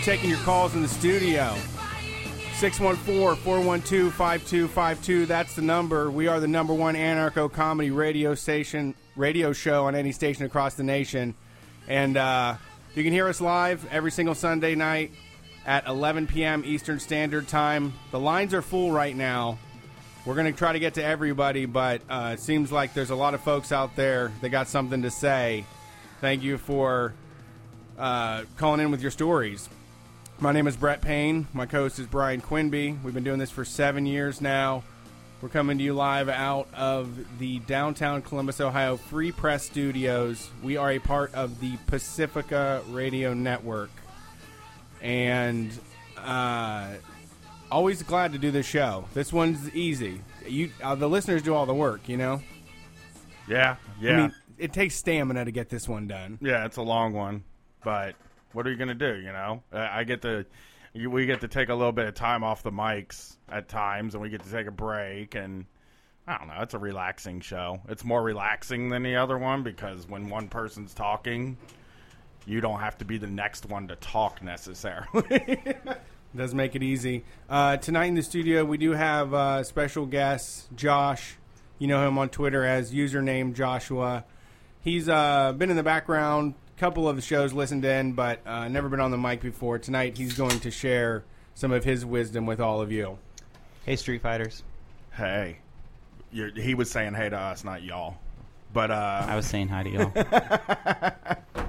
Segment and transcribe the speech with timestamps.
[0.00, 1.54] taking your calls in the studio.
[2.58, 5.26] 614-412-5252.
[5.26, 6.10] That's the number.
[6.10, 10.74] We are the number one anarcho comedy radio station, radio show on any station across
[10.74, 11.34] the nation.
[11.88, 12.56] And uh,
[12.94, 15.12] you can hear us live every single Sunday night
[15.66, 16.62] at 11 p.m.
[16.66, 17.92] Eastern Standard Time.
[18.10, 19.58] The lines are full right now.
[20.26, 23.16] We're going to try to get to everybody, but uh, it seems like there's a
[23.16, 25.64] lot of folks out there that got something to say.
[26.20, 27.14] Thank you for
[27.98, 29.68] uh, calling in with your stories.
[30.40, 31.46] My name is Brett Payne.
[31.52, 32.98] My co-host is Brian Quinby.
[33.04, 34.82] We've been doing this for seven years now.
[35.42, 40.50] We're coming to you live out of the downtown Columbus, Ohio Free Press Studios.
[40.62, 43.90] We are a part of the Pacifica Radio Network,
[45.02, 45.70] and
[46.16, 46.94] uh,
[47.70, 49.04] always glad to do this show.
[49.12, 50.22] This one's easy.
[50.46, 52.08] You, uh, the listeners, do all the work.
[52.08, 52.42] You know.
[53.46, 56.38] Yeah, yeah, I mean, it takes stamina to get this one done.
[56.40, 56.64] yeah.
[56.64, 57.44] It's a long one,
[57.82, 58.14] but
[58.52, 59.16] what are you gonna do?
[59.16, 60.46] You know, I get to,
[60.94, 64.22] we get to take a little bit of time off the mics at times, and
[64.22, 65.66] we get to take a break, and
[66.26, 66.60] I don't know.
[66.60, 67.80] It's a relaxing show.
[67.88, 71.56] It's more relaxing than the other one because when one person's talking,
[72.46, 75.58] you don't have to be the next one to talk necessarily.
[76.36, 77.24] does make it easy.
[77.48, 81.36] Uh, tonight in the studio, we do have uh, special guest Josh.
[81.78, 84.24] You know him on Twitter as username Joshua.
[84.82, 88.88] He's uh, been in the background, couple of the shows listened in, but uh, never
[88.88, 89.78] been on the mic before.
[89.78, 91.24] Tonight, he's going to share
[91.54, 93.18] some of his wisdom with all of you.
[93.84, 94.62] Hey, Street Fighters.
[95.12, 95.58] hey,
[96.32, 98.16] You're, he was saying hey to us, not y'all.
[98.72, 101.66] But uh, I was saying hi to y'all.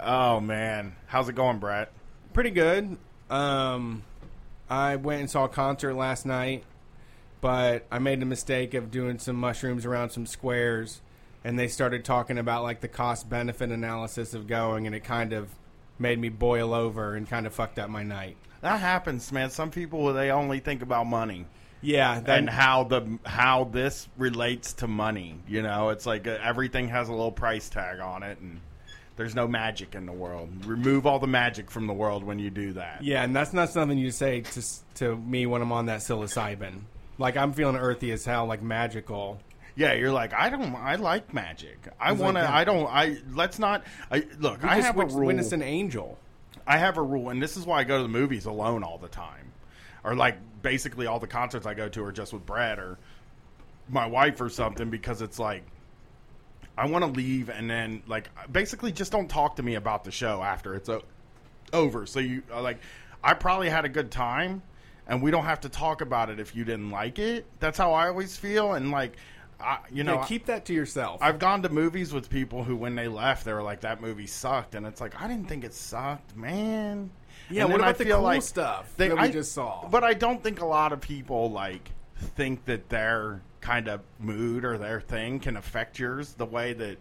[0.00, 1.90] oh man, how's it going, Brett?
[2.34, 2.98] Pretty good.
[3.30, 4.02] Um,
[4.68, 6.62] I went and saw a concert last night,
[7.40, 11.00] but I made the mistake of doing some mushrooms around some squares,
[11.46, 15.32] and they started talking about like the cost benefit analysis of going, and it kind
[15.32, 15.48] of
[15.96, 18.36] made me boil over and kind of fucked up my night.
[18.62, 19.50] That happens, man.
[19.50, 21.46] Some people they only think about money.
[21.82, 25.38] Yeah, that, and how the how this relates to money.
[25.46, 28.60] You know, it's like uh, everything has a little price tag on it, and
[29.14, 30.66] there's no magic in the world.
[30.66, 33.04] Remove all the magic from the world when you do that.
[33.04, 34.62] yeah, and that's not something you say to
[34.96, 36.80] to me when I'm on that psilocybin.
[37.18, 39.38] Like I'm feeling earthy as hell, like magical.
[39.76, 40.74] Yeah, you're like I don't.
[40.74, 41.78] I like magic.
[42.00, 42.40] I He's like want to.
[42.42, 42.50] that.
[42.50, 42.86] I don't.
[42.86, 43.84] I let's not.
[44.10, 44.64] I look.
[44.64, 45.26] I just have a rule.
[45.26, 46.18] witnessed an angel.
[46.66, 48.98] I have a rule, and this is why I go to the movies alone all
[48.98, 49.52] the time,
[50.02, 52.98] or like basically all the concerts I go to are just with Brad or
[53.88, 55.62] my wife or something because it's like
[56.76, 60.10] I want to leave and then like basically just don't talk to me about the
[60.10, 61.04] show after it's o-
[61.72, 62.06] over.
[62.06, 62.78] So you uh, like
[63.22, 64.62] I probably had a good time,
[65.06, 67.44] and we don't have to talk about it if you didn't like it.
[67.60, 69.12] That's how I always feel, and like
[69.60, 71.20] I, you know, yeah, keep that to yourself.
[71.22, 74.26] I've gone to movies with people who, when they left, they were like, "That movie
[74.26, 77.10] sucked," and it's like, I didn't think it sucked, man.
[77.48, 79.52] Yeah, And what about I the feel cool like stuff they- that we I- just
[79.52, 79.86] saw?
[79.88, 81.90] But I don't think a lot of people like
[82.34, 86.98] think that their kind of mood or their thing can affect yours the way that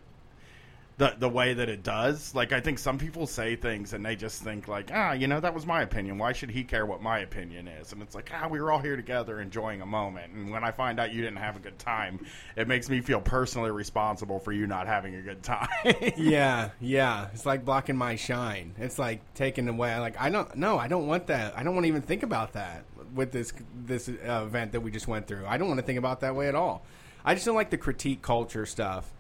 [0.98, 2.34] the the way that it does.
[2.34, 5.40] Like I think some people say things and they just think like, ah, you know,
[5.40, 6.18] that was my opinion.
[6.18, 7.92] Why should he care what my opinion is?
[7.92, 10.32] And it's like, ah, we were all here together enjoying a moment.
[10.34, 12.26] And when I find out you didn't have a good time,
[12.56, 15.68] it makes me feel personally responsible for you not having a good time.
[16.18, 17.28] yeah, yeah.
[17.34, 18.74] It's like blocking my shine.
[18.78, 19.98] It's like taking away.
[20.00, 20.56] Like I don't.
[20.56, 21.58] No, I don't want that.
[21.58, 23.52] I don't want to even think about that with this
[23.86, 25.46] this uh, event that we just went through.
[25.46, 26.86] I don't want to think about that way at all.
[27.26, 29.12] I just don't like the critique culture stuff.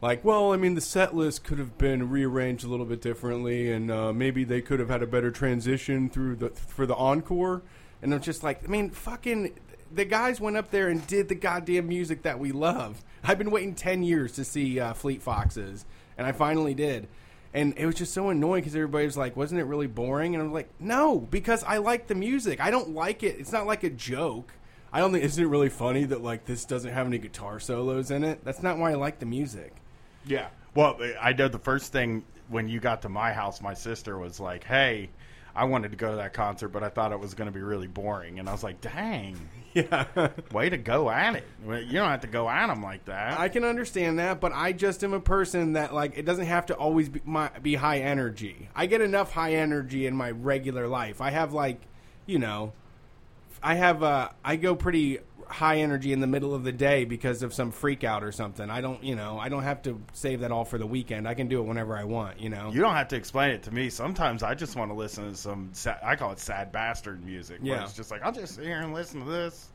[0.00, 3.72] Like, well, I mean, the set list could have been rearranged a little bit differently,
[3.72, 7.62] and uh, maybe they could have had a better transition through the for the encore.
[8.00, 9.58] And I'm just like, I mean, fucking,
[9.92, 13.02] the guys went up there and did the goddamn music that we love.
[13.24, 15.84] I've been waiting ten years to see uh, Fleet Foxes,
[16.16, 17.08] and I finally did.
[17.52, 20.44] And it was just so annoying because everybody was like, "Wasn't it really boring?" And
[20.44, 22.60] I'm like, "No, because I like the music.
[22.60, 23.40] I don't like it.
[23.40, 24.52] It's not like a joke.
[24.92, 28.12] I don't think isn't it really funny that like this doesn't have any guitar solos
[28.12, 28.44] in it.
[28.44, 29.74] That's not why I like the music.
[30.28, 30.48] Yeah.
[30.74, 34.38] Well, I know the first thing when you got to my house, my sister was
[34.38, 35.10] like, "Hey,
[35.56, 37.62] I wanted to go to that concert, but I thought it was going to be
[37.62, 39.36] really boring." And I was like, "Dang,
[39.74, 41.44] Yeah, way to go at it!
[41.66, 44.72] You don't have to go at them like that." I can understand that, but I
[44.72, 47.98] just am a person that like it doesn't have to always be, my, be high
[47.98, 48.68] energy.
[48.74, 51.20] I get enough high energy in my regular life.
[51.20, 51.80] I have like,
[52.26, 52.72] you know,
[53.62, 57.42] I have uh, I go pretty high energy in the middle of the day because
[57.42, 58.70] of some freak out or something.
[58.70, 61.26] I don't, you know, I don't have to save that all for the weekend.
[61.26, 62.70] I can do it whenever I want, you know.
[62.72, 63.88] you don't have to explain it to me.
[63.90, 65.70] Sometimes I just want to listen to some.
[65.72, 67.62] Sad, I call it sad bastard music.
[67.62, 67.84] where Yeah.
[67.84, 69.68] it's just like I'll just sit here and listen to this.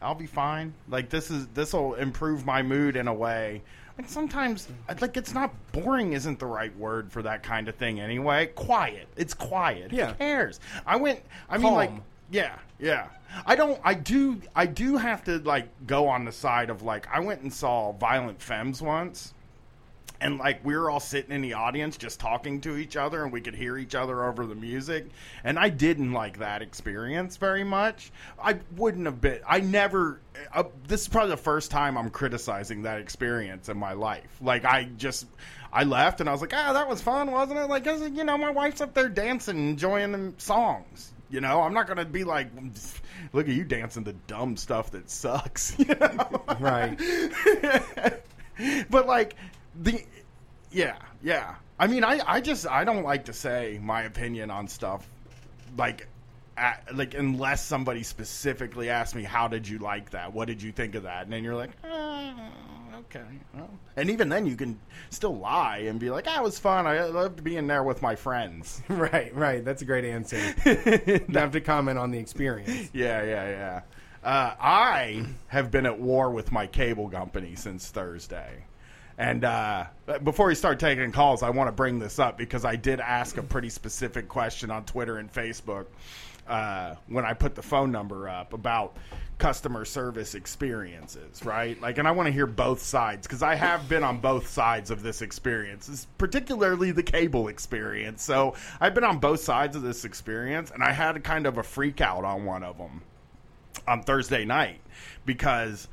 [0.00, 0.72] I'll be fine.
[0.88, 3.62] Like this is this will improve my mood in a way
[3.98, 4.68] Like sometimes,
[5.00, 8.46] like, it's not boring, isn't the right word for that kind of thing anyway.
[8.46, 9.08] Quiet.
[9.16, 9.92] It's quiet.
[9.92, 10.10] Yeah.
[10.12, 10.60] Who cares?
[10.86, 11.20] I went,
[11.50, 12.02] I mean, like, Calm.
[12.30, 13.08] Yeah, yeah.
[13.44, 17.06] I don't, I do, I do have to, like, go on the side of, like,
[17.12, 19.34] I went and saw Violent Femmes once
[20.20, 23.32] and like we were all sitting in the audience just talking to each other and
[23.32, 25.06] we could hear each other over the music
[25.44, 28.10] and i didn't like that experience very much.
[28.42, 30.20] I wouldn't have been i never
[30.52, 34.38] uh, this is probably the first time i'm criticizing that experience in my life.
[34.40, 35.26] Like i just
[35.72, 37.68] i left and i was like ah that was fun wasn't it?
[37.68, 41.86] Like, you know my wife's up there dancing enjoying the songs you know, I'm not
[41.86, 42.48] gonna be like,
[43.32, 45.76] look at you dancing to dumb stuff that sucks.
[45.78, 46.42] You know?
[46.60, 46.98] Right.
[48.90, 49.34] but like
[49.82, 50.02] the
[50.70, 54.66] yeah yeah i mean i i just i don't like to say my opinion on
[54.66, 55.08] stuff
[55.76, 56.08] like
[56.56, 60.72] at, like unless somebody specifically asks me how did you like that what did you
[60.72, 62.32] think of that and then you're like uh,
[63.10, 63.24] okay
[63.54, 63.70] well.
[63.96, 64.78] and even then you can
[65.10, 68.14] still lie and be like ah, it was fun i loved being there with my
[68.14, 69.64] friends Right, right.
[69.64, 70.36] That's a great answer.
[70.66, 72.90] you have to comment on the experience.
[72.92, 73.80] yeah yeah yeah
[74.24, 78.64] uh, i have been at war with my cable company since thursday
[79.18, 79.86] and uh,
[80.22, 83.36] before we start taking calls, I want to bring this up because I did ask
[83.36, 85.86] a pretty specific question on Twitter and Facebook
[86.46, 88.96] uh, when I put the phone number up about
[89.38, 91.80] customer service experiences, right?
[91.80, 94.90] Like, and I want to hear both sides because I have been on both sides
[94.90, 98.22] of this experience, particularly the cable experience.
[98.22, 101.62] So I've been on both sides of this experience, and I had kind of a
[101.62, 103.02] freak out on one of them
[103.86, 104.80] on Thursday night
[105.24, 105.88] because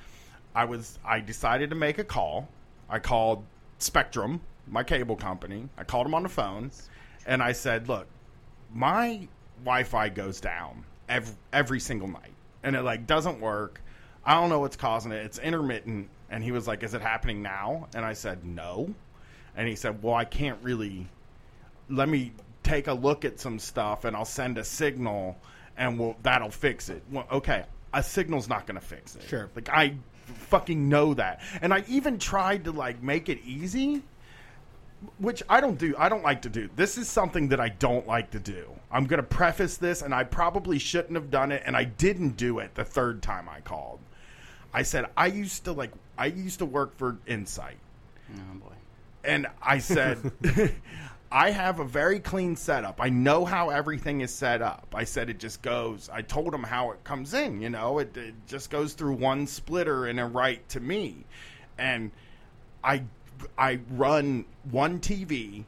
[0.56, 2.50] I was I decided to make a call.
[2.90, 3.44] I called
[3.78, 5.70] Spectrum, my cable company.
[5.78, 6.72] I called them on the phone
[7.26, 8.08] and I said, "Look,
[8.74, 9.28] my
[9.64, 12.35] Wi-Fi goes down every, every single night
[12.66, 13.82] and it like doesn't work.
[14.26, 15.26] I don't know what's causing it.
[15.26, 18.94] It's intermittent." And he was like, "Is it happening now?" And I said, "No."
[19.56, 21.08] And he said, "Well, I can't really
[21.90, 22.34] let me
[22.64, 25.38] take a look at some stuff and I'll send a signal
[25.78, 27.04] and we'll that'll fix it.
[27.12, 29.24] Well, okay, a signal's not going to fix it.
[29.24, 29.50] Sure.
[29.56, 29.96] Like I
[30.26, 31.42] fucking know that.
[31.62, 34.02] And I even tried to like make it easy,
[35.18, 35.94] which I don't do.
[35.98, 36.70] I don't like to do.
[36.76, 38.70] This is something that I don't like to do.
[38.92, 42.38] I'm going to preface this and I probably shouldn't have done it and I didn't
[42.38, 44.00] do it the third time I called.
[44.74, 47.78] I said I used to like I used to work for Insight
[48.34, 48.74] Oh boy.
[49.24, 50.32] and I said,
[51.32, 53.02] I have a very clean setup.
[53.02, 54.88] I know how everything is set up.
[54.96, 56.10] I said it just goes.
[56.12, 57.62] I told him how it comes in.
[57.62, 61.26] You know, it, it just goes through one splitter and a right to me,
[61.78, 62.12] and
[62.84, 63.04] I
[63.58, 65.64] I run one TV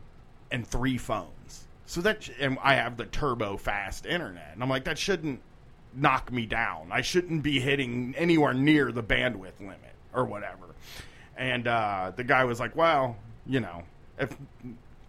[0.52, 1.66] and three phones.
[1.86, 5.40] So that and I have the turbo fast internet, and I'm like that shouldn't
[5.94, 6.90] knock me down.
[6.92, 9.80] I shouldn't be hitting anywhere near the bandwidth limit
[10.14, 10.76] or whatever.
[11.38, 13.16] And uh, the guy was like, "Well,
[13.46, 13.84] you know,
[14.20, 14.36] if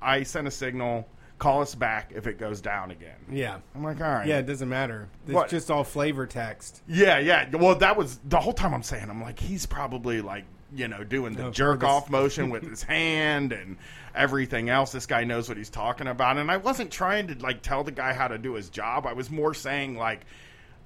[0.00, 1.06] I send a signal,
[1.38, 3.58] call us back if it goes down again." Yeah.
[3.74, 5.08] I'm like, "All right, Yeah, it doesn't matter.
[5.26, 5.48] It's What?
[5.48, 6.82] just all flavor text.
[6.86, 9.10] yeah, yeah." Well, that was the whole time I'm saying.
[9.10, 10.44] I'm like, he's probably like,
[10.74, 13.76] you know, doing the No, jerk off motion with his hand and
[14.14, 14.92] everything else.
[14.92, 17.92] This guy knows what he's talking about, and I wasn't trying to like tell the
[17.92, 19.06] guy how to do his job.
[19.06, 20.24] I was more saying like.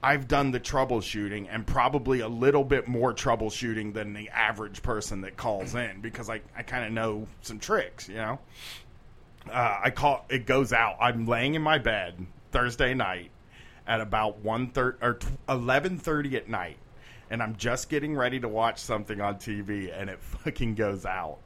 [0.04, 5.20] I've done the troubleshooting and probably a little bit more troubleshooting than the average person
[5.20, 8.40] that calls in because I, I kind of know some tricks, you know?
[9.48, 10.96] Uh, I call it goes out.
[11.00, 13.30] I'm laying in my bed Thursday night
[13.86, 16.78] at about one thirty or eleven thirty at night,
[17.32, 21.38] and I'm just getting ready to watch something on TV, and it fucking goes out,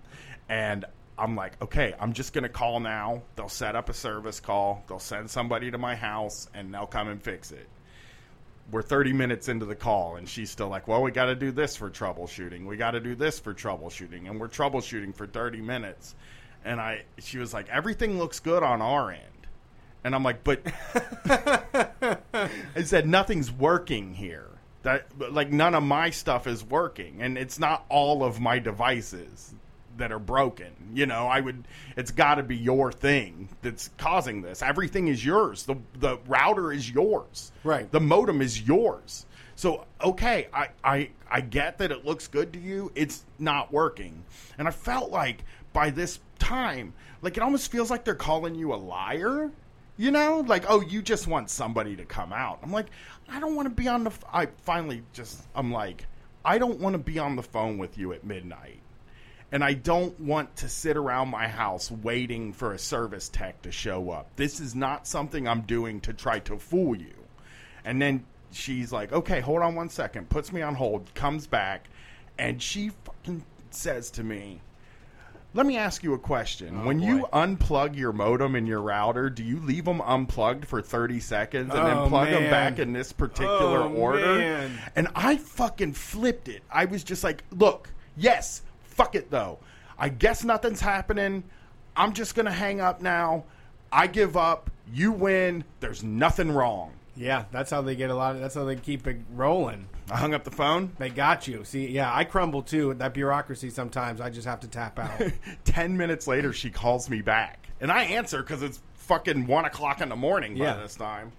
[0.48, 0.84] and
[1.16, 3.22] I'm like, okay, I'm just gonna call now.
[3.36, 4.82] They'll set up a service call.
[4.88, 7.68] They'll send somebody to my house, and they'll come and fix it.
[8.72, 11.52] We're 30 minutes into the call and she's still like well we got to do
[11.52, 12.66] this for troubleshooting.
[12.66, 16.16] We got to do this for troubleshooting and we're troubleshooting for 30 minutes.
[16.64, 19.46] And i she was like everything looks good on our end.
[20.02, 20.62] And i'm like but
[22.74, 24.55] i said nothing's working here
[24.86, 29.52] that like none of my stuff is working and it's not all of my devices
[29.96, 31.26] that are broken you know?
[31.26, 31.66] I would
[31.96, 34.62] it's got to be your thing that's causing this.
[34.62, 35.64] Everything is yours.
[35.64, 37.52] The the router is yours.
[37.64, 37.90] Right.
[37.90, 39.26] the modem is yours.
[39.56, 42.92] So okay i i i get that it looks good to you.
[42.94, 44.24] It's not working.
[44.58, 48.72] And i felt like by this time like it almost feels like they're calling you
[48.72, 49.50] a liar
[49.98, 50.44] you know?
[50.46, 52.60] Like oh you just want somebody to come out.
[52.62, 52.86] I'm like
[53.28, 56.06] i don't want to be on the f- i finally just i'm like
[56.44, 58.80] i don't want to be on the phone with you at midnight
[59.52, 63.70] and I don't want to sit around my house waiting for a service tech to
[63.70, 64.28] show up.
[64.36, 67.14] This is not something I'm doing to try to fool you.
[67.84, 71.88] And then she's like, okay, hold on one second, puts me on hold, comes back,
[72.38, 74.60] and she fucking says to me,
[75.56, 76.80] Let me ask you a question.
[76.82, 80.82] Oh, when you unplug your modem and your router, do you leave them unplugged for
[80.82, 84.36] 30 seconds and Oh, then plug them back in this particular Oh, order?
[84.36, 84.78] man.
[84.94, 86.62] And I fucking flipped it.
[86.70, 89.58] I was just like, look, yes, fuck it though.
[89.98, 91.42] I guess nothing's happening.
[91.96, 93.44] I'm just going to hang up now.
[93.90, 94.70] I give up.
[94.92, 95.64] You win.
[95.80, 96.92] There's nothing wrong.
[97.16, 98.34] Yeah, that's how they get a lot.
[98.34, 99.88] Of, that's how they keep it rolling.
[100.10, 100.92] I hung up the phone.
[100.98, 101.64] They got you.
[101.64, 102.94] See, yeah, I crumble too.
[102.94, 103.70] That bureaucracy.
[103.70, 105.20] Sometimes I just have to tap out.
[105.64, 107.68] 10 minutes later, she calls me back.
[107.80, 110.74] And I answer because it's fucking 1 o'clock in the morning Yeah.
[110.74, 111.32] by this time.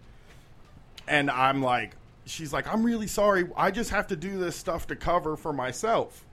[1.08, 1.96] And I'm like,
[2.26, 3.50] she's like, I'm really sorry.
[3.56, 6.26] I just have to do this stuff to cover for myself.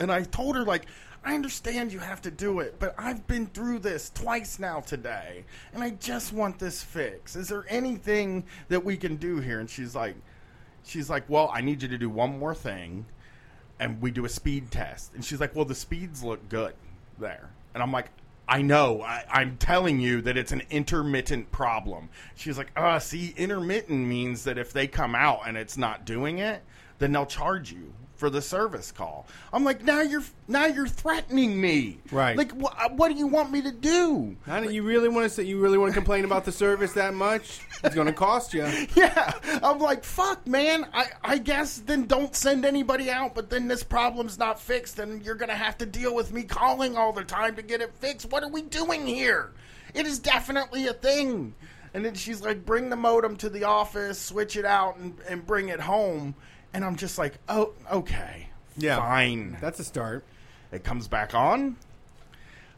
[0.00, 0.86] And I told her, like,
[1.24, 5.44] I understand you have to do it, but I've been through this twice now today,
[5.72, 7.34] and I just want this fix.
[7.34, 9.58] Is there anything that we can do here?
[9.58, 10.14] And she's like,
[10.86, 13.06] she's like, well, I need you to do one more thing,
[13.78, 15.14] and we do a speed test.
[15.14, 16.74] And she's like, well, the speeds look good
[17.18, 17.50] there.
[17.74, 18.10] And I'm like,
[18.48, 19.02] I know.
[19.02, 22.08] I, I'm telling you that it's an intermittent problem.
[22.36, 26.38] She's like, uh, see, intermittent means that if they come out and it's not doing
[26.38, 26.62] it,
[26.98, 29.26] then they'll charge you for the service call.
[29.52, 31.98] I'm like, now you're now you're threatening me.
[32.10, 32.36] Right.
[32.36, 34.36] Like, wh- what do you want me to do?
[34.46, 35.42] How do you really want to say?
[35.42, 37.60] You really want to complain about the service that much?
[37.84, 38.66] It's going to cost you.
[38.96, 39.32] Yeah,
[39.62, 40.86] I'm like, fuck, man.
[40.94, 45.22] I, I guess then don't send anybody out, but then this problem's not fixed, and
[45.24, 48.30] you're gonna have to deal with me calling all the time to get it fixed.
[48.30, 49.52] What are we doing here?
[49.92, 51.54] It is definitely a thing.
[51.94, 55.44] And then she's like, bring the modem to the office, switch it out, and, and
[55.46, 56.34] bring it home.
[56.76, 59.56] And I'm just like, oh, okay, Yeah, fine.
[59.62, 60.24] That's a start.
[60.70, 61.76] It comes back on.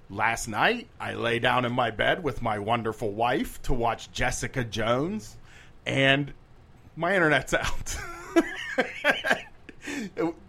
[0.08, 4.62] Last night, I lay down in my bed with my wonderful wife to watch Jessica
[4.62, 5.36] Jones,
[5.84, 6.32] and
[6.94, 7.96] my internet's out.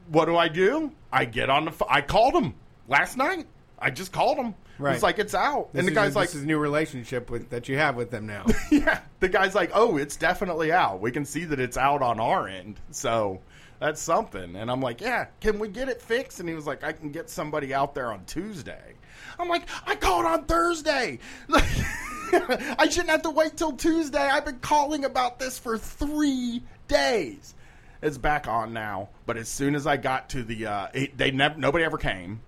[0.10, 0.91] what do I do?
[1.12, 1.72] I get on the.
[1.72, 2.53] Ph- I called him
[2.88, 3.48] last night.
[3.79, 4.53] I just called him.
[4.79, 4.93] Right.
[4.93, 7.29] It's like it's out, This and the guy's a, like, "This is a new relationship
[7.29, 9.01] with that you have with them now." yeah.
[9.19, 11.01] The guy's like, oh, it's definitely out.
[11.01, 12.79] We can see that it's out on our end.
[12.91, 13.41] So
[13.79, 14.55] that's something.
[14.55, 16.39] And I'm like, yeah, can we get it fixed?
[16.39, 18.95] And he was like, I can get somebody out there on Tuesday.
[19.38, 21.19] I'm like, I called on Thursday.
[21.51, 24.19] I shouldn't have to wait till Tuesday.
[24.19, 27.55] I've been calling about this for three days.
[28.01, 31.32] It's back on now, but as soon as I got to the, uh, it, they
[31.32, 32.39] never, nobody ever came,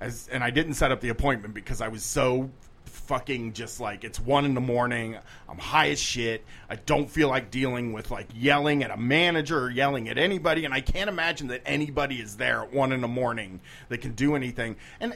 [0.00, 2.50] as, and I didn't set up the appointment because I was so
[2.84, 5.16] fucking just like it's one in the morning.
[5.48, 6.44] I'm high as shit.
[6.68, 10.64] I don't feel like dealing with like yelling at a manager or yelling at anybody,
[10.64, 14.12] and I can't imagine that anybody is there at one in the morning that can
[14.12, 14.76] do anything.
[14.98, 15.14] And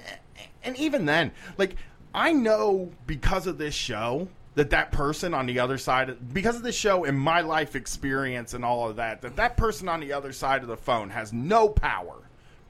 [0.62, 1.74] and even then, like
[2.14, 6.62] I know because of this show that that person on the other side because of
[6.62, 10.12] the show and my life experience and all of that that that person on the
[10.12, 12.16] other side of the phone has no power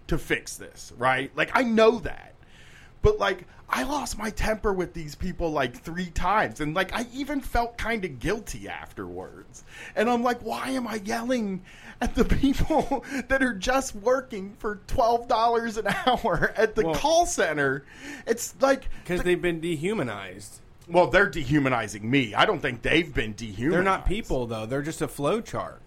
[0.06, 2.34] to fix this right like i know that
[3.02, 7.06] but like I lost my temper with these people like three times and like I
[7.14, 9.62] even felt kind of guilty afterwards.
[9.94, 11.62] And I'm like, why am I yelling
[12.00, 17.26] at the people that are just working for $12 an hour at the Well- call
[17.26, 17.84] center?
[18.26, 20.58] It's like Because they've been dehumanized.
[20.90, 22.35] Well, they're dehumanizing me.
[22.35, 23.75] I don't think they've been dehumanized.
[23.75, 24.66] They're not people though.
[24.66, 25.80] They're just a flow chart.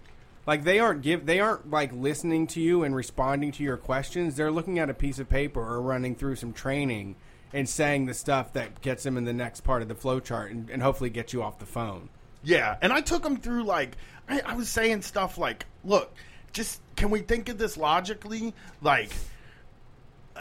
[0.46, 4.36] Like they aren't give they aren't like listening to you and responding to your questions.
[4.36, 7.16] They're looking at a piece of paper or running through some training
[7.52, 10.50] and saying the stuff that gets them in the next part of the flow chart
[10.50, 12.08] and, and hopefully get you off the phone.
[12.42, 13.96] Yeah, and I took them through like
[14.28, 16.12] I, I was saying stuff like, "Look,
[16.52, 19.10] just can we think of this logically?" Like,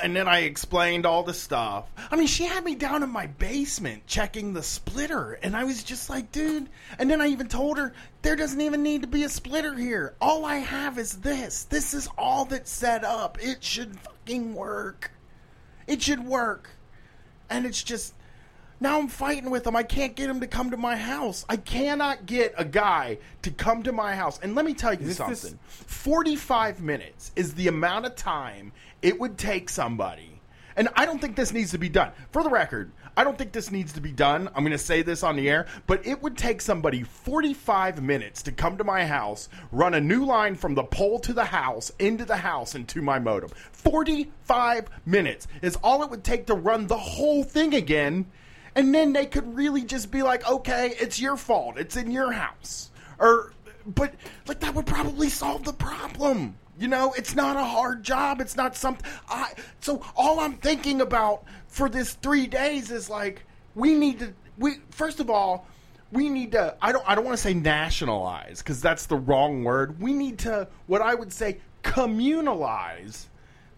[0.01, 1.85] and then I explained all the stuff.
[2.11, 5.83] I mean, she had me down in my basement checking the splitter, and I was
[5.83, 9.23] just like, "Dude!" And then I even told her there doesn't even need to be
[9.23, 10.15] a splitter here.
[10.19, 11.63] All I have is this.
[11.65, 13.37] This is all that's set up.
[13.41, 15.11] It should fucking work.
[15.87, 16.69] It should work.
[17.49, 18.13] And it's just
[18.79, 19.75] now I'm fighting with him.
[19.75, 21.45] I can't get him to come to my house.
[21.47, 24.39] I cannot get a guy to come to my house.
[24.41, 25.57] And let me tell you this- something.
[25.67, 30.41] 45 minutes is the amount of time it would take somebody.
[30.75, 32.11] And I don't think this needs to be done.
[32.31, 34.47] For the record, I don't think this needs to be done.
[34.55, 38.41] I'm going to say this on the air, but it would take somebody 45 minutes
[38.43, 41.91] to come to my house, run a new line from the pole to the house,
[41.99, 43.51] into the house, and to my modem.
[43.71, 48.25] 45 minutes is all it would take to run the whole thing again.
[48.75, 51.77] And then they could really just be like, okay, it's your fault.
[51.77, 52.89] It's in your house.
[53.19, 53.53] Or,
[53.85, 54.15] but,
[54.47, 56.55] like, that would probably solve the problem.
[56.79, 58.41] You know, it's not a hard job.
[58.41, 59.09] It's not something.
[59.29, 64.33] I so all I'm thinking about for this three days is like we need to.
[64.57, 65.67] We first of all,
[66.11, 66.75] we need to.
[66.81, 67.03] I don't.
[67.07, 69.99] I don't want to say nationalize because that's the wrong word.
[69.99, 70.67] We need to.
[70.87, 73.25] What I would say communalize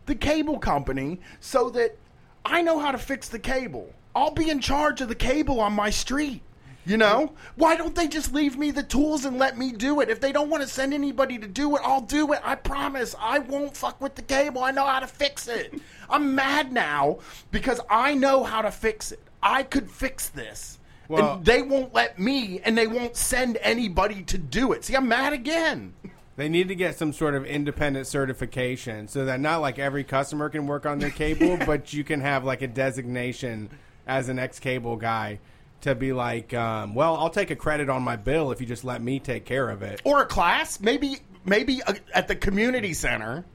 [0.05, 1.97] the cable company so that
[2.45, 3.91] I know how to fix the cable.
[4.15, 6.41] I'll be in charge of the cable on my street.
[6.85, 7.33] You know?
[7.55, 10.09] Why don't they just leave me the tools and let me do it?
[10.09, 12.41] If they don't want to send anybody to do it, I'll do it.
[12.43, 13.15] I promise.
[13.19, 14.63] I won't fuck with the cable.
[14.63, 15.73] I know how to fix it.
[16.09, 19.19] I'm mad now because I know how to fix it.
[19.41, 20.77] I could fix this.
[21.07, 24.85] Well- and they won't let me and they won't send anybody to do it.
[24.85, 25.93] See, I'm mad again.
[26.37, 30.49] They need to get some sort of independent certification so that not like every customer
[30.49, 33.69] can work on their cable, but you can have like a designation
[34.05, 35.39] as an ex cable guy
[35.81, 38.83] to be like, um, well, I'll take a credit on my bill if you just
[38.83, 40.01] let me take care of it.
[40.03, 43.45] or a class maybe maybe uh at the community center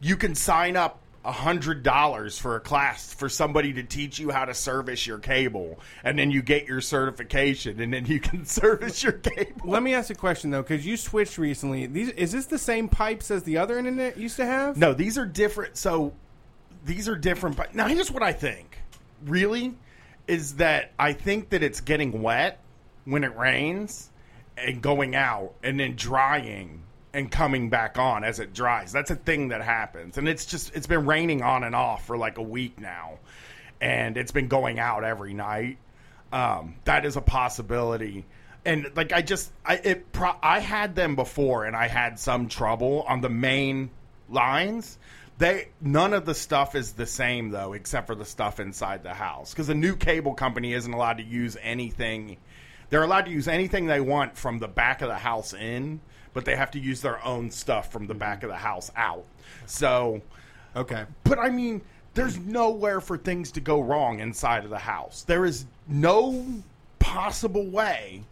[0.00, 4.30] you can sign up a hundred dollars for a class for somebody to teach you
[4.30, 8.44] how to service your cable and then you get your certification and then you can
[8.60, 11.86] service your cable Let me ask a question though, because you switched recently.
[11.86, 14.76] These is this the same pipes as the other internet used to have?
[14.76, 16.12] no these are different so
[16.84, 18.78] these are different but now here's what i think
[19.24, 19.74] really
[20.26, 22.60] is that i think that it's getting wet
[23.04, 24.10] when it rains
[24.56, 26.82] and going out and then drying
[27.16, 28.92] and coming back on as it dries.
[28.92, 30.18] That's a thing that happens.
[30.18, 33.18] And it's just it's been raining on and off for like a week now.
[33.80, 35.78] And it's been going out every night.
[36.30, 38.26] Um, that is a possibility.
[38.66, 42.48] And like i just i it pro- i had them before and i had some
[42.48, 43.90] trouble on the main
[44.28, 44.98] lines
[45.38, 49.14] they none of the stuff is the same though except for the stuff inside the
[49.14, 52.36] house because a new cable company isn't allowed to use anything
[52.88, 56.00] they're allowed to use anything they want from the back of the house in
[56.32, 58.20] but they have to use their own stuff from the mm-hmm.
[58.20, 59.24] back of the house out
[59.66, 60.22] so
[60.76, 61.06] Okay.
[61.24, 61.80] but I mean,
[62.14, 65.22] there's nowhere for things to go wrong inside of the house.
[65.22, 66.62] There is no
[66.98, 68.22] possible way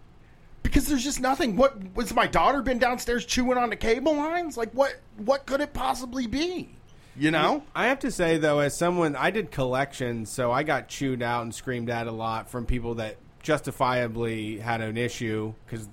[0.62, 1.57] because there's just nothing.
[1.57, 4.57] What was my daughter been downstairs chewing on the cable lines?
[4.57, 4.97] Like what?
[5.17, 6.69] What could it possibly be?
[7.16, 7.62] You know?
[7.74, 11.42] I have to say though, as someone I did collections, so I got chewed out
[11.42, 15.88] and screamed at a lot from people that justifiably had an issue because,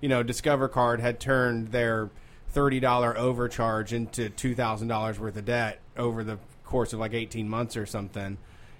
[0.00, 2.10] you know, Discover Card had turned their
[2.48, 7.14] thirty dollar overcharge into two thousand dollars worth of debt over the course of like
[7.14, 8.38] eighteen months or something.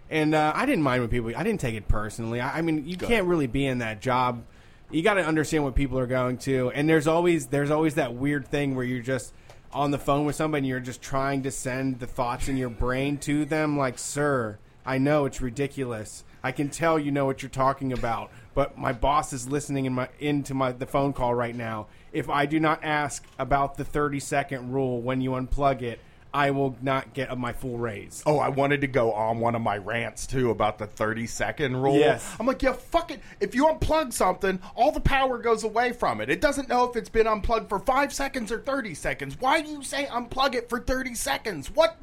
[0.09, 1.33] And uh, I didn't mind when people.
[1.37, 2.41] I didn't take it personally.
[2.41, 4.45] I, I mean, you can't really be in that job.
[4.91, 6.71] You got to understand what people are going to.
[6.71, 9.35] And there's always there's always that weird thing where you're just
[9.77, 12.71] on the phone with somebody and you're just trying to send the thoughts in your
[12.71, 16.25] brain to them like sir i know it's ridiculous.
[16.43, 19.93] I can tell you know what you're talking about but my boss is listening in
[19.93, 21.89] my into my the phone call right now.
[22.11, 26.01] If i do not ask about the 30 second rule when you unplug it
[26.37, 29.63] i will not get my full raise Oh, I wanted to go on one of
[29.63, 31.99] my rants too about the 30 second rule.
[31.99, 32.37] Yes.
[32.39, 33.21] I'm like, yeah, fuck it.
[33.41, 36.29] If you unplug something, all the power goes away from it.
[36.29, 39.37] It doesn't know if it's been unplugged for five seconds or 30 seconds.
[39.39, 41.71] Why do you say unplug it for 30 seconds?
[41.71, 41.97] What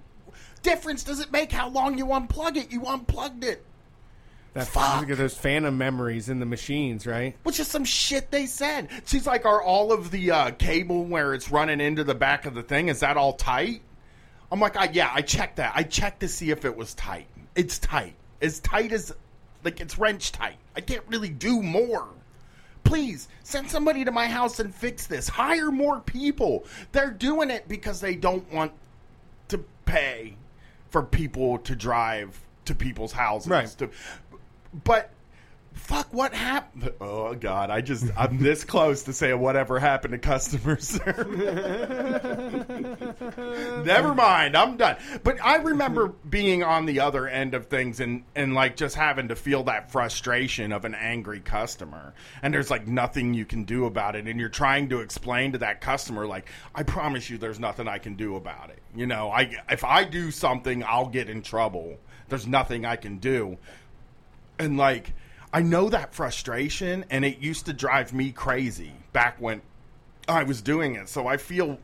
[0.61, 2.71] difference does it make how long you unplug it?
[2.71, 3.63] You unplugged it.
[4.53, 5.07] that's Fuck.
[5.07, 8.89] there's phantom memories in the machines right Which is some shit they said.
[9.05, 12.53] She's like, are all of the uh, cable where it's running into the back of
[12.55, 13.81] the thing, is that all tight?
[14.53, 15.71] I'm like, I, yeah, I checked that.
[15.73, 17.25] I checked to see if it was tight.
[17.55, 18.13] It's tight.
[18.39, 19.11] As tight as,
[19.63, 20.57] like, it's wrench tight.
[20.75, 22.07] I can't really do more.
[22.83, 25.27] Please send somebody to my house and fix this.
[25.27, 26.65] Hire more people.
[26.91, 28.73] They're doing it because they don't want
[29.47, 30.37] to pay
[30.91, 33.49] for people to drive to people's houses.
[33.49, 33.67] Right.
[33.79, 33.89] To,
[34.83, 35.09] but
[35.73, 36.91] fuck, what happened?
[37.01, 41.37] Oh God, I just I'm this close to saying whatever happened to customer service.
[43.85, 44.97] Never mind, I'm done.
[45.23, 49.27] But I remember being on the other end of things and and like just having
[49.29, 53.85] to feel that frustration of an angry customer, and there's like nothing you can do
[53.85, 57.59] about it, and you're trying to explain to that customer like, I promise you, there's
[57.59, 58.79] nothing I can do about it.
[58.95, 61.97] You know, I if I do something, I'll get in trouble.
[62.29, 63.57] There's nothing I can do
[64.59, 65.13] and like
[65.53, 69.61] I know that frustration and it used to drive me crazy back when
[70.27, 71.07] I was doing it.
[71.09, 71.77] So I feel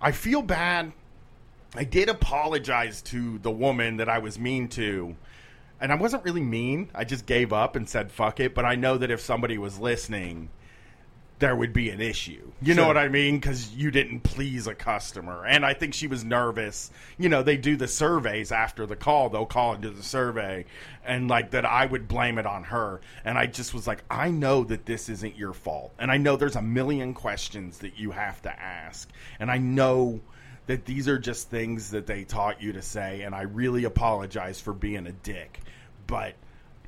[0.00, 0.92] I feel bad.
[1.74, 5.16] I did apologize to the woman that I was mean to.
[5.80, 6.90] And I wasn't really mean.
[6.94, 9.78] I just gave up and said fuck it, but I know that if somebody was
[9.78, 10.50] listening
[11.38, 12.50] there would be an issue.
[12.60, 13.38] You know what I mean?
[13.38, 15.46] Because you didn't please a customer.
[15.46, 16.90] And I think she was nervous.
[17.16, 19.28] You know, they do the surveys after the call.
[19.28, 20.64] They'll call and do the survey.
[21.04, 23.00] And like that, I would blame it on her.
[23.24, 25.94] And I just was like, I know that this isn't your fault.
[25.98, 29.08] And I know there's a million questions that you have to ask.
[29.38, 30.20] And I know
[30.66, 33.22] that these are just things that they taught you to say.
[33.22, 35.60] And I really apologize for being a dick.
[36.08, 36.34] But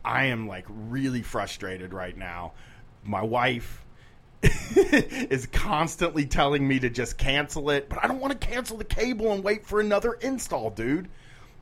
[0.04, 2.52] I am like really frustrated right now.
[3.04, 3.84] My wife
[4.42, 8.84] is constantly telling me to just cancel it, but I don't want to cancel the
[8.84, 11.08] cable and wait for another install, dude.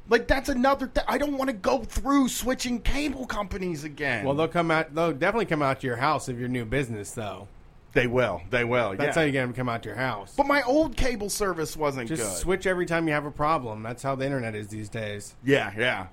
[0.09, 0.87] Like that's another.
[0.87, 4.25] Th- I don't want to go through switching cable companies again.
[4.25, 4.95] Well, they'll come out.
[4.95, 7.49] They'll definitely come out to your house if you're new business, though.
[7.93, 8.41] they will.
[8.49, 8.91] They will.
[8.97, 9.21] That's yeah.
[9.23, 10.33] how you get them to come out to your house.
[10.37, 12.37] But my old cable service wasn't Just good.
[12.39, 13.83] switch every time you have a problem.
[13.83, 15.35] That's how the internet is these days.
[15.45, 16.07] Yeah, yeah,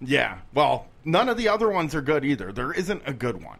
[0.00, 0.38] yeah.
[0.54, 2.52] Well, none of the other ones are good either.
[2.52, 3.58] There isn't a good one.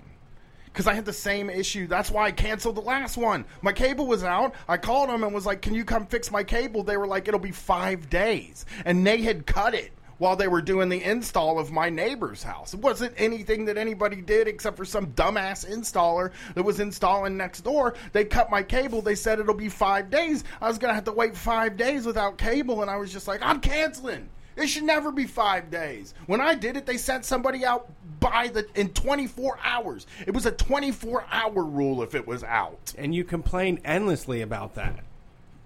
[0.77, 1.87] Because I had the same issue.
[1.87, 3.47] That's why I canceled the last one.
[3.62, 4.55] My cable was out.
[4.69, 7.27] I called them and was like, "Can you come fix my cable?" They were like,
[7.27, 11.59] "It'll be five days," and they had cut it while they were doing the install
[11.59, 12.75] of my neighbor's house.
[12.75, 17.62] It wasn't anything that anybody did except for some dumbass installer that was installing next
[17.62, 17.95] door.
[18.12, 19.01] They cut my cable.
[19.01, 20.45] They said it'll be five days.
[20.61, 23.41] I was gonna have to wait five days without cable, and I was just like,
[23.41, 26.15] "I'm canceling." It should never be five days.
[26.27, 30.07] When I did it, they sent somebody out by the in 24 hours.
[30.26, 32.94] It was a 24 hour rule if it was out.
[32.96, 35.00] And you complain endlessly about that.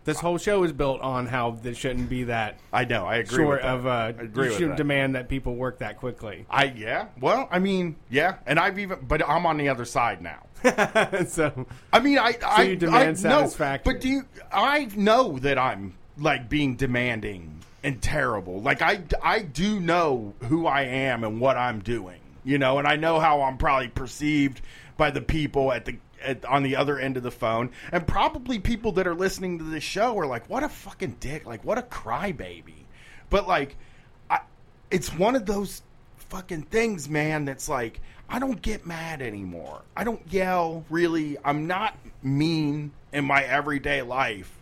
[0.05, 3.07] This whole show is built on how this shouldn't be that I know.
[3.07, 3.45] I agree.
[3.45, 3.75] short with that.
[3.75, 3.87] of.
[3.87, 4.77] Uh, I agree you shouldn't that.
[4.79, 6.47] demand that people work that quickly.
[6.49, 7.09] I yeah.
[7.21, 8.37] Well, I mean, yeah.
[8.47, 10.47] And I've even, but I'm on the other side now.
[11.27, 14.23] so I mean, I I you demand I, no, but do you?
[14.51, 18.61] I know that I'm like being demanding and terrible.
[18.61, 22.20] Like I I do know who I am and what I'm doing.
[22.45, 24.61] You know, and I know how I'm probably perceived
[24.97, 28.59] by the people at the at, on the other end of the phone, and probably
[28.59, 31.47] people that are listening to this show are like, "What a fucking dick!
[31.47, 32.85] Like, what a crybaby!"
[33.29, 33.77] But like,
[34.29, 34.41] I,
[34.91, 35.83] it's one of those
[36.17, 37.45] fucking things, man.
[37.45, 39.83] That's like, I don't get mad anymore.
[39.97, 40.85] I don't yell.
[40.89, 44.57] Really, I'm not mean in my everyday life.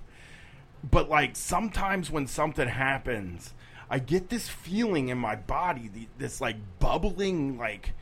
[0.89, 3.53] But like sometimes when something happens,
[3.91, 7.93] I get this feeling in my body, the, this like bubbling, like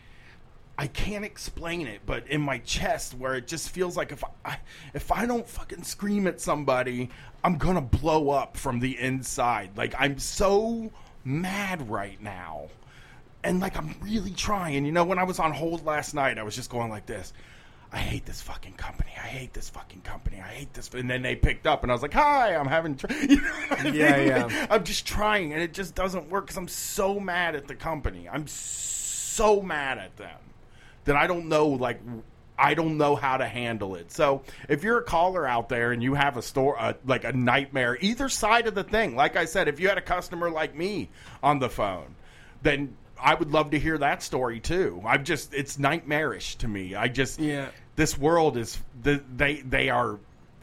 [0.78, 4.58] I can't explain it, but in my chest, where it just feels like if I
[4.94, 7.10] if I don't fucking scream at somebody,
[7.42, 9.70] I'm gonna blow up from the inside.
[9.76, 10.90] Like I'm so
[11.24, 12.68] mad right now,
[13.42, 14.84] and like I'm really trying.
[14.84, 17.32] You know, when I was on hold last night, I was just going like this.
[17.96, 19.10] I hate this fucking company.
[19.16, 20.36] I hate this fucking company.
[20.38, 20.90] I hate this.
[20.92, 23.06] And then they picked up, and I was like, "Hi, I'm having." Tr-.
[23.28, 24.26] You know I Yeah, mean?
[24.28, 24.66] yeah.
[24.70, 28.28] I'm just trying, and it just doesn't work because I'm so mad at the company.
[28.28, 30.38] I'm so mad at them
[31.06, 32.00] that I don't know, like,
[32.58, 34.10] I don't know how to handle it.
[34.12, 37.32] So if you're a caller out there and you have a store, uh, like a
[37.32, 40.74] nightmare, either side of the thing, like I said, if you had a customer like
[40.74, 41.08] me
[41.42, 42.14] on the phone,
[42.62, 45.00] then I would love to hear that story too.
[45.06, 46.94] I'm just, it's nightmarish to me.
[46.94, 47.68] I just, Yeah.
[47.96, 50.18] This world is, the, they, they are,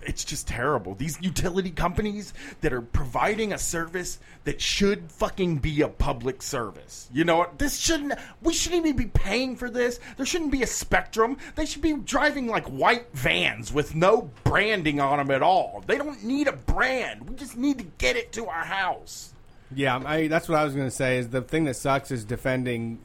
[0.05, 0.95] it's just terrible.
[0.95, 7.09] These utility companies that are providing a service that should fucking be a public service.
[7.13, 7.57] You know what?
[7.57, 9.99] This shouldn't, we shouldn't even be paying for this.
[10.17, 11.37] There shouldn't be a spectrum.
[11.55, 15.83] They should be driving like white vans with no branding on them at all.
[15.87, 17.29] They don't need a brand.
[17.29, 19.33] We just need to get it to our house.
[19.75, 21.17] Yeah, I, that's what I was going to say.
[21.17, 22.99] Is the thing that sucks is defending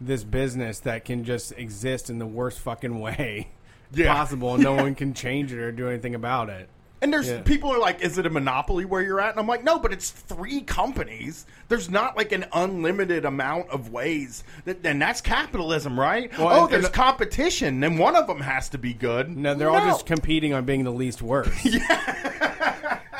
[0.00, 3.48] this business that can just exist in the worst fucking way
[3.92, 4.14] Yeah.
[4.14, 6.68] possible, and no one can change it or do anything about it.
[7.02, 7.40] And there's Yeah.
[7.40, 9.30] people are like, is it a monopoly where you're at?
[9.30, 11.46] And I'm like, no, but it's three companies.
[11.68, 14.44] There's not like an unlimited amount of ways.
[14.66, 16.30] That, and that's capitalism, right?
[16.38, 19.34] Well, oh, and- there's and- competition, then one of them has to be good.
[19.34, 21.50] No, they're all just competing on being the least worst.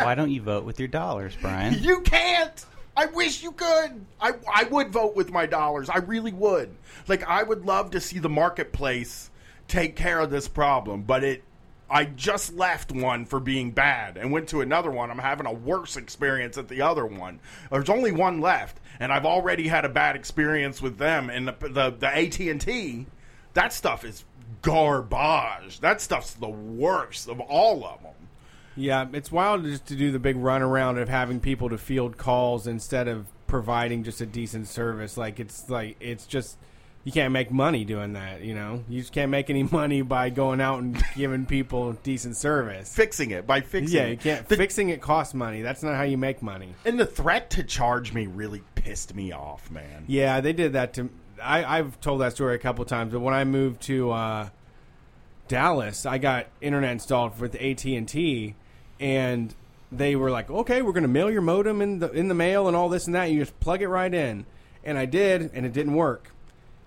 [0.01, 1.75] Why don't you vote with your dollars, Brian?
[1.83, 2.65] You can't.
[2.97, 4.05] I wish you could.
[4.21, 5.89] I, I would vote with my dollars.
[5.89, 6.75] I really would.
[7.09, 9.30] Like I would love to see the marketplace
[9.71, 11.43] take care of this problem, but it
[11.91, 15.11] I just left one for being bad and went to another one.
[15.11, 17.41] I'm having a worse experience at the other one.
[17.71, 21.31] There's only one left, and I've already had a bad experience with them.
[21.31, 23.07] And the the, the AT and T,
[23.55, 24.25] that stuff is
[24.63, 25.81] garbage.
[25.81, 28.13] That stuff's the worst of all of them.
[28.77, 32.69] Yeah, it's wild just to do the big runaround of having people to field calls
[32.69, 35.17] instead of providing just a decent service.
[35.17, 36.57] Like it's like it's just
[37.05, 38.43] you can't make money doing that.
[38.43, 42.37] You know, you just can't make any money by going out and giving people decent
[42.37, 42.95] service.
[42.95, 44.47] Fixing it by fixing Yeah, you can't.
[44.49, 45.63] The- fixing it costs money.
[45.63, 46.75] That's not how you make money.
[46.85, 50.05] And the threat to charge me really pissed me off, man.
[50.07, 51.09] Yeah, they did that to.
[51.43, 54.49] I, I've told that story a couple times, but when I moved to uh,
[55.49, 58.55] Dallas, I got internet installed with AT and T,
[59.01, 59.55] and
[59.91, 62.69] they were like, "Okay, we're going to mail your modem in the in the mail
[62.69, 63.31] and all this and that.
[63.31, 64.47] You just plug it right in."
[64.85, 66.31] And I did, and it didn't work.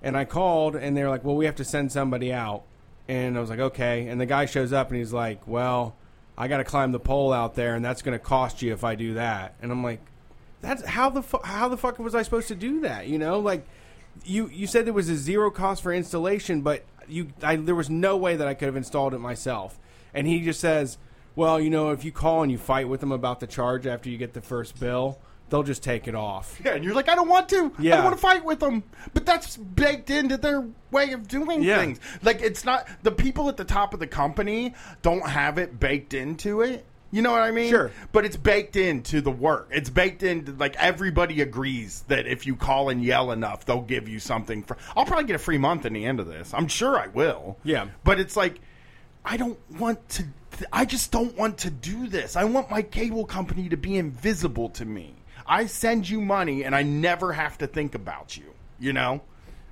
[0.03, 2.63] And I called, and they're like, "Well, we have to send somebody out."
[3.07, 5.95] And I was like, "Okay." And the guy shows up, and he's like, "Well,
[6.37, 8.83] I got to climb the pole out there, and that's going to cost you if
[8.83, 10.01] I do that." And I'm like,
[10.63, 13.07] that's how the fu- how the fuck was I supposed to do that?
[13.07, 13.65] You know, like
[14.23, 17.89] you you said there was a zero cost for installation, but you I, there was
[17.89, 19.77] no way that I could have installed it myself.
[20.13, 20.97] And he just says,
[21.35, 24.09] "Well, you know, if you call and you fight with them about the charge after
[24.09, 25.19] you get the first bill,
[25.53, 26.59] they'll just take it off.
[26.65, 27.71] Yeah, and you're like, I don't want to.
[27.77, 27.93] Yeah.
[27.93, 28.81] I don't want to fight with them.
[29.13, 31.77] But that's baked into their way of doing Yeah.
[31.77, 31.99] things.
[32.23, 36.15] Like it's not the people at the top of the company don't have it baked
[36.15, 36.83] into it.
[37.11, 37.69] You know what I mean?
[37.69, 37.91] Sure.
[38.11, 39.69] But it's baked into the work.
[39.71, 44.09] It's baked into like everybody agrees that if you call and yell enough, they'll give
[44.09, 46.51] you something for I'll probably get a free month in the end of this.
[46.55, 47.59] I'm sure I will.
[47.63, 47.89] Yeah.
[48.03, 48.59] But it's like
[49.23, 50.23] I don't want to
[50.71, 52.35] I just don't want to do this.
[52.35, 55.13] I want my cable company to be invisible to me.
[55.45, 59.21] I send you money and I never have to think about you, you know?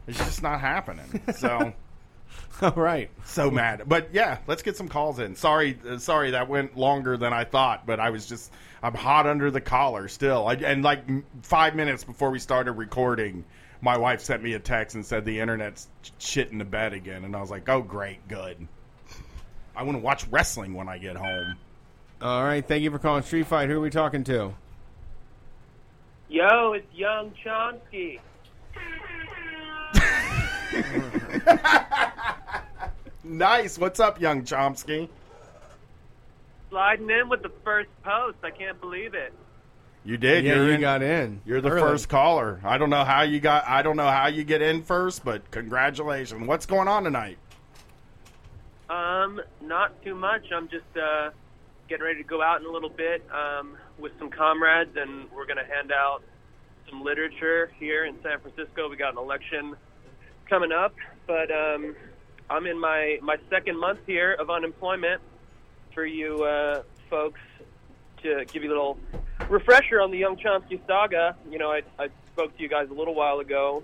[0.07, 1.21] It's just not happening.
[1.35, 1.73] So
[2.61, 3.09] All right.
[3.25, 3.83] so mad.
[3.87, 5.35] But yeah, let's get some calls in.
[5.35, 8.51] Sorry, uh, sorry that went longer than I thought, but I was just
[8.83, 10.47] I'm hot under the collar still.
[10.47, 11.03] I, and like
[11.43, 13.45] five minutes before we started recording,
[13.81, 15.87] my wife sent me a text and said the internet's
[16.19, 18.67] shit in the bed again, and I was like, oh great, good.
[19.75, 21.55] I want to watch wrestling when I get home.
[22.21, 22.65] All right.
[22.65, 23.69] Thank you for calling Street Fight.
[23.69, 24.53] Who are we talking to?
[26.31, 28.19] Yo, it's Young Chomsky.
[33.23, 33.77] Nice.
[33.77, 35.07] What's up, young Chomsky?
[36.69, 38.37] Sliding in with the first post.
[38.43, 39.31] I can't believe it.
[40.03, 40.43] You did.
[40.43, 41.39] yeah, you're you in- got in.
[41.45, 41.81] You're the Early.
[41.81, 42.59] first caller.
[42.63, 43.67] I don't know how you got.
[43.67, 46.47] I don't know how you get in first, but congratulations.
[46.47, 47.37] What's going on tonight?
[48.89, 50.45] Um, not too much.
[50.51, 51.29] I'm just uh,
[51.87, 55.45] getting ready to go out in a little bit um, with some comrades, and we're
[55.45, 56.23] going to hand out
[56.89, 58.89] some literature here in San Francisco.
[58.89, 59.75] We got an election
[60.49, 60.95] coming up,
[61.27, 61.95] but um,
[62.49, 65.21] I'm in my my second month here of unemployment.
[65.93, 67.39] For you uh, folks,
[68.23, 68.97] to give you a little
[69.49, 72.93] refresher on the Young Chomsky saga, you know, I, I spoke to you guys a
[72.93, 73.83] little while ago.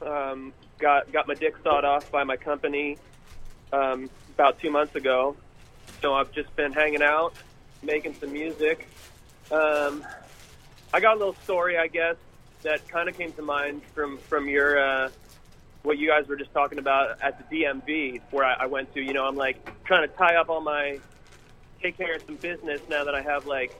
[0.00, 2.98] Um, got got my dick sawed off by my company
[3.72, 5.36] um, about two months ago.
[6.02, 7.34] So I've just been hanging out,
[7.82, 8.88] making some music.
[9.50, 10.04] Um,
[10.92, 12.16] I got a little story, I guess,
[12.62, 15.10] that kind of came to mind from from your uh,
[15.82, 19.00] what you guys were just talking about at the DMV, where I, I went to.
[19.00, 20.98] You know, I'm like trying to tie up all my
[21.82, 23.74] take care of some business now that I have like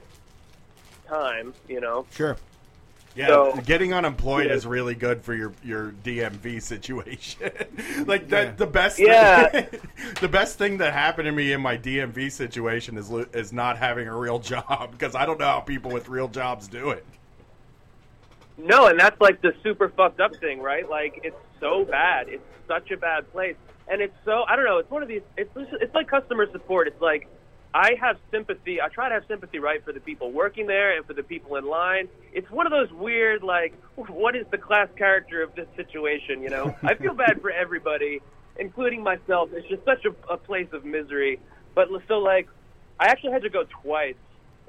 [1.07, 1.53] time.
[1.67, 2.37] You know, Sure.
[3.17, 4.53] Yeah, So- getting unemployed Yeah.
[4.53, 7.49] is really good for your your DMV situation.
[8.05, 8.51] like that, Yeah.
[8.51, 8.99] the best.
[8.99, 9.65] Yeah.
[10.21, 14.07] the best thing that happened to me in my DMV situation is is not having
[14.07, 17.03] a real job because I don't know how people with real jobs do it.
[18.59, 20.87] No, and that's like the super fucked up thing, right?
[20.87, 22.29] Like it's so bad.
[22.29, 23.55] It's such a bad place,
[23.87, 24.77] and it's so I don't know.
[24.77, 25.21] It's one of these.
[25.37, 26.87] It's it's like customer support.
[26.87, 27.27] It's like
[27.77, 28.81] I have sympathy.
[28.81, 31.57] I try to have sympathy, right, for the people working there and for the people
[31.57, 32.07] in line.
[32.33, 36.41] It's one of those weird, like, what is the class character of this situation?
[36.41, 38.19] You know, I feel bad for everybody,
[38.57, 39.51] including myself.
[39.53, 41.39] It's just such a, a place of misery.
[41.75, 42.49] But so, like,
[42.99, 44.15] I actually had to go twice,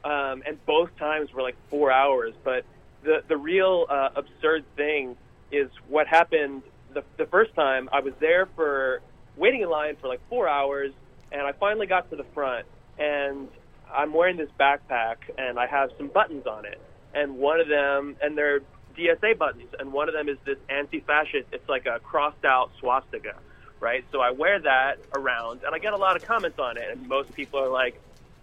[0.04, 2.34] um, and both times were like four hours.
[2.44, 2.66] But
[3.04, 5.16] the the real uh, absurd thing
[5.50, 7.88] is what happened the the first time.
[7.90, 9.00] I was there for
[9.34, 10.92] waiting in line for like four hours,
[11.32, 12.66] and I finally got to the front,
[12.98, 13.48] and
[13.92, 16.80] I'm wearing this backpack, and I have some buttons on it,
[17.14, 18.60] and one of them, and they're
[18.96, 21.48] DSA buttons, and one of them is this anti-fascist.
[21.52, 23.34] It's like a crossed out swastika,
[23.80, 24.04] right?
[24.12, 27.08] So I wear that around, and I get a lot of comments on it, and
[27.08, 28.00] most people are like,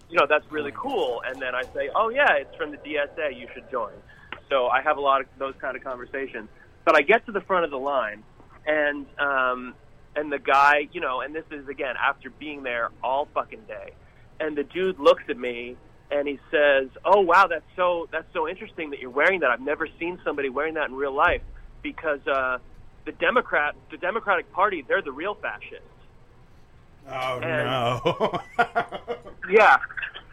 [0.08, 1.22] you know, that's really cool.
[1.26, 3.38] And then I say, oh yeah, it's from the DSA.
[3.38, 3.92] You should join.
[4.48, 6.48] So I have a lot of those kind of conversations.
[6.84, 8.22] But I get to the front of the line,
[8.64, 9.74] and um,
[10.14, 13.92] and the guy, you know, and this is again after being there all fucking day,
[14.40, 15.76] and the dude looks at me
[16.10, 19.50] and he says, "Oh wow, that's so that's so interesting that you're wearing that.
[19.50, 21.42] I've never seen somebody wearing that in real life
[21.82, 22.58] because uh,
[23.04, 25.82] the Democrat, the Democratic Party, they're the real fascists."
[27.08, 28.40] Oh And- no!
[29.48, 29.78] Yeah,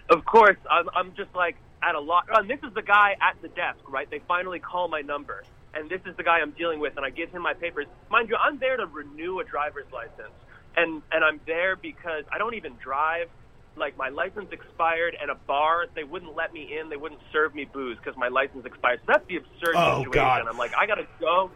[0.10, 0.58] of course.
[0.72, 2.26] I'm, I'm just like at a lot.
[2.32, 4.10] And this is the guy at the desk, right?
[4.10, 5.44] They finally call my number,
[5.76, 7.86] and this is the guy I'm dealing with, and I give him my papers.
[8.10, 10.34] Mind you, I'm there to renew a driver's license,
[10.76, 13.30] and and I'm there because I don't even drive.
[13.76, 16.90] Like my license expired, and a bar they wouldn't let me in.
[16.90, 19.00] They wouldn't serve me booze because my license expired.
[19.02, 20.12] So that's the absurd Oh, situation.
[20.14, 20.48] God.
[20.48, 21.50] I'm like, I gotta go.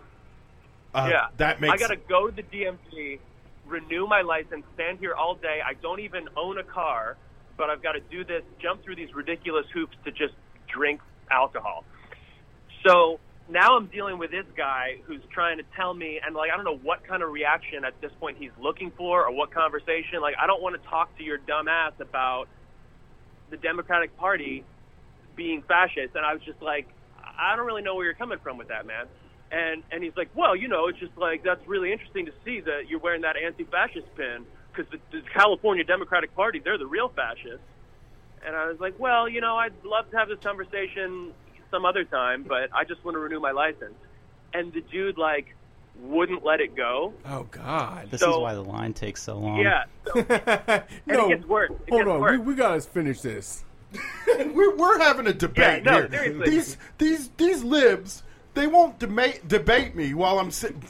[0.93, 3.19] Uh, yeah, that makes I gotta go to the DMV,
[3.67, 5.59] renew my license, stand here all day.
[5.63, 7.17] I don't even own a car,
[7.55, 10.33] but I've got to do this, jump through these ridiculous hoops to just
[10.67, 11.83] drink alcohol.
[12.85, 16.55] So now I'm dealing with this guy who's trying to tell me, and like I
[16.55, 20.21] don't know what kind of reaction at this point he's looking for or what conversation.
[20.21, 22.47] Like I don't want to talk to your dumb ass about
[23.49, 24.63] the Democratic Party
[25.35, 26.87] being fascist, and I was just like,
[27.23, 29.05] I don't really know where you're coming from with that, man.
[29.51, 32.59] And and he's like, well, you know, it's just like that's really interesting to see
[32.61, 37.09] that you're wearing that anti-fascist pin because the, the California Democratic Party, they're the real
[37.09, 37.65] fascists.
[38.45, 41.33] And I was like, well, you know, I'd love to have this conversation
[41.71, 43.95] some other time, but I just want to renew my license."
[44.53, 45.53] And the dude like
[45.99, 47.13] wouldn't let it go.
[47.25, 48.09] Oh God.
[48.11, 49.59] This So- is why the line takes so long.
[49.59, 49.83] Yeah.
[50.13, 50.13] So,
[51.07, 51.71] no, it gets worse.
[51.71, 52.19] It hold gets on.
[52.21, 52.31] worse.
[52.31, 53.63] We, we gotta finish this.
[54.27, 56.09] we're, we're having a debate Yeah, no, here.
[56.11, 56.49] seriously.
[56.49, 58.23] These these these libs.
[58.53, 60.81] They won't debate debate me while I'm sitting.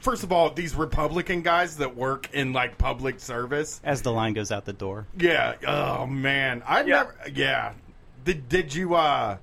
[0.00, 3.80] First of all, these Republican guys that work in like public service.
[3.84, 5.06] As the line goes out the door.
[5.18, 5.54] Yeah.
[5.66, 6.84] Oh man, I Yeah.
[6.84, 7.16] never.
[7.34, 7.72] Yeah.
[8.24, 8.94] Did did you?
[8.94, 9.38] uh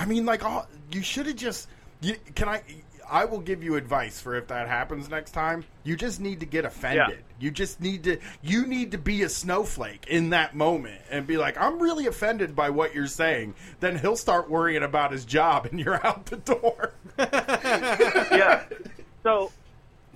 [0.00, 1.68] I mean, like, all, you should have just.
[2.00, 2.62] You, can I?
[3.08, 5.64] I will give you advice for if that happens next time.
[5.84, 7.22] You just need to get offended.
[7.38, 8.16] You just need to.
[8.40, 12.56] You need to be a snowflake in that moment and be like, "I'm really offended
[12.56, 16.38] by what you're saying." Then he'll start worrying about his job, and you're out the
[16.38, 16.94] door.
[17.18, 18.64] yeah.
[19.22, 19.52] So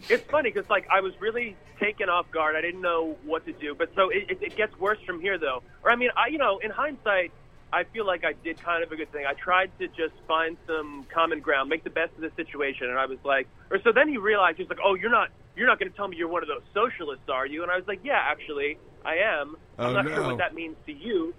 [0.09, 2.57] it's funny because like I was really taken off guard.
[2.57, 3.75] I didn't know what to do.
[3.75, 5.62] But so it, it, it gets worse from here though.
[5.83, 7.33] Or I mean, I you know, in hindsight,
[7.74, 9.26] I feel like I did kind of a good thing.
[9.26, 12.98] I tried to just find some common ground, make the best of the situation, and
[12.98, 15.30] I was like, or so then he realized he's like, oh, you're not.
[15.56, 17.62] You're not going to tell me you're one of those socialists, are you?
[17.62, 19.56] And I was like, yeah, actually, I am.
[19.78, 21.32] I'm Oh, not sure what that means to you.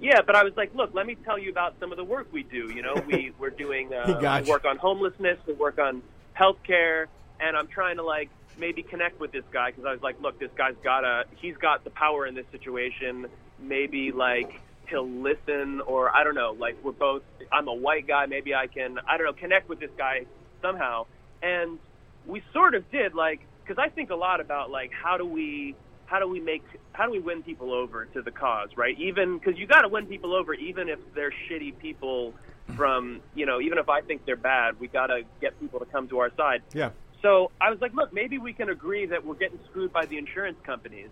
[0.00, 2.26] Yeah, but I was like, look, let me tell you about some of the work
[2.32, 2.72] we do.
[2.74, 6.02] You know, we we're doing uh, we work on homelessness, we work on
[6.36, 7.06] healthcare,
[7.40, 10.38] and I'm trying to like maybe connect with this guy because I was like, look,
[10.40, 13.26] this guy's got a he's got the power in this situation.
[13.60, 14.60] Maybe like
[14.92, 16.54] he'll listen, or I don't know.
[16.56, 17.22] Like we're both.
[17.50, 18.26] I'm a white guy.
[18.26, 18.98] Maybe I can.
[19.08, 19.32] I don't know.
[19.32, 20.26] Connect with this guy
[20.60, 21.06] somehow,
[21.42, 21.78] and
[22.26, 23.14] we sort of did.
[23.14, 25.74] Like because I think a lot about like how do we
[26.06, 29.38] how do we make how do we win people over to the cause right even
[29.38, 32.34] because you got to win people over even if they're shitty people
[32.76, 35.86] from you know even if i think they're bad we got to get people to
[35.86, 36.90] come to our side Yeah.
[37.22, 40.18] so i was like look maybe we can agree that we're getting screwed by the
[40.18, 41.08] insurance companies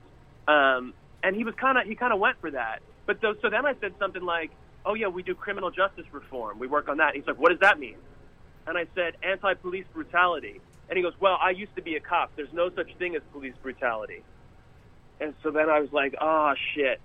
[0.48, 3.50] um, and he was kind of he kind of went for that but though, so
[3.50, 4.52] then i said something like
[4.86, 7.58] oh yeah we do criminal justice reform we work on that he's like what does
[7.60, 7.96] that mean
[8.66, 10.60] and I said anti-police brutality.
[10.88, 12.32] And he goes, "Well, I used to be a cop.
[12.36, 14.22] There's no such thing as police brutality."
[15.20, 17.00] And so then I was like, "Oh shit,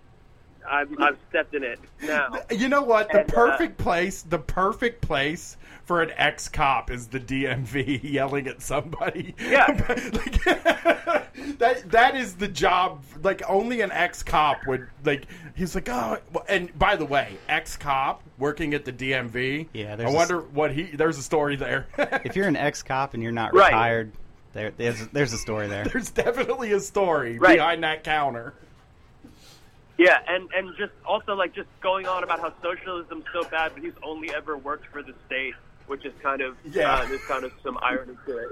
[0.69, 3.11] I've I've stepped in it now." You know what?
[3.11, 7.99] The And, uh, perfect place, the perfect place for an ex cop is the DMV
[8.03, 9.35] yelling at somebody.
[9.39, 9.67] Yeah.
[10.13, 10.43] like,
[11.59, 13.03] that that is the job.
[13.23, 15.25] Like only an ex cop would like.
[15.55, 16.17] He's like, oh,
[16.49, 19.67] and by the way, ex cop working at the DMV.
[19.73, 20.83] Yeah, I there's a wonder what he.
[20.83, 21.87] There's a story there.
[21.97, 23.67] If you're an ex cop and you're not Right.
[23.67, 24.11] retired,
[24.53, 25.85] there, there's, there's a story there.
[25.85, 27.57] there's definitely a story Right.
[27.57, 28.53] behind that counter.
[29.97, 33.83] Yeah, and and just also like just going on about how socialism's so bad, but
[33.83, 35.53] he's only ever worked for the state,
[35.87, 36.93] which is kind of Yeah.
[36.95, 38.49] uh, there's kind of some irony to it.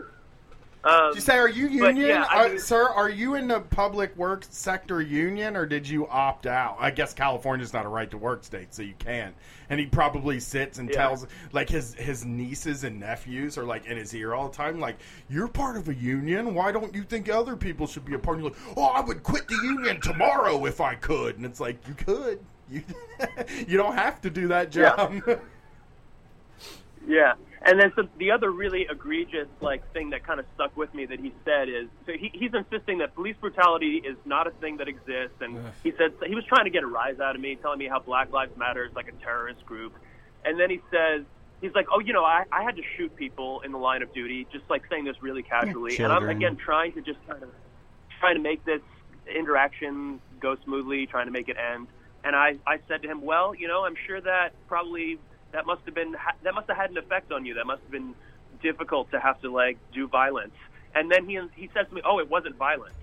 [0.86, 2.89] Um, Did you say, are you union, yeah, I mean- sir?
[2.89, 6.76] Are you in the public work sector union, or did you opt out?
[6.78, 9.34] I guess California's not a right to work state, so you can't.
[9.69, 10.96] And he probably sits and Yeah.
[10.98, 14.82] tells, like his his nieces and nephews are like in his ear all the time,
[14.82, 14.98] like,
[15.30, 16.54] "You're part of a union.
[16.54, 19.00] Why don't you think other people should be a part?" And you're like, "Oh, I
[19.00, 22.39] would quit the union tomorrow if I could." And it's like, you could.
[22.69, 22.84] You
[23.67, 24.96] you don't have to do that Yeah.
[24.98, 25.39] job.
[27.08, 27.34] Yeah,
[27.65, 31.06] and then so the other really egregious like thing that kind of stuck with me
[31.06, 34.78] that he said is so he, he's insisting that police brutality is not a thing
[34.78, 37.56] that exists, and he said he was trying to get a rise out of me,
[37.56, 39.93] telling me how Black Lives Matter is like a terrorist group,
[40.45, 41.24] and then he says
[41.61, 44.14] he's like, oh, you know, I, I had to shoot people in the line of
[44.14, 47.49] duty, just like saying this really casually, and I'm again trying to just kind of
[48.20, 48.82] trying to make this
[49.34, 51.88] interaction go smoothly, trying to make it end.
[52.26, 55.20] And I, I said to him, well, you know, I'm sure that probably
[55.54, 57.54] that must have been that must have had an effect on you.
[57.56, 58.14] That must have been
[58.62, 60.54] difficult to have to like do violence.
[60.93, 62.95] And then he he says to me, oh, it wasn't violence.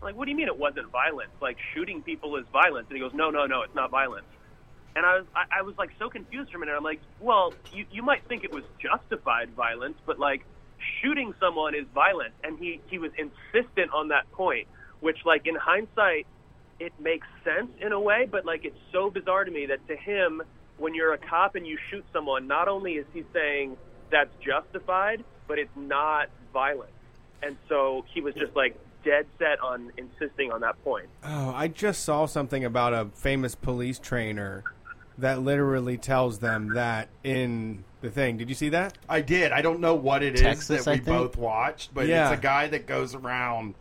[0.00, 1.30] I'm like, what do you mean it wasn't violence?
[1.40, 2.86] Like shooting people is violence.
[2.88, 4.26] And he goes, no, no, no, it's not violence.
[4.96, 6.74] And I was I, I was like so confused for a minute.
[6.76, 10.44] I'm like, well, you you might think it was justified violence, but like
[11.02, 12.34] shooting someone is violence.
[12.42, 14.68] And he he was insistent on that point,
[15.00, 16.26] which like in hindsight,
[16.78, 19.96] it makes sense in a way, but like it's so bizarre to me that to
[19.96, 20.42] him,
[20.80, 23.76] when you're a cop and you shoot someone, not only is he saying
[24.10, 26.90] that's justified, but it's not violent.
[27.42, 31.06] And so he was just like dead set on insisting on that point.
[31.24, 34.64] Oh, I just saw something about a famous police trainer
[35.18, 38.36] that literally tells them that in the thing.
[38.38, 38.96] Did you see that?
[39.08, 39.52] I did.
[39.52, 42.30] I don't know what it is Texas, that we both watched, but Yeah.
[42.30, 43.74] it's a guy that goes around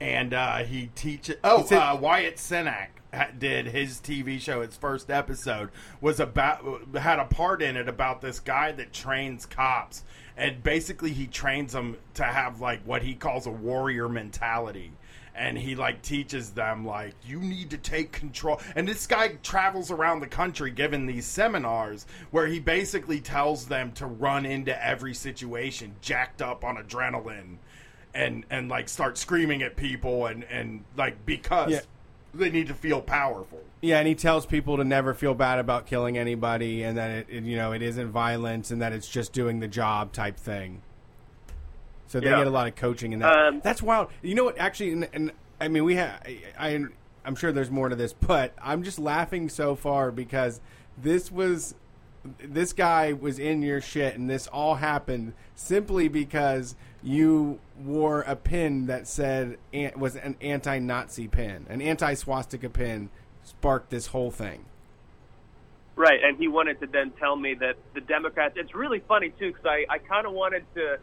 [0.00, 1.36] and uh, he teaches.
[1.42, 3.03] Oh, He said- uh, Wyatt Cenac ha-
[3.38, 4.60] did his TV show.
[4.60, 9.46] Its first episode was about had a part in it about this guy that trains
[9.46, 10.04] cops,
[10.36, 14.92] and basically he trains them to have like what he calls a warrior mentality
[15.34, 19.90] and he like teaches them like you need to take control and this guy travels
[19.90, 25.12] around the country giving these seminars where he basically tells them to run into every
[25.12, 27.56] situation jacked up on adrenaline
[28.14, 31.80] and and like start screaming at people and and like because Yeah.
[32.34, 35.86] They need to feel powerful Yeah, and he tells people to never feel bad about
[35.86, 39.32] killing anybody, and that it, it you know it isn't violence, and that it's just
[39.32, 40.82] doing the job type thing.
[42.08, 42.38] So they Yeah.
[42.38, 43.36] get a lot of coaching in that.
[43.36, 44.08] Um, That's wild.
[44.22, 44.58] You know what?
[44.58, 46.20] Actually, and, and I mean, we have.
[46.24, 46.84] I, I
[47.26, 50.60] I'm sure there's more to this, but I'm just laughing so far because
[50.96, 51.74] this was
[52.38, 58.36] this guy was in your shit, and this all happened simply because you wore a
[58.36, 59.58] pin that said
[59.96, 63.10] was an anti-Nazi pin, an anti-swastika pin,
[63.42, 64.64] sparked this whole thing.
[65.96, 68.54] Right, and he wanted to then tell me that the Democrats.
[68.56, 70.98] It's really funny too, because I, I kind of wanted to,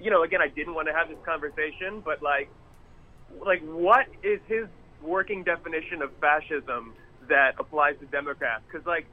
[0.00, 2.48] you know, again, I didn't want to have this conversation, but like,
[3.44, 4.66] like what is his
[5.02, 6.94] working definition of fascism
[7.28, 8.62] that applies to Democrats?
[8.70, 9.06] Because like,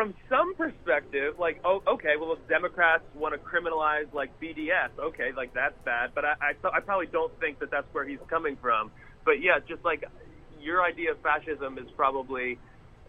[0.00, 5.30] from some perspective, like, oh, okay, well, if Democrats want to criminalize like BDS, okay,
[5.36, 8.56] like that's bad, but I, I, I probably don't think that that's where he's coming
[8.62, 8.90] from.
[9.26, 10.04] But yeah, just like
[10.58, 12.58] your idea of fascism is probably,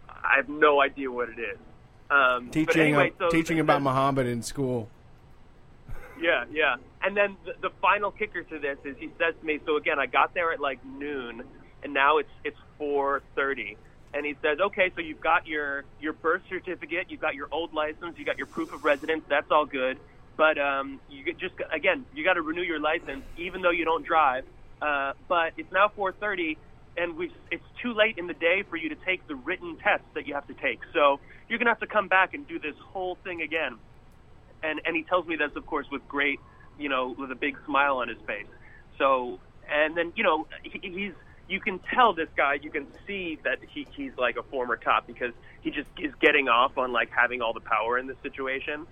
[0.06, 1.58] I have no idea what it is.
[2.10, 4.90] Um, Teaching anyway, so teaching about Muhammad in school.
[6.20, 6.74] yeah, yeah.
[7.02, 9.98] And then the, the final kicker to this is he says to me, so again,
[9.98, 11.42] I got there at like noon,
[11.82, 13.78] and now it's it's 4:30,
[14.14, 17.74] and he says, okay, so you've got your your birth certificate, you've got your old
[17.74, 19.98] license, you got your proof of residence, that's all good,
[20.36, 24.06] but um, you just again, you got to renew your license, even though you don't
[24.06, 24.44] drive.
[24.82, 26.58] Uh, but it's now 4:30,
[26.96, 30.08] and we it's too late in the day for you to take the written tests
[30.14, 30.80] that you have to take.
[30.94, 33.78] So you're gonna have to come back and do this whole thing again
[34.62, 36.40] and and he tells me this, of course, with great,
[36.78, 38.48] you know, with a big smile on his face.
[38.98, 39.40] So,
[39.70, 41.14] and then you know, he, he's
[41.52, 45.06] you can tell this guy, you can see that he he's like a former cop
[45.06, 48.86] because he just is getting off on like having all the power in this situation.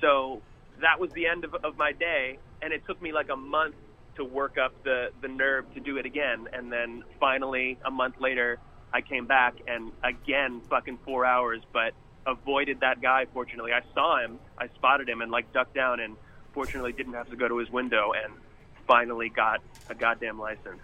[0.00, 0.40] So
[0.80, 3.74] that was the end of, of my day, and it took me like a month
[4.16, 8.14] to work up the the nerve to do it again, and then finally a month
[8.20, 8.60] later,
[8.92, 11.94] I came back and again fucking four hours, but
[12.26, 13.26] avoided that guy.
[13.32, 16.16] Fortunately, I saw him, I spotted him, and like ducked down, and
[16.52, 18.32] fortunately didn't have to go to his window, and
[18.86, 19.60] finally got
[19.90, 20.80] a goddamn license.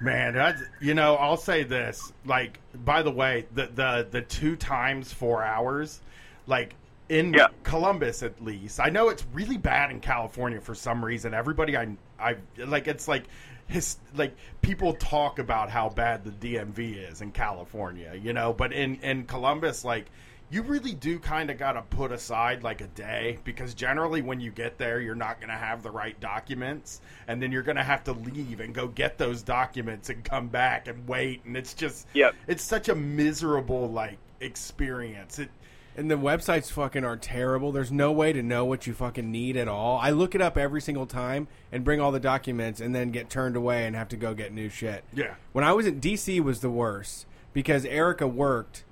[0.00, 2.12] Man, that's, you know, I'll say this.
[2.26, 6.00] Like, by the way, the the the two times four hours,
[6.46, 6.74] like
[7.08, 7.48] in Yeah.
[7.62, 8.80] Columbus at least.
[8.80, 11.32] I know it's really bad in California for some reason.
[11.34, 13.24] Everybody I I like it's like
[13.66, 18.72] his like people talk about how bad the DMV is in California, you know, but
[18.72, 20.06] in in Columbus like
[20.50, 24.40] you really do kind of got to put aside like a day because generally when
[24.40, 27.76] you get there you're not going to have the right documents and then you're going
[27.76, 31.56] to have to leave and go get those documents and come back and wait and
[31.56, 32.34] it's just Yep.
[32.46, 35.50] it's such a miserable like experience it
[35.96, 37.70] And the websites fucking are terrible.
[37.70, 39.98] There's no way to know what you fucking need at all.
[39.98, 43.30] I look it up every single time and bring all the documents and then get
[43.30, 45.04] turned away and have to go get new shit.
[45.12, 45.34] Yeah.
[45.52, 48.82] When I was in DC was the worst because Erica worked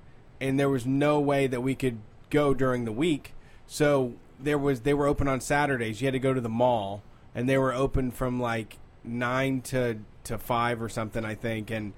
[0.42, 1.98] and there was no way that we could
[2.30, 3.34] go during the week.
[3.66, 6.00] So there was they were open on Saturdays.
[6.00, 7.02] You had to go to the mall
[7.34, 11.92] and they were open from like 9 to to 5 or something I think and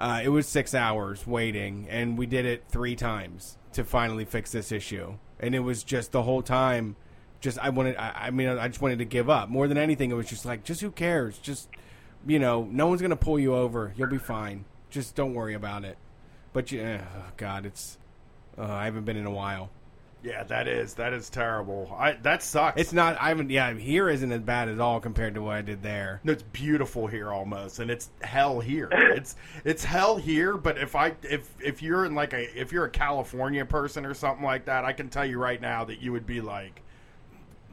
[0.00, 4.50] uh, it was six hours waiting, and we did it three times to finally fix
[4.50, 5.18] this issue.
[5.38, 6.96] And it was just the whole time,
[7.40, 7.96] just I wanted.
[7.96, 9.50] I, I mean, I just wanted to give up.
[9.50, 11.36] More than anything, it was just like, just who cares?
[11.36, 11.68] Just
[12.26, 13.92] you know, no one's gonna pull you over.
[13.94, 14.64] You'll be fine.
[14.88, 15.98] Just don't worry about it.
[16.52, 17.98] But you, oh God, it's.
[18.58, 19.70] Uh, I haven't been in a while.
[20.22, 23.16] yeah that is that is terrible i that sucks It's not.
[23.20, 23.48] I haven't.
[23.50, 26.20] Yeah, here isn't as bad at all compared to what I did there.
[26.24, 28.88] No, it's beautiful here almost, and it's hell here.
[29.16, 30.56] It's it's hell here.
[30.58, 34.12] But if I if if you're in like a if you're a California person or
[34.14, 36.82] something like that, I can tell you right now that you would be like,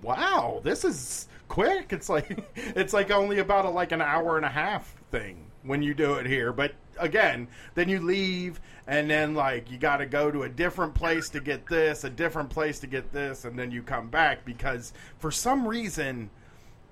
[0.01, 4.45] "Wow, this is quick." It's like it's like only about a, like an hour and
[4.45, 6.53] a half thing when you do it here.
[6.53, 10.93] But again, then you leave, and then like you got to go to a different
[10.93, 14.45] place to get this, a different place to get this, and then you come back
[14.45, 16.30] because for some reason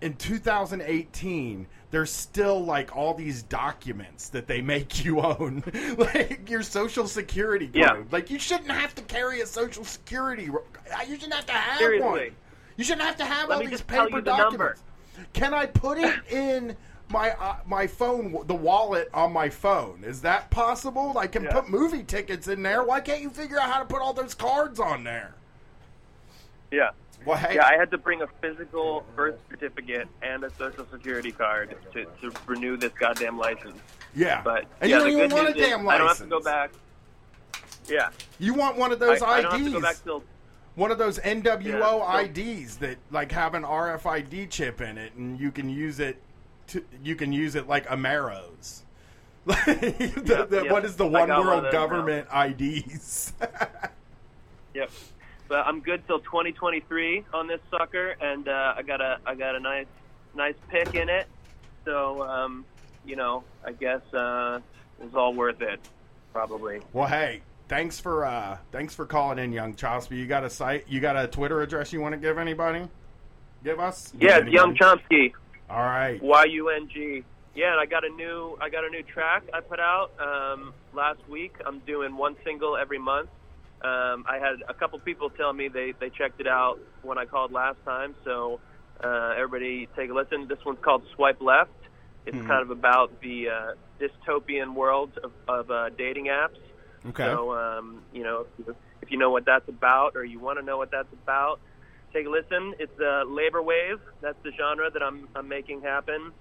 [0.02, 5.64] in 2018 there's still like all these documents that they make you own
[5.98, 8.04] like your social security card Yeah.
[8.12, 11.78] like you shouldn't have to carry a social security uh, you shouldn't have to have
[11.80, 12.06] Seriously.
[12.08, 12.30] one
[12.76, 14.44] you shouldn't have to have Let all these paper the number.
[14.44, 14.84] documents
[15.34, 16.76] can i put it in
[17.10, 21.52] my uh, my phone the wallet on my phone is that possible i can Yeah.
[21.54, 24.34] put movie tickets in there why can't you figure out how to put all those
[24.34, 25.36] cards on there
[26.72, 26.90] Yeah.
[27.26, 31.32] Well, hey, Yeah, I had to bring a physical birth certificate and a social security
[31.32, 33.80] card to, to renew this goddamn license.
[34.16, 34.42] yeah.
[34.44, 36.72] But and yeah, you don't even want a damn I don't have to go back.
[37.88, 39.44] Yeah, You want one of those I, I IDs?
[39.44, 40.24] don't have to go back till
[40.76, 45.14] one of those NWO Yeah, so- IDs that like have an RFID chip in it,
[45.14, 46.18] and you can use it.
[46.68, 48.82] To, you can use it like Amaros.
[49.46, 50.72] the, the, yep.
[50.72, 51.80] What is the one got one of world those now.
[51.80, 53.34] government IDs?
[54.76, 54.92] Yep.
[55.48, 59.56] But I'm good till 2023 on this sucker, and uh, I got a I got
[59.56, 59.86] a nice
[60.36, 61.28] nice pick in it.
[61.86, 62.66] So um,
[63.06, 64.60] you know, I guess uh,
[65.00, 65.80] it was all worth it,
[66.34, 66.82] probably.
[66.94, 70.18] well, hey, thanks for uh, thanks for calling in, Yung Chomsky.
[70.18, 70.86] You got a site?
[70.90, 72.88] You got a Twitter address you want to give anybody?
[73.64, 74.14] Give us?
[74.20, 74.76] Yeah, it's Young?
[74.76, 75.34] Chomsky,
[75.70, 76.22] All right.
[76.22, 77.24] Y U N G.
[77.56, 80.74] Yeah, and I got a new I got a new track I put out um,
[80.94, 81.56] last week.
[81.66, 83.30] I'm doing one single every month.
[83.82, 87.26] Um, I had a couple people tell me they they checked it out when I
[87.26, 88.16] called last time.
[88.24, 88.60] So
[89.04, 90.48] uh, everybody take a listen.
[90.48, 91.72] This one's called Swipe Left.
[92.26, 96.58] It's kind of about the uh, dystopian world of, of uh, dating apps.
[97.10, 97.24] Okay.
[97.24, 100.58] So, um, you know, if you, if you know what that's about or you want
[100.58, 101.60] to know what that's about,
[102.16, 102.74] take a listen.
[102.80, 104.00] It's uh, Labor Wave.
[104.22, 106.32] That's the genre that I'm, I'm making happen.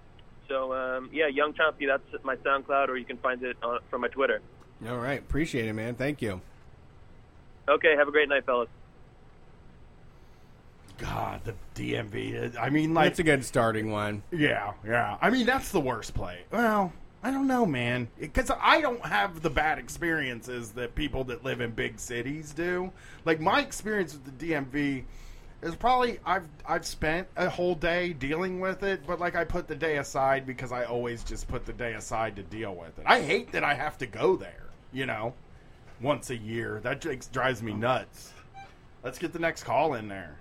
[0.48, 4.02] So, um, yeah, Yung Chomsky, that's my SoundCloud, or you can find it on, from
[4.02, 4.40] my Twitter.
[4.88, 5.18] All right.
[5.18, 5.94] Appreciate it, man.
[5.94, 6.40] Thank you.
[7.68, 8.68] Okay, have a great night, fellas.
[10.98, 12.56] God, the DMV.
[12.60, 14.22] I mean, like That's a good starting one.
[14.30, 15.16] Yeah, yeah.
[15.20, 16.42] I mean, that's the worst play.
[16.52, 21.42] Well, I don't know, man, because I don't have the bad experiences that people that
[21.42, 22.92] live in big cities do.
[23.24, 25.04] Like my experience with the DMV
[25.64, 29.66] is probably I've I've spent a whole day dealing with it, but like I put
[29.66, 33.04] the day aside because I always just put the day aside to deal with it.
[33.06, 35.34] I hate that I have to go there, you know,
[36.00, 36.80] once a year.
[36.82, 38.32] That just drives me nuts.
[39.02, 40.36] Let's get the next call in there.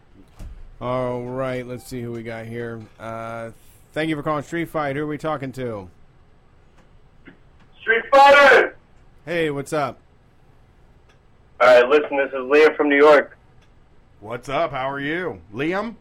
[0.82, 1.66] All right.
[1.66, 2.82] Let's see who we got here.
[3.00, 3.52] Uh,
[3.94, 4.96] thank you for calling Street Fight.
[4.96, 5.90] Who are we talking to?
[7.82, 8.78] Street Fighter!
[9.26, 9.98] Hey, what's up?
[11.62, 13.38] Alright, listen, this is Liam from New York.
[14.24, 14.72] What's up?
[14.72, 15.96] How are you, Liam?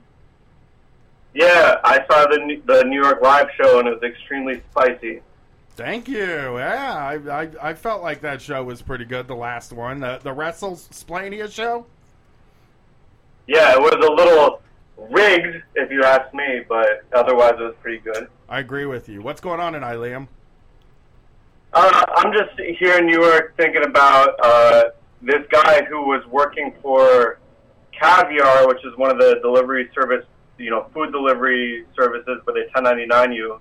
[1.35, 5.23] Yeah, I saw the New- the New York live show and it was extremely spicy.
[5.71, 6.57] Thank you.
[6.57, 9.27] Yeah, I, I I felt like that show was pretty good.
[9.27, 11.85] The last one, the the Wrestle Splania show.
[13.49, 14.63] Yeah, it was a little
[14.97, 18.29] rigged, if you ask me, but otherwise it was pretty good.
[18.49, 19.21] I agree with you.
[19.21, 20.29] What's going on tonight, Liam?
[21.73, 24.85] Uh, I'm just here in New York thinking about uh,
[25.23, 27.39] this guy who was working for
[27.93, 30.25] Caviar, which is one of the delivery service,
[30.59, 33.61] you know, food delivery services where they 1099 you,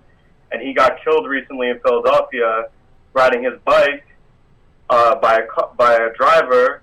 [0.51, 2.69] and he got killed recently in Philadelphia
[3.13, 4.05] riding his bike
[4.89, 6.82] uh, by a by a driver,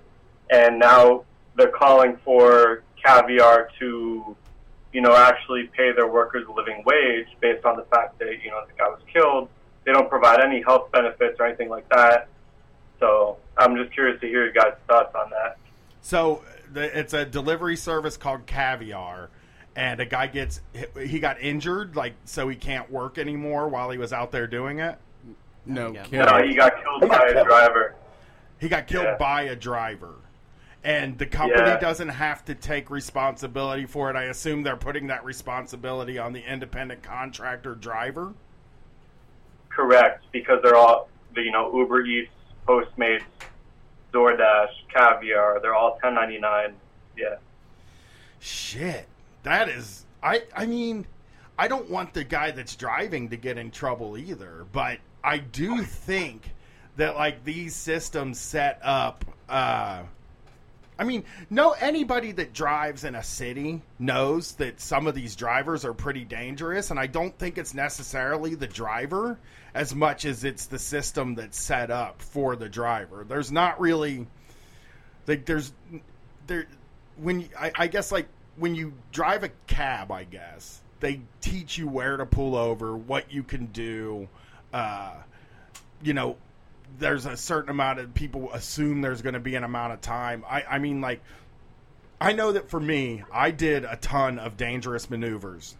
[0.49, 1.23] and now
[1.55, 4.35] they're calling for Caviar to,
[4.93, 8.49] you know, actually pay their workers a living wage based on the fact that you
[8.49, 9.49] know the guy was killed.
[9.85, 12.27] They don't provide any health benefits or anything like that.
[12.99, 15.57] So I'm just curious to hear your guys' thoughts on that.
[16.01, 16.43] So
[16.75, 19.29] it's a delivery service called Caviar,
[19.75, 20.61] and a guy gets
[21.01, 24.79] he got injured, like so he can't work anymore while he was out there doing
[24.79, 24.97] it.
[25.65, 26.19] No, kidding.
[26.19, 27.95] No, he got killed by a driver.
[28.59, 29.17] He got killed Yeah.
[29.17, 30.15] by a driver.
[30.83, 31.77] And the company Yeah.
[31.77, 34.15] doesn't have to take responsibility for it.
[34.15, 38.33] I assume they're putting that responsibility on the independent contractor driver.
[39.69, 42.31] Correct, because they're all, the, you know, Uber Eats,
[42.67, 43.23] Postmates,
[44.13, 45.59] DoorDash, Caviar.
[45.61, 46.75] They're all 1099.
[47.17, 47.35] Yeah.
[48.39, 49.07] Shit.
[49.43, 51.05] That is I I mean,
[51.57, 55.81] I don't want the guy that's driving to get in trouble either, but I do
[55.83, 56.53] think
[56.97, 60.03] that like these systems set up uh
[60.97, 65.85] I mean, no anybody that drives in a city knows that some of these drivers
[65.85, 69.39] are pretty dangerous and I don't think it's necessarily the driver
[69.73, 73.25] as much as it's the system that's set up for the driver.
[73.27, 74.27] There's not really
[75.27, 75.71] like there's
[76.47, 76.67] there
[77.17, 81.87] when I, I guess like when you drive a cab, I guess they teach you
[81.87, 84.27] where to pull over, what you can do.
[84.73, 85.13] Uh,
[86.01, 86.37] you know,
[86.97, 90.43] there's a certain amount of people assume there's going to be an amount of time.
[90.49, 91.21] I, I mean, like,
[92.19, 95.75] I know that for me, I did a ton of dangerous maneuvers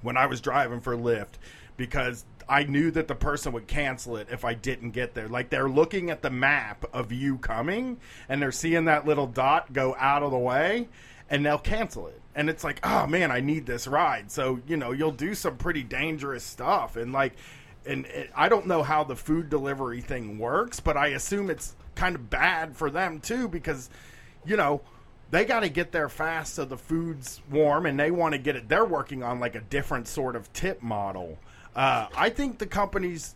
[0.00, 1.34] when I was driving for Lyft
[1.76, 5.26] because I knew that the person would cancel it if I didn't get there.
[5.26, 7.96] Like they're looking at the map of you coming
[8.28, 10.88] and they're seeing that little dot go out of the way
[11.30, 12.20] and they'll cancel it.
[12.34, 14.30] And it's like, oh man, I need this ride.
[14.30, 16.96] So, you know, you'll do some pretty dangerous stuff.
[16.96, 17.32] And like,
[17.86, 21.74] and it, I don't know how the food delivery thing works, but I assume it's
[21.94, 23.88] kind of bad for them too because,
[24.44, 24.82] you know,
[25.30, 28.54] they got to get there fast so the food's warm, and they want to get
[28.54, 28.68] it.
[28.68, 31.38] They're working on like a different sort of tip model.
[31.74, 33.34] Uh, I think the companies.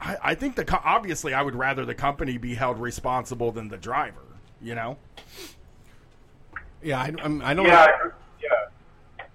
[0.00, 3.68] I, I think the co- obviously I would rather the company be held responsible than
[3.68, 4.20] the driver.
[4.60, 4.96] You know.
[6.82, 7.66] Yeah, I, I'm, I don't.
[7.66, 8.10] Yeah, I-
[8.42, 9.26] yeah.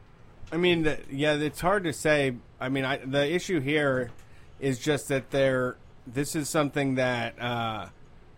[0.51, 2.35] I mean, the, yeah, it's hard to say.
[2.59, 4.11] I mean, I, the issue here
[4.59, 5.77] is just that there.
[6.07, 7.39] This is something that.
[7.41, 7.87] Uh,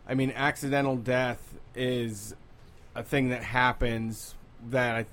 [0.08, 2.36] I mean, accidental death is
[2.94, 4.36] a thing that happens.
[4.70, 5.06] That I.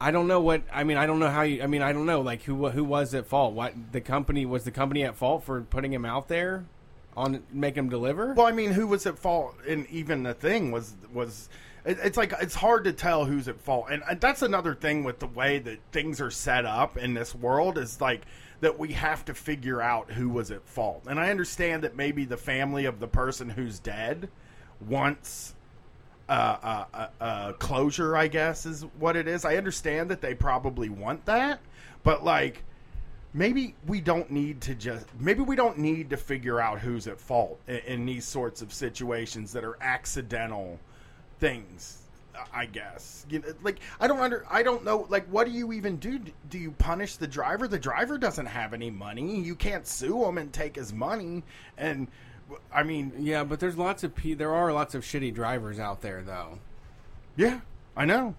[0.00, 0.62] I don't know what.
[0.72, 1.62] I mean, I don't know how you.
[1.62, 2.20] I mean, I don't know.
[2.20, 3.54] Like, who who was at fault?
[3.54, 6.66] What the company was the company at fault for putting him out there,
[7.16, 8.32] on make him deliver?
[8.34, 9.56] Well, I mean, who was at fault?
[9.66, 11.48] And even the thing was was
[11.84, 15.02] it, it's like it's hard to tell who's at fault, and, and that's another thing
[15.02, 18.22] with the way that things are set up in this world is like
[18.60, 21.04] that we have to figure out who was at fault.
[21.08, 24.28] And I understand that maybe the family of the person who's dead
[24.80, 25.54] wants
[26.28, 29.44] uh, uh, uh, uh, closure, I guess, is what it is.
[29.44, 31.60] I understand that they probably want that,
[32.02, 32.64] but like
[33.32, 37.20] maybe we don't need to just maybe we don't need to figure out who's at
[37.20, 40.78] fault in, in these sorts of situations that are accidental
[41.38, 42.02] things.
[42.54, 45.72] I guess you know, like I don't under I don't know like what do you
[45.72, 46.20] even do?
[46.50, 47.66] Do you punish the driver?
[47.66, 49.40] The driver doesn't have any money.
[49.40, 51.42] You can't sue him and take his money.
[51.76, 52.06] And
[52.72, 56.00] I mean, yeah, but there's lots of pe- there are lots of shitty drivers out
[56.00, 56.58] there though.
[57.36, 57.60] yeah,
[57.96, 58.34] I know.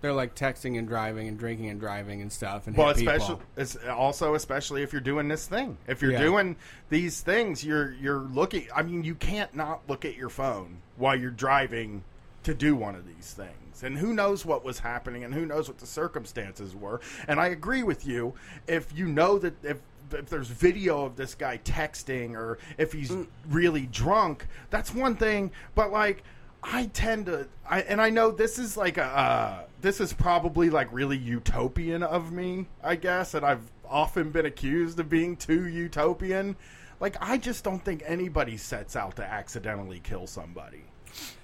[0.00, 2.66] They're like texting and driving and drinking and driving and stuff.
[2.66, 5.78] And Well, especially it's also especially if you're doing this thing.
[5.86, 6.18] If you're Yeah.
[6.22, 6.56] doing
[6.88, 8.66] these things, you're you're looking.
[8.74, 12.02] I mean, you can't not look at your phone while you're driving
[12.42, 13.84] to do one of these things.
[13.84, 17.00] And who knows what was happening, and who knows what the circumstances were.
[17.28, 18.34] And I agree with you.
[18.66, 19.78] If you know that if
[20.14, 23.12] if there's video of this guy texting, or if he's
[23.48, 25.50] really drunk, that's one thing.
[25.74, 26.22] But like.
[26.64, 30.70] I tend to, I, and I know this is like a, uh, this is probably
[30.70, 35.66] like really utopian of me, I guess, and I've often been accused of being too
[35.66, 36.54] utopian.
[37.00, 40.84] Like, I just don't think anybody sets out to accidentally kill somebody.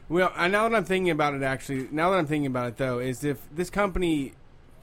[0.08, 3.00] Well, now that I'm thinking about it, actually, now that I'm thinking about it, though,
[3.00, 4.34] is if this company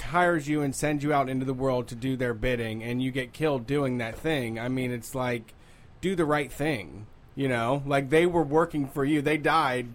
[0.02, 3.12] hires you and sends you out into the world to do their bidding, and you
[3.12, 5.54] get killed doing that thing, I mean, it's like
[6.02, 7.08] do the right thing.
[7.38, 9.22] You know, like they were working for you.
[9.22, 9.88] They died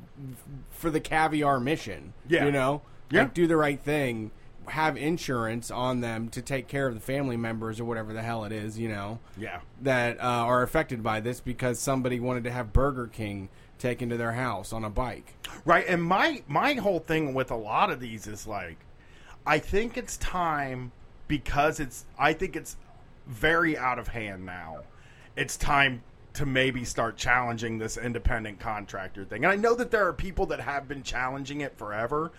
[0.70, 2.12] for the caviar mission.
[2.28, 2.44] Yeah.
[2.44, 3.22] You know, Yeah.
[3.22, 4.30] Like, do the right thing.
[4.66, 8.44] Have insurance on them to take care of the family members or whatever the hell
[8.44, 8.78] it is.
[8.78, 9.20] You know.
[9.38, 9.60] Yeah.
[9.80, 13.48] that uh, are affected by this because somebody wanted to have Burger King
[13.78, 15.34] taken to their house on a bike.
[15.64, 15.86] Right.
[15.88, 18.76] And my my whole thing with a lot of these is like
[19.46, 20.92] I think it's time
[21.28, 22.76] because it's I think it's
[23.26, 24.80] very out of hand now.
[25.36, 26.02] It's time
[26.34, 29.44] to maybe start challenging this independent contractor thing.
[29.44, 32.30] And I know that there are people that have been challenging it forever,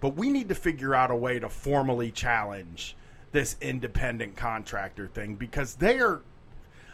[0.00, 2.96] but we need to figure out a way to formally challenge
[3.32, 6.22] this independent contractor thing because they are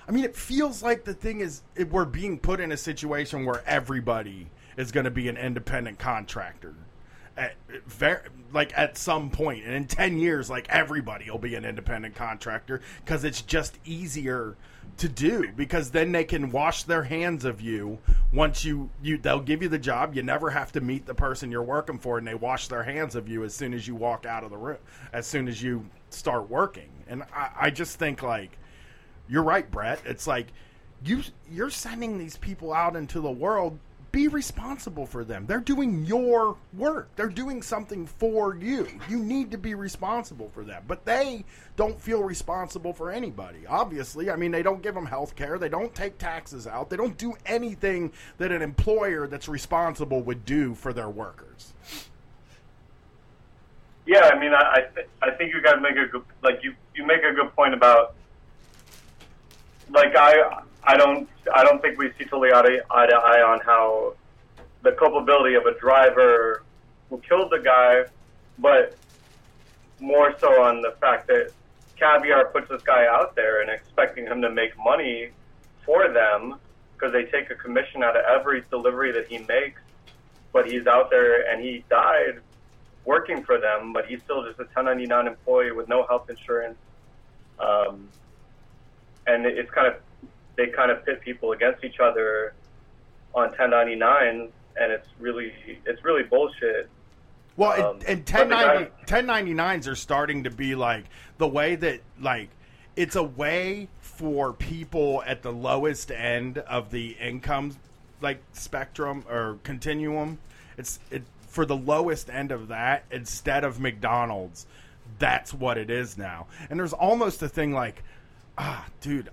[0.06, 3.62] I mean, it feels like the thing is we're being put in a situation where
[3.66, 6.74] everybody is going to be an independent contractor.
[7.36, 7.56] At,
[8.52, 12.80] like at some point, and in ten years, like everybody will be an independent contractor
[13.04, 14.56] because it's just easier
[14.98, 15.50] to do.
[15.56, 17.98] Because then they can wash their hands of you
[18.32, 20.14] once you you they'll give you the job.
[20.14, 23.16] You never have to meet the person you're working for, and they wash their hands
[23.16, 24.78] of you as soon as you walk out of the room,
[25.12, 26.90] as soon as you start working.
[27.08, 28.56] And I, I just think like
[29.28, 30.00] you're right, Brett.
[30.04, 30.48] It's like
[31.04, 33.78] you you're sending these people out into the world.
[34.14, 35.44] Be responsible for them.
[35.44, 37.08] They're doing your work.
[37.16, 38.86] They're doing something for you.
[39.08, 40.84] You need to be responsible for them.
[40.86, 41.44] But they
[41.74, 43.66] don't feel responsible for anybody.
[43.66, 45.58] Obviously, I mean, they don't give them health care.
[45.58, 46.90] They don't take taxes out.
[46.90, 51.72] They don't do anything that an employer that's responsible would do for their workers.
[54.06, 54.84] Yeah, I mean, I
[55.22, 57.74] I, I think you guys make a good like you you make a good point
[57.74, 58.14] about
[59.90, 63.42] like I I don't I don't think we see totally eye to, eye to eye
[63.42, 64.14] on how
[64.82, 66.62] the culpability of a driver
[67.08, 68.04] who killed the guy,
[68.58, 68.96] but
[70.00, 71.50] more so on the fact that
[71.96, 75.30] Caviar puts this guy out there and expecting him to make money
[75.84, 76.58] for them
[76.92, 79.80] because they take a commission out of every delivery that he makes.
[80.52, 82.40] But he's out there and he died
[83.04, 86.78] working for them, but he's still just a 1099 employee with no health insurance.
[87.58, 88.08] Um,
[89.26, 89.96] and it's kind of
[90.56, 92.54] they kind of pit people against each other
[93.34, 95.52] on 1099, and it's really
[95.86, 96.88] it's really bullshit.
[97.56, 101.04] Well, Um, and, and but 1090, guy- 1099s are starting to be like
[101.38, 102.48] the way that like
[102.96, 107.76] it's a way for people at the lowest end of the income
[108.20, 110.38] like spectrum or continuum.
[110.78, 114.66] It's it for the lowest end of that instead of McDonald's.
[115.20, 116.46] That's what it is now.
[116.70, 118.02] And there's almost a thing like,
[118.58, 119.28] ah, dude,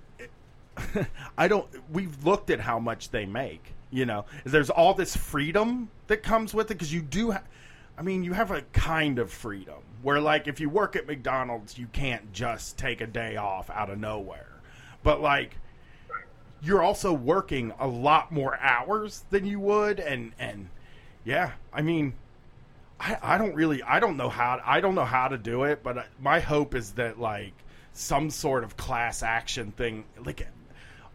[1.38, 1.68] I don't.
[1.92, 3.74] We've looked at how much they make.
[3.92, 7.32] You know, there's all this freedom that comes with it because you do.
[7.32, 7.44] Ha-
[7.98, 11.78] I mean, you have a kind of freedom where, like, if you work at McDonald's,
[11.78, 14.48] you can't just take a day off out of nowhere.
[15.04, 15.58] But like,
[16.62, 20.70] you're also working a lot more hours than you would, and and
[21.24, 22.14] yeah, I mean,
[23.00, 25.82] I, I don't really I don't know how I don't know how to do it,
[25.84, 27.54] but uh, my hope is that like
[27.94, 30.48] some sort of class action thing like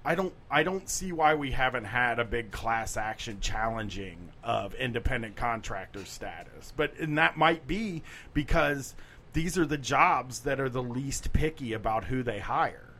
[0.07, 4.73] I don't I don't see why we haven't had a big class action challenging of
[4.75, 6.73] independent contractor status.
[6.77, 8.95] But and that might be because
[9.33, 12.95] these are the jobs that are the least picky about who they hire.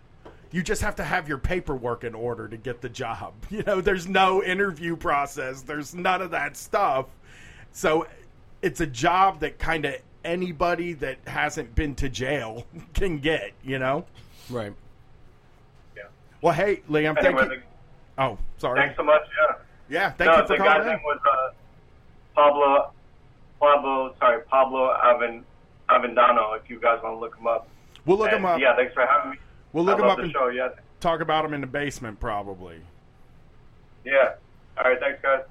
[0.51, 3.35] You just have to have your paperwork in order to get the job.
[3.51, 5.63] You know, there's no interview process.
[5.63, 7.07] There's none of that stuff.
[7.71, 8.09] So
[8.63, 9.95] it's a job that kind of
[10.25, 14.07] anybody that hasn't been to jail can get, you know?
[14.51, 14.73] Right.
[16.47, 17.49] Well, hey, Liam, thank Anyway, you.
[18.17, 18.79] the- Oh, sorry.
[18.79, 19.23] thanks so much.
[19.37, 19.55] Yeah.
[19.89, 20.87] Yeah, thank no, you for the guy's calling.
[20.91, 21.51] name was uh,
[22.37, 22.93] Pablo.
[23.59, 25.45] Pablo, sorry, Pablo Aven,
[25.89, 26.57] Avendano.
[26.57, 27.67] If you guys want to look him up.
[28.05, 28.61] We'll look And, him up.
[28.61, 29.37] Yeah, thanks for having me.
[29.73, 30.47] We'll look I him up the and show.
[30.47, 30.69] Yeah.
[31.01, 32.81] talk about him in the basement, probably.
[34.05, 34.35] Yeah.
[34.79, 35.01] All right.
[35.01, 35.43] Thanks, guys.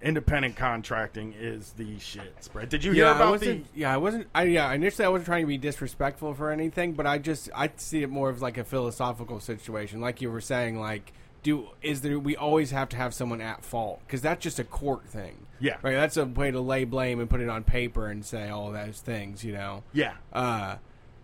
[0.00, 2.68] Independent contracting is the shit, spread.
[2.68, 3.62] Did you hear Yeah, about the?
[3.74, 4.28] Yeah, I wasn't.
[4.32, 4.72] I yeah.
[4.72, 8.08] Initially, I wasn't trying to be disrespectful for anything, but I just I see it
[8.08, 10.78] more of like a philosophical situation, like you were saying.
[10.78, 12.16] Like, do is there?
[12.16, 15.46] We always have to have someone at fault because that's just a court thing.
[15.58, 15.78] Yeah.
[15.82, 15.94] right.
[15.94, 19.00] That's a way to lay blame and put it on paper and say all those
[19.00, 19.42] things.
[19.42, 19.82] You know.
[19.92, 20.76] Yeah, uh,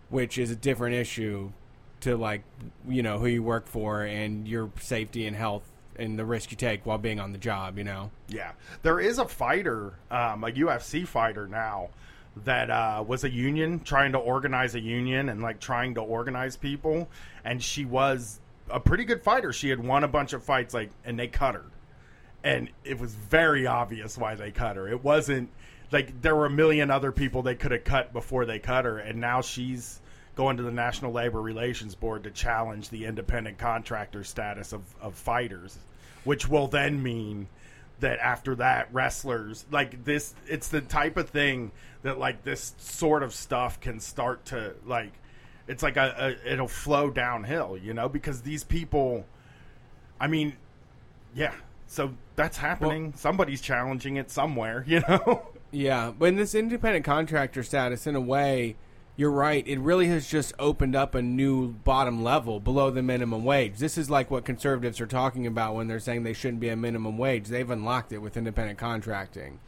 [0.09, 1.53] which is a different issue
[2.01, 2.43] to like
[2.87, 5.63] you know who you work for and your safety and health
[5.97, 7.77] and the risk you take while being on the job.
[7.77, 8.11] You know.
[8.27, 8.51] yeah.
[8.83, 11.89] There is a fighter, um, a UFC fighter now,
[12.43, 16.57] that uh, was a union trying to organize a union and like trying to organize
[16.57, 17.07] people,
[17.45, 18.39] and she was
[18.69, 19.53] a pretty good fighter.
[19.53, 21.65] She had won a bunch of fights, like, and they cut her.
[22.43, 24.87] and it was very obvious why they cut her.
[24.87, 25.49] It wasn't
[25.91, 28.97] like there were a million other people they could have cut before they cut her,
[28.99, 30.01] and now she's
[30.35, 35.15] going to the National Labor Relations Board to challenge the independent contractor status of, of
[35.15, 35.77] fighters,
[36.23, 37.47] which will then mean
[38.01, 41.71] that after that wrestlers like this it's the type of thing
[42.03, 45.13] that like this sort of stuff can start to like
[45.69, 49.25] it's like a, a it'll flow downhill you know because these people
[50.19, 50.57] i mean
[51.33, 51.53] yeah
[51.87, 53.13] so that's happening.
[53.15, 55.47] Somebody's challenging it somewhere you know?
[55.71, 58.75] Yeah, but in this independent contractor status, in a way,
[59.17, 59.65] you're right.
[59.67, 63.77] It really has just opened up a new bottom level below the minimum wage.
[63.77, 66.75] This is like what conservatives are talking about when they're saying they shouldn't be a
[66.75, 67.47] minimum wage.
[67.47, 69.59] They've unlocked it with independent contracting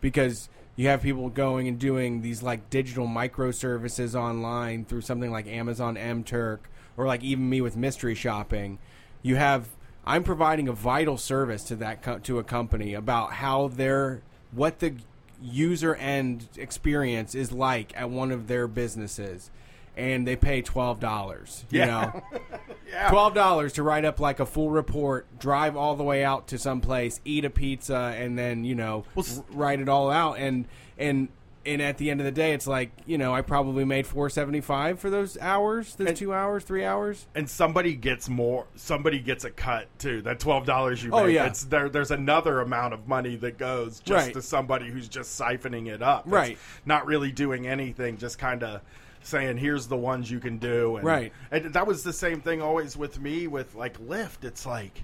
[0.00, 5.46] because you have people going and doing these like digital microservices online through something like
[5.46, 8.78] Amazon M Turk or like even me with mystery shopping.
[9.22, 9.68] You have
[10.06, 14.78] I'm providing a vital service to that co- to a company about how their what
[14.78, 14.94] the
[15.42, 19.50] user end experience is like at one of their businesses
[19.96, 21.64] and they pay twelve dollars.
[21.70, 21.86] You Yeah.
[21.86, 22.22] know,
[22.90, 26.48] yeah twelve dollars to write up like a full report, drive all the way out
[26.48, 30.38] to some place, eat a pizza, and then you know Well, write it all out.
[30.38, 30.64] And
[30.98, 31.28] and
[31.66, 34.28] and at the end of the day, it's like you know I probably made four
[34.30, 37.26] seventy five for those hours, those And- two hours, three hours.
[37.34, 41.46] and somebody gets more somebody gets a cut too that $12 you Oh, make yeah.
[41.46, 44.32] it's there there's another amount of money that goes just Right.
[44.34, 46.58] to somebody who's just siphoning it up It's Right.
[46.84, 48.80] not really doing anything just kind of
[49.22, 51.32] saying here's the ones you can do and, Right.
[51.50, 55.02] and that was the same thing always with me with like Lyft it's like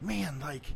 [0.00, 0.74] man like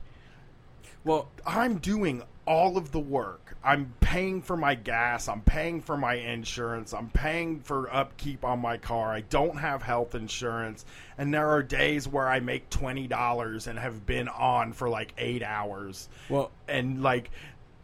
[1.04, 3.54] Well, I'm doing all of the work.
[3.62, 5.28] I'm paying for my gas.
[5.28, 6.92] I'm paying for my insurance.
[6.92, 9.12] I'm paying for upkeep on my car.
[9.12, 10.84] I don't have health insurance.
[11.16, 15.44] And there are days where I make $20 and have been on for like eight
[15.44, 16.08] hours.
[16.28, 17.30] Well- and like,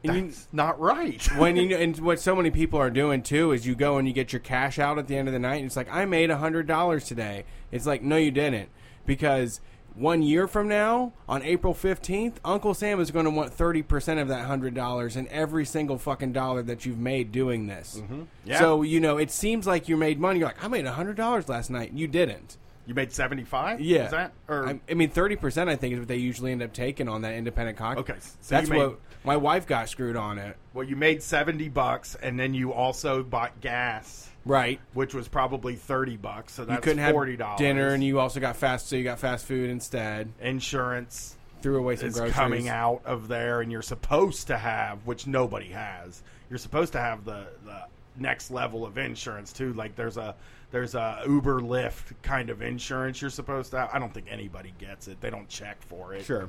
[0.02, 1.24] you- that's not right.
[1.36, 4.12] when you and what so many people are doing too is you go and you
[4.14, 6.30] get your cash out at the end of the night and it's like I made
[6.30, 7.44] a hundred dollars today.
[7.70, 8.68] It's like no, you didn't
[9.04, 9.60] because
[9.96, 14.20] one year from now on April fifteenth, Uncle Sam is going to want thirty percent
[14.20, 17.98] of that hundred dollars and every single fucking dollar that you've made doing this.
[18.00, 18.22] Mm-hmm.
[18.44, 18.58] Yeah.
[18.58, 20.38] So you know it seems like you made money.
[20.40, 21.90] You're like I made a hundred dollars last night.
[21.90, 22.56] And you didn't.
[22.86, 23.80] you made 75?
[23.80, 24.32] Yeah, Is that?
[24.48, 25.68] Or, I, I mean, thirty percent.
[25.70, 28.10] I think is what they usually end up taking on that independent contract.
[28.10, 30.56] Okay, so that's made- what my wife got screwed on it.
[30.72, 34.30] well, you made 70 bucks and then you also bought gas.
[34.46, 34.80] Right.
[34.94, 37.58] Which was probably thirty bucks, so that's you couldn't have forty dollars.
[37.58, 38.88] dinner, and you also got fast.
[38.88, 40.32] So you got fast food instead.
[40.40, 41.36] insurance.
[41.62, 42.34] Threw away some is groceries.
[42.34, 46.22] coming out of there, and you're supposed to have, which nobody has.
[46.48, 47.82] You're supposed to have the the
[48.18, 49.72] next level of insurance too.
[49.72, 50.34] Like there's a
[50.70, 53.78] there's a Uber Lyft kind of insurance you're supposed to.
[53.80, 53.90] have.
[53.92, 55.20] I don't think anybody gets it.
[55.20, 56.24] They don't check for it.
[56.24, 56.48] Sure.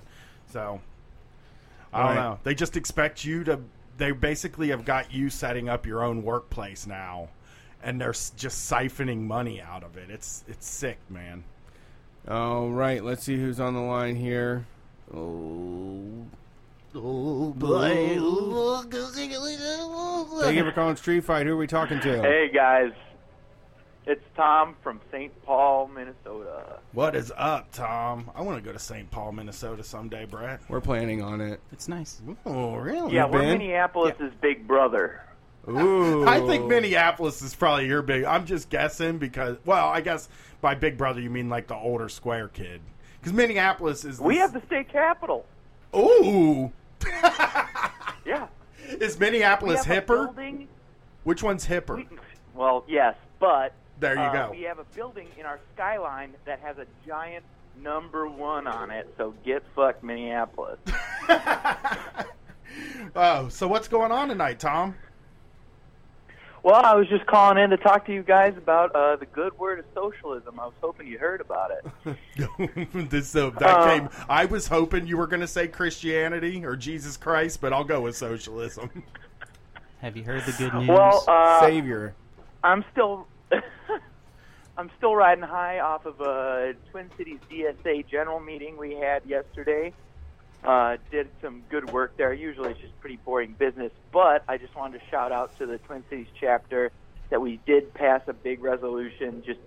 [0.52, 0.82] So
[1.92, 2.40] I don't know.
[2.44, 3.60] They just expect you to.
[3.98, 7.30] They basically have got you setting up your own workplace now,
[7.88, 10.12] and they're just siphoning money out of it.
[10.12, 11.46] It's it's sick, man.
[12.28, 14.66] All right, let's see who's on the line here.
[15.16, 16.26] Oh,
[16.94, 18.20] oh boy.
[20.42, 21.46] Thank you for calling Street Fight.
[21.46, 22.22] Who are we talking to?
[22.22, 22.92] Hey guys,
[24.06, 25.32] it's Tom from St.
[25.46, 26.80] Paul, Minnesota.
[26.92, 28.30] What is up, Tom?
[28.36, 29.10] I want to go to St.
[29.10, 30.60] Paul, Minnesota someday, Brett.
[30.68, 31.62] We're planning on it.
[31.72, 32.22] It's nice.
[32.46, 33.14] Oh, really?
[33.14, 33.60] Yeah, we're been?
[33.60, 35.22] Minneapolis' big brother.
[35.70, 36.26] Ooh.
[36.26, 38.24] I think Minneapolis is probably your big.
[38.24, 40.30] I'm just guessing because, well, I guess
[40.62, 42.82] by big brother you mean like the older square kid.
[43.20, 44.20] Because Minneapolis is.
[44.20, 45.46] We the- have the state capital.
[45.96, 46.72] Ooh,
[48.26, 48.48] Yeah.
[48.90, 50.08] is Minneapolis hipper?
[50.08, 50.68] building.
[51.24, 51.96] Which one's hipper?
[51.98, 52.08] We,
[52.54, 54.52] well, yes, but There you uh, go.
[54.52, 57.44] We have a building in our skyline that has a giant
[57.82, 59.14] number one on it.
[59.18, 60.80] So get fucked, Minneapolis.
[63.16, 64.96] oh, so what's going on tonight, Tom?
[66.64, 69.58] Well, I was just calling in to talk to you guys about uh, the good
[69.58, 70.60] word of socialism.
[70.60, 73.10] I was hoping you heard about it.
[73.10, 74.10] this so that Uh, came.
[74.28, 78.02] I was hoping you were going to say Christianity or Jesus Christ, but I'll go
[78.02, 79.04] with socialism.
[80.02, 80.88] Have you heard the good news?
[80.90, 82.14] Well, uh, Savior.
[82.64, 83.28] I'm still
[84.78, 89.94] I'm still riding high off of a Twin Cities DSA general meeting we had yesterday.
[90.64, 92.34] Uh, did some good work there.
[92.34, 95.78] Usually it's just pretty boring business, but I just wanted to shout out to the
[95.78, 96.92] Twin Cities chapter
[97.30, 99.60] that we did pass a big resolution just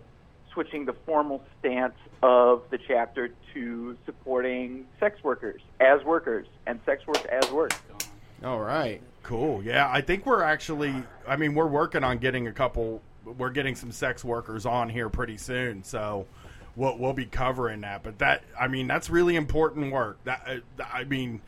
[0.52, 7.06] switching the formal stance of the chapter to supporting sex workers as workers and sex
[7.06, 7.72] work as work.
[8.44, 9.00] All right.
[9.22, 9.62] Cool.
[9.62, 10.94] Yeah, I think we're actually.
[11.26, 13.02] I mean, we're working on getting a couple.
[13.24, 16.26] We're getting some sex workers on here pretty soon, so
[16.76, 18.02] we'll we'll be covering that.
[18.02, 20.18] But that, I mean, that's really important work.
[20.24, 21.40] That uh, I mean,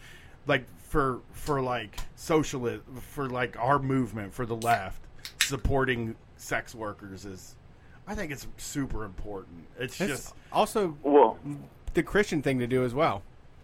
[0.47, 5.01] like for for like socialist for like our movement for the left,
[5.43, 7.57] supporting sex workers is.
[8.05, 9.65] I think it's super important.
[9.79, 11.39] It's It's just also Well,
[11.95, 13.23] the Christian thing to do as well.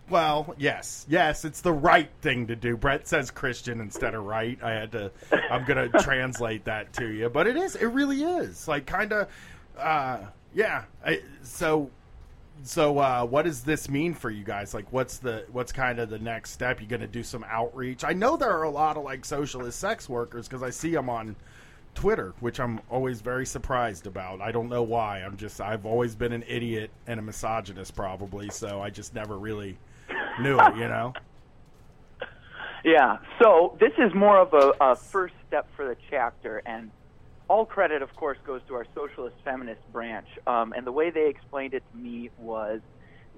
[0.08, 2.76] Well, yes, yes, it's the right thing to do.
[2.76, 4.58] Brett says Christian instead of right.
[4.62, 5.10] I had to.
[5.50, 7.76] I'm gonna translate that to you, but it is.
[7.76, 8.68] It really is.
[8.68, 9.28] Like kind of.
[9.76, 10.18] Uh,
[10.54, 10.84] yeah.
[11.04, 11.90] I, so.
[12.64, 14.74] So, uh, what does this mean for you guys?
[14.74, 16.80] Like, what's the what's kind of the next step?
[16.80, 18.02] You to do some outreach?
[18.02, 21.08] I know there are a lot of like socialist sex workers because I see them
[21.08, 21.36] on
[21.94, 24.40] Twitter, which I'm always very surprised about.
[24.40, 25.18] I don't know why.
[25.18, 29.36] I'm just I've always been an idiot and a misogynist probably, so I just never
[29.38, 29.76] really
[30.40, 31.12] knew it, you know.
[32.84, 33.18] Yeah.
[33.42, 36.92] So this is more of a, a first step for the chapter, and
[37.48, 40.28] all credit, of course, goes to our socialist feminist branch.
[40.46, 42.80] Um, and the way they explained it to me was,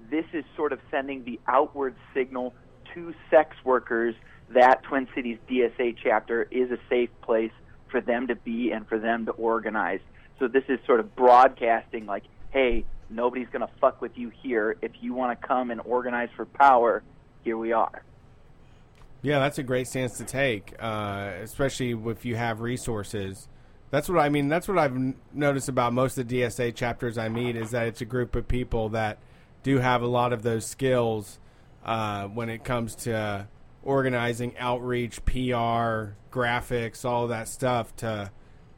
[0.09, 2.53] this is sort of sending the outward signal
[2.93, 4.15] to sex workers
[4.49, 7.51] that Twin Cities DSA chapter is a safe place
[7.89, 10.01] for them to be and for them to organize.
[10.39, 14.75] So this is sort of broadcasting, like, hey, nobody's going to fuck with you here.
[14.81, 17.03] If you want to come and organize for power,
[17.43, 18.03] here we are.
[19.21, 23.47] Yeah, that's a great stance to take, uh, especially if you have resources.
[23.91, 24.47] That's what I mean.
[24.47, 24.97] That's what I've
[25.33, 28.47] noticed about most of the DSA chapters I meet is that it's a group of
[28.47, 29.19] people that
[29.63, 31.37] do have a lot of those skills
[31.85, 33.47] uh, when it comes to
[33.83, 38.31] organizing, outreach, PR, graphics, all that stuff to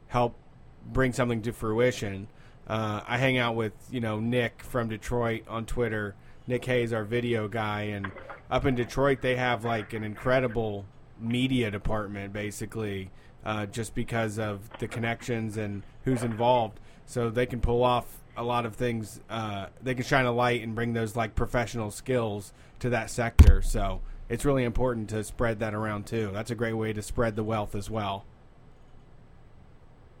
[0.08, 0.36] help
[0.84, 2.26] bring something to fruition.
[2.66, 6.16] Uh, I hang out with you know Nick from Detroit on Twitter.
[6.46, 8.10] Nick Hayes, our video guy, and
[8.50, 10.86] up in Detroit they have like an incredible
[11.20, 13.10] media department, basically,
[13.44, 16.80] uh, just because of the connections and who's involved.
[17.06, 19.20] So they can pull off a lot of things.
[19.28, 23.62] Uh, they can shine a light and bring those like professional skills to that sector.
[23.62, 26.30] So it's really important to spread that around too.
[26.32, 28.24] That's a great way to spread the wealth as well.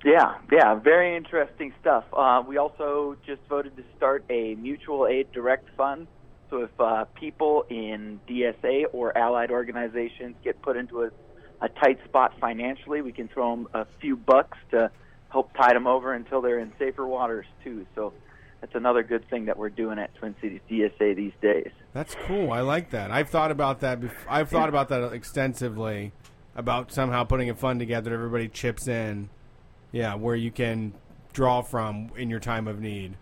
[0.04, 2.04] Yeah, yeah, very interesting stuff.
[2.12, 6.06] Uh, we also just voted to start a mutual aid direct fund.
[6.50, 11.10] So if uh, people in DSA or allied organizations get put into a,
[11.60, 14.90] a tight spot financially, we can throw them a few bucks to
[15.30, 17.86] help tide them over until they're in safer waters too.
[17.94, 18.12] So
[18.60, 21.70] that's another good thing that we're doing at Twin Cities DSA these days.
[21.92, 22.52] That's cool.
[22.52, 23.10] I like that.
[23.10, 24.00] I've thought about that.
[24.00, 26.12] Bef- I've thought about that extensively.
[26.56, 29.28] About somehow putting a fund together, everybody chips in.
[29.90, 30.94] Yeah, where you can
[31.32, 33.16] draw from in your time of need.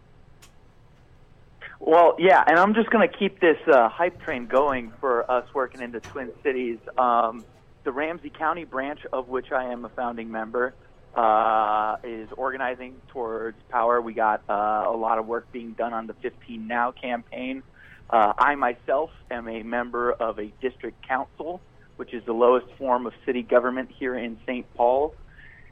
[1.80, 5.44] Well, yeah, and I'm just going to keep this uh, hype train going for us
[5.52, 6.78] working in the Twin Cities.
[6.96, 7.44] Um,
[7.84, 10.74] the Ramsey County branch, of which I am a founding member,
[11.14, 14.00] uh, is organizing towards power.
[14.00, 17.62] We got uh, a lot of work being done on the 15 Now campaign.
[18.08, 21.60] Uh, I myself am a member of a district council,
[21.96, 24.66] which is the lowest form of city government here in St.
[24.74, 25.14] Paul,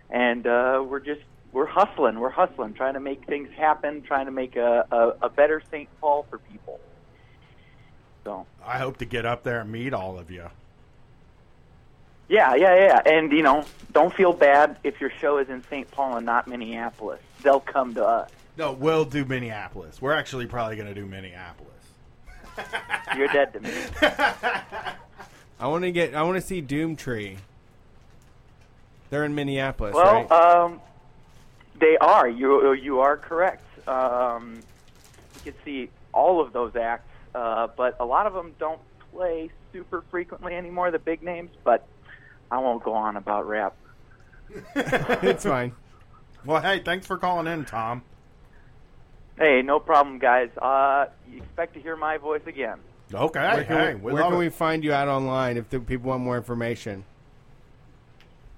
[0.09, 1.21] and uh, we're just
[1.53, 2.21] we're hustling.
[2.21, 5.89] We're hustling, trying to make things happen, trying to make a, a, a better St.
[6.01, 6.81] Paul for people.
[8.25, 10.49] So I hope to get up there and meet all of you.
[12.31, 15.91] Yeah, yeah, yeah, and you know, don't feel bad if your show is in St.
[15.91, 17.21] Paul and not Minneapolis.
[17.43, 18.31] They'll come to us.
[18.57, 20.01] No, we'll do Minneapolis.
[20.01, 21.67] We're actually probably going to do Minneapolis.
[23.17, 23.73] You're dead to me.
[25.61, 26.15] I want to get.
[26.15, 27.37] I want to see Doomtree.
[29.11, 30.31] They're in Minneapolis, Well, right?
[30.31, 30.81] um,
[31.81, 32.29] they are.
[32.29, 33.65] You you are correct.
[33.89, 34.61] Um,
[35.45, 38.81] you can see all of those acts, uh, but a lot of them don't
[39.13, 40.93] play super frequently anymore.
[40.93, 41.87] The big names, but
[42.51, 43.75] I won't go on about rap.
[44.75, 45.73] it's fine.
[46.45, 48.03] Well, hey, thanks for calling in, Tom.
[49.39, 50.51] Hey, no problem, guys.
[50.61, 52.79] Uh, you expect to hear my voice again.
[53.13, 55.81] Okay, Where can, hey, we, we where can we find you out online if the
[55.81, 57.05] people want more information?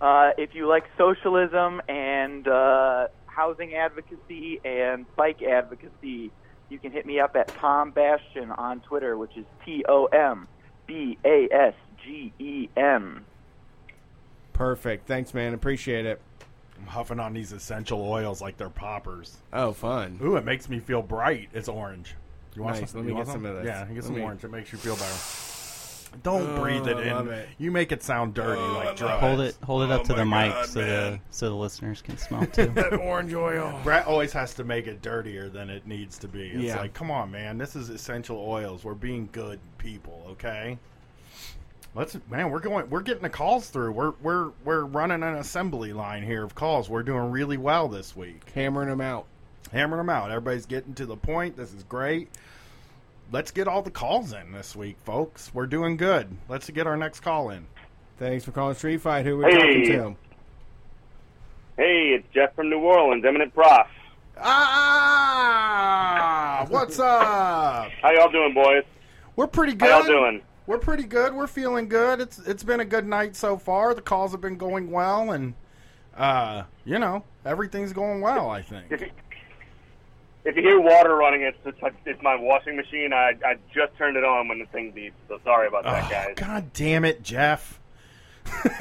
[0.01, 6.31] Uh, if you like socialism and uh, housing advocacy and bike advocacy,
[6.69, 10.49] you can hit me up at Tom Bastion on Twitter, which is T O M
[10.87, 11.75] B A S
[12.05, 13.25] G E N.
[14.63, 15.09] Perfect.
[15.09, 15.55] Thanks, man.
[15.55, 16.21] Appreciate it.
[16.79, 19.37] I'm huffing on these essential oils like they're poppers.
[19.53, 20.21] Oh, fun.
[20.23, 21.49] Ooh, it makes me feel bright.
[21.53, 22.15] It's orange.
[22.55, 22.93] You want Nice.
[22.93, 23.01] some?
[23.01, 23.67] Let me get some of this.
[23.67, 24.45] Yeah, get Let some me- orange.
[24.45, 26.19] It makes you feel better.
[26.23, 27.29] Don't Oh, breathe it oh, in.
[27.33, 27.49] it.
[27.59, 29.21] You make it sound dirty Oh, like drugs.
[29.21, 30.89] Hold it, hold it up Oh to the mic God, so man.
[31.15, 32.67] the so the listeners can smell too.
[32.69, 33.81] That orange oil.
[33.83, 36.51] Brett always has to make it dirtier than it needs to be.
[36.51, 36.77] It's Yeah.
[36.79, 37.59] like, come on, man.
[37.59, 38.85] This is essential oils.
[38.85, 40.79] We're being good people, okay?
[41.95, 43.93] Let's man, we're going we're getting the calls through.
[43.93, 46.89] We're we're we're running an assembly line here of calls.
[46.89, 48.41] We're doing really well this week.
[48.55, 49.27] Hammering them out.
[49.73, 50.31] Hammering them out.
[50.31, 51.55] Everybody's getting to the point.
[51.57, 52.29] This is great.
[53.31, 55.53] Let's get all the calls in this week, folks.
[55.55, 56.29] We're doing good.
[56.49, 57.67] Let's get our next call in.
[58.19, 59.27] Thanks for calling Street Fight.
[59.27, 59.59] Who are we Hey.
[59.59, 60.17] talking to?
[61.77, 63.87] Hey, it's Jeff from New Orleans, Eminent Prof.
[65.35, 67.91] Ah, what's up?
[68.03, 68.85] How y'all doing, boys?
[69.37, 69.91] We're pretty good.
[69.91, 70.43] How y'all doing?
[70.67, 71.35] We're pretty good.
[71.35, 72.21] We're feeling good.
[72.21, 73.95] It's it's been a good night so far.
[73.95, 75.55] The calls have been going well, and
[76.17, 78.49] uh, you know everything's going well.
[78.51, 78.87] I think.
[78.91, 79.11] If you,
[80.45, 83.13] if you hear water running, it's it's, it's my washing machine.
[83.13, 85.13] I I just turned it on when the thing beeped.
[85.29, 86.35] So sorry about that, Oh, guys.
[86.37, 87.81] God damn it, Jeff!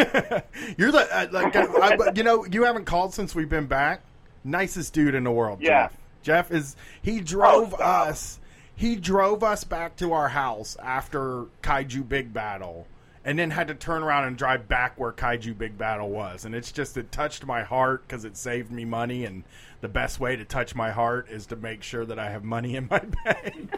[0.77, 4.01] You're the uh, like uh, I, you know you haven't called since we've been back.
[4.43, 5.87] Nicest dude in the world, Yeah.
[5.87, 5.97] Jeff.
[6.23, 8.39] Jeff is he drove Oh, us.
[8.81, 12.85] He drove us back to our house after Kaiju Big Battel,
[13.23, 16.45] and then had to turn around and drive back where Kaiju Big Battel was.
[16.45, 19.25] And it's just it touched my heart because it saved me money.
[19.25, 19.43] And
[19.81, 22.75] the best way to touch my heart is to make sure that I have money
[22.75, 23.71] in my bank.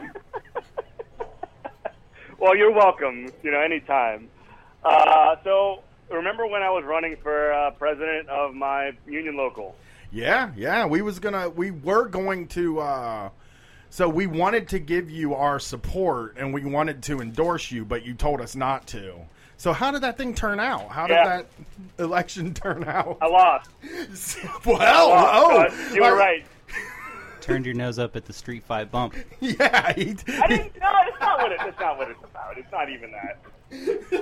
[2.39, 3.29] Well, you're welcome.
[3.43, 4.29] You know, anytime.
[4.85, 9.75] Uh, so remember when I was running for uh, president of my union local?
[10.13, 10.85] Yeah, yeah.
[10.85, 13.29] We was gonna we were going to uh
[13.93, 18.03] so we wanted to give you our support and we wanted to endorse you, but
[18.03, 19.13] you told us not to.
[19.57, 20.89] So how did that thing turn out?
[20.89, 21.27] How did Yeah.
[21.27, 21.45] that
[22.03, 23.19] election turn out?
[23.21, 23.69] I lost.
[24.65, 25.93] well, I oh, lost.
[25.93, 26.45] you were I- right.
[27.41, 29.13] Turned your nose up at the street fight bump.
[29.39, 30.75] Yeah, he, I didn't.
[30.79, 32.57] No, it's not what it, it's not what it's about.
[32.57, 33.37] It's not even that.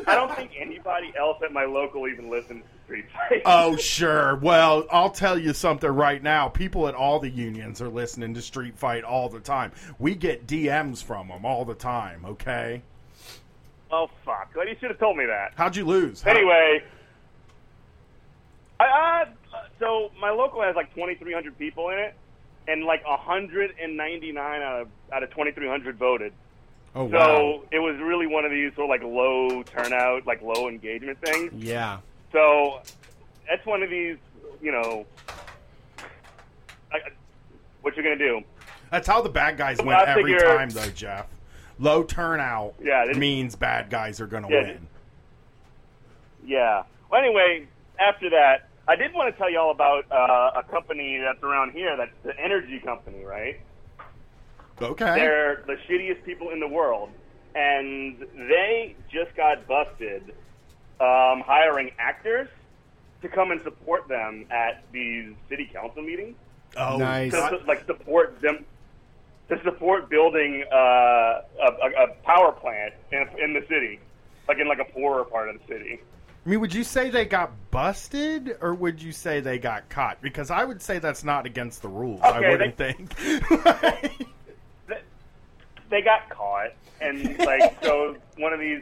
[0.08, 3.42] I don't think anybody else at my local even listens to Street Fight.
[3.46, 4.36] Oh, sure.
[4.38, 6.50] Well, I'll tell you something right now.
[6.50, 9.72] People at all the unions are listening to Street Fight all the time.
[10.00, 12.82] We get DMs from them all the time, okay?
[13.92, 14.50] oh fuck!
[14.56, 15.54] Well, you should have told me that.
[15.56, 16.26] How'd you lose?
[16.26, 16.84] Anyway,
[18.80, 22.16] I, uh, so my local has like 2,300 people in it,
[22.68, 26.34] and like 199 out of out of 2,300 voted.
[26.96, 27.62] Oh, So wow.
[27.72, 31.52] it was really one of these sort of like low turnout, like low engagement things.
[31.54, 32.00] Yeah.
[32.32, 32.82] So
[33.50, 34.18] that's one of these,
[34.62, 35.06] you know,
[36.94, 36.98] I,
[37.82, 38.42] what you're gonna do?
[38.92, 41.28] That's how the bad guys win I every figure- time, though, Jeff.
[41.80, 44.62] Low turnout Yeah, means bad guys are going to Yeah.
[44.64, 44.88] win.
[46.46, 46.84] Yeah.
[47.10, 47.66] Well, anyway,
[48.00, 51.72] after that, I did want to tell you all about uh, a company that's around
[51.72, 51.96] here.
[51.98, 53.60] That's the energy company, right?
[54.82, 55.16] Okay.
[55.16, 57.10] They're the shittiest people in the world,
[57.56, 60.24] and they just got busted
[61.00, 62.48] um, hiring actors
[63.22, 66.36] to come and support them at these city council meetings.
[66.78, 67.32] oh, Nice.
[67.32, 68.66] To, to, like support them.
[69.50, 74.00] to support building uh, a, a, a power plant in, in the city,
[74.48, 76.00] like in like a poorer part of the city.
[76.44, 80.20] I mean, would you say they got busted, or would you say they got caught?
[80.24, 82.20] Because I would say that's not against the rules.
[82.22, 84.26] I Okay, wouldn't they- think.
[85.92, 88.82] They- got caught, and like so, one of these,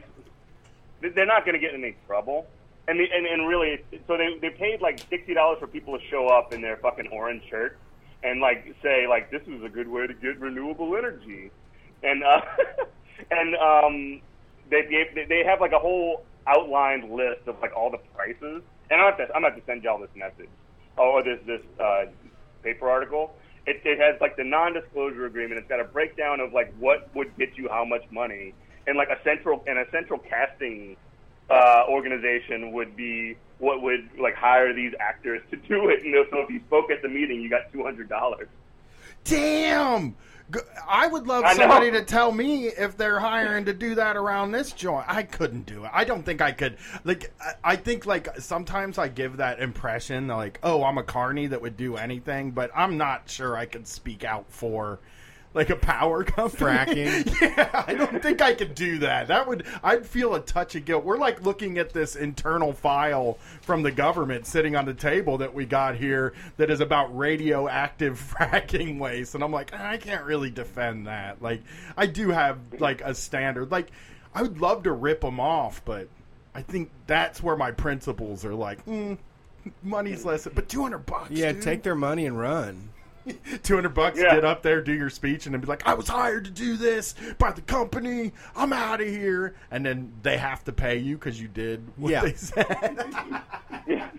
[1.01, 2.47] they're not going to get in any trouble.
[2.87, 6.03] And, the, and and really, so they they paid like sixty dollars for people to
[6.07, 7.77] show up in their fucking orange shirt
[8.23, 11.51] and like say like this is a good way to get renewable energy,
[12.03, 12.41] and uh,
[13.31, 14.21] and um,
[14.69, 14.81] they
[15.13, 18.61] they they have like a whole outlined list of like all the prices.
[18.91, 20.49] And I'm not to, I'm not to send y'all this message
[20.97, 22.05] or this this uh,
[22.63, 23.33] paper article.
[23.69, 25.59] It, it has like the non-disclosure agreement.
[25.59, 28.53] It's got a breakdown of like what would get you how much money,
[28.87, 30.97] and like a central and a central casting
[31.49, 36.03] uh, organization would be what would like hire these actors to do it.
[36.03, 38.47] And so if you spoke at the meeting, you got two hundred dollars.
[39.23, 40.15] Damn!
[40.87, 44.51] I would love I somebody to tell me if they're hiring to do that around
[44.51, 45.05] this joint.
[45.07, 45.91] I couldn't do it.
[45.93, 46.77] I don't think I could.
[47.03, 51.47] Like, I- I think like sometimes I give that impression, like, oh, I'm a carny
[51.47, 54.99] that would do anything, but I'm not sure I could speak out for.
[55.51, 57.41] Like a power company, Fracking.
[57.57, 59.29] yeah, I don't think I could do that.
[59.29, 61.03] That would I'd feel a touch of guilt.
[61.03, 65.51] We're like looking at this internal file from the government sitting on the table that
[65.51, 70.51] we got here that is about radioactive fracking waste, and I'm like, I can't really
[70.51, 71.41] defend that.
[71.41, 71.63] Like,
[71.97, 73.71] I do have like a standard.
[73.71, 73.89] Like,
[74.35, 76.07] I would love to rip them off, but
[76.53, 78.53] I think that's where my principles are.
[78.53, 79.17] Like, mm,
[79.81, 81.31] money's less, but 200 bucks.
[81.31, 81.61] Yeah, dude.
[81.61, 82.89] take their money and run.
[83.63, 84.35] 200 bucks Yeah.
[84.35, 86.77] get up there do your speech and then be like i was hired to do
[86.77, 91.15] this by the company i'm out of here and then they have to pay you
[91.15, 92.21] because you did what Yeah.
[92.21, 93.41] they said
[93.87, 94.09] yeah.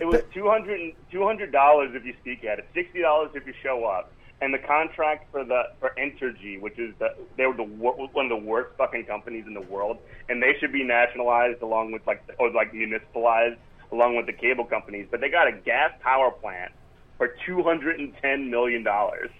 [0.00, 3.46] It was two hundred two hundred dollars if you speak at it, sixty dollars if
[3.46, 4.10] you show up,
[4.40, 8.26] and the contract for the for Entergy, which is the they were the wor- one
[8.26, 9.98] of the worst fucking companies in the world,
[10.28, 13.56] and they should be nationalized along with like or like municipalized
[13.92, 16.72] along with the cable companies, but they got a gas power plant
[17.18, 19.30] for two hundred and ten million dollars.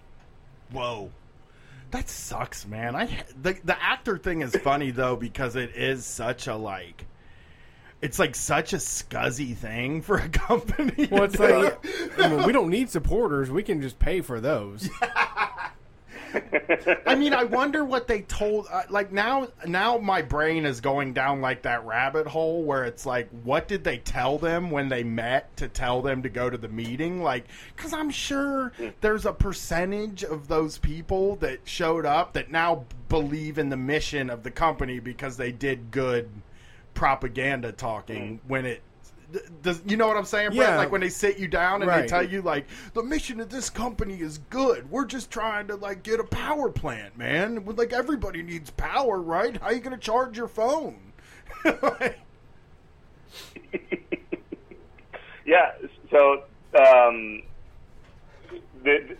[0.72, 1.11] whoa
[1.91, 3.07] that sucks man i
[3.41, 7.07] the, the actor thing is funny though because it is such a like
[8.03, 11.79] it's like such a scuzzy thing for a company Well, it's like
[12.18, 13.51] I mean, we don't need supporters.
[13.51, 14.91] We can just pay for those.
[17.07, 18.66] I mean, I wonder what they told.
[18.70, 23.07] Uh, like now, now my brain is going down like that rabbit hole where it's
[23.07, 26.59] like, what did they tell them when they met to tell them to go to
[26.59, 27.22] the meeting?
[27.22, 32.85] Like, because I'm sure there's a percentage of those people that showed up that now
[33.09, 36.28] believe in the mission of the company because they did good
[36.95, 38.82] propaganda talking when it.
[39.62, 40.70] Does you know what I'm saying, Brett?
[40.70, 40.76] Yeah.
[40.76, 43.70] Like when they sit you down and they tell you like the mission of this
[43.70, 44.91] company is good.
[44.91, 47.64] We're just trying to like get a power plant, man.
[47.64, 49.56] Like everybody needs power, right?
[49.56, 51.12] How you gonna charge your phone?
[51.65, 52.19] Like,
[55.44, 55.73] Yeah.
[56.11, 56.44] So
[56.78, 57.43] um,
[58.82, 59.16] the,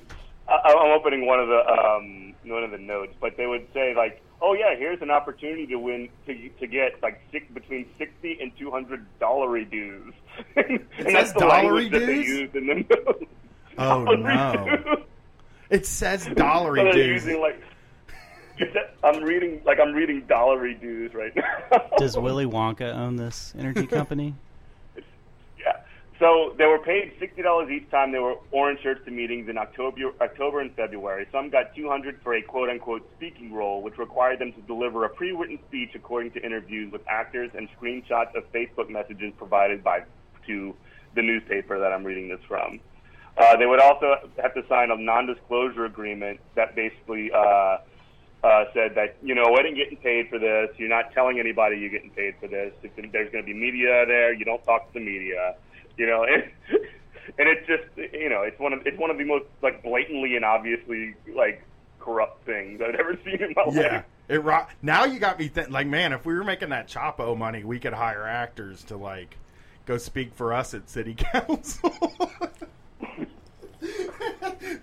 [0.49, 3.95] I, I'm opening one of the um, one of the notes, but they would say
[3.95, 8.39] like, "Oh yeah, here's an opportunity to win to to get like six, between sixty
[8.43, 10.13] and two hundred dollary dues."
[10.57, 12.29] and says that's the dollary language that they dues?
[12.29, 13.29] used in the note.
[13.77, 14.67] Oh, no.
[14.85, 14.99] dues.
[15.71, 17.25] it says So dollary they're dues.
[17.27, 17.61] using like.
[19.03, 21.83] I'm reading like I'm reading dollary dues right now.
[21.99, 24.35] Does Willy Wonka own this energy company?
[26.21, 29.59] So they were paid sixty dollars each time they were orange shirts to meetings in
[29.59, 31.27] October, October and February.
[31.33, 35.05] Some got two hundred for a quote unquote speaking role, which required them to deliver
[35.05, 40.05] a pre-written speech according to interviews with actors and screenshots of Facebook messages provided by
[40.47, 40.75] to
[41.17, 42.79] the newspaper that I'm reading this from.
[43.37, 47.79] Uh, they would also have to sign a non-disclosure agreement that basically uh,
[48.45, 50.69] uh, said that you know, I didn't getting paid for this.
[50.77, 52.73] You're not telling anybody you're getting paid for this.
[52.85, 55.57] If there's going to be media there, you don't talk to the media.
[55.97, 56.43] You know, and,
[57.39, 57.85] and it's just
[58.15, 61.63] you know, it's one of it's one of the most like blatantly and obviously like
[62.01, 63.83] corrupt things I've ever seen in my Yeah.
[63.97, 64.05] life.
[64.29, 67.37] It ro- now you got me thinking like man if we were making that Chapo
[67.37, 69.37] money we could hire actors to like
[69.87, 71.93] go speak for us at city council.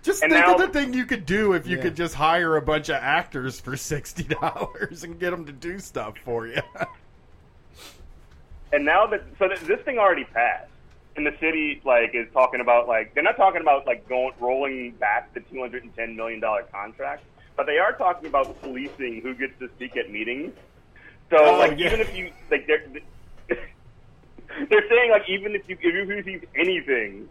[0.03, 1.83] just And think now- of the thing you could do if you Yeah.
[1.83, 5.79] could just hire a bunch of actors for sixty dollars and get them to do
[5.79, 6.61] stuff for you.
[8.73, 10.70] And now that so th- this thing already passed,
[11.15, 14.91] and the city like is talking about like they're not talking about like going rolling
[14.91, 17.23] back the two hundred and ten million dollar contract,
[17.57, 20.53] but they are talking about policing who gets to speak at meetings.
[21.29, 21.87] So Oh, like yeah.
[21.87, 22.85] even if you like they're
[24.69, 27.27] they're saying like even if you if you receive anything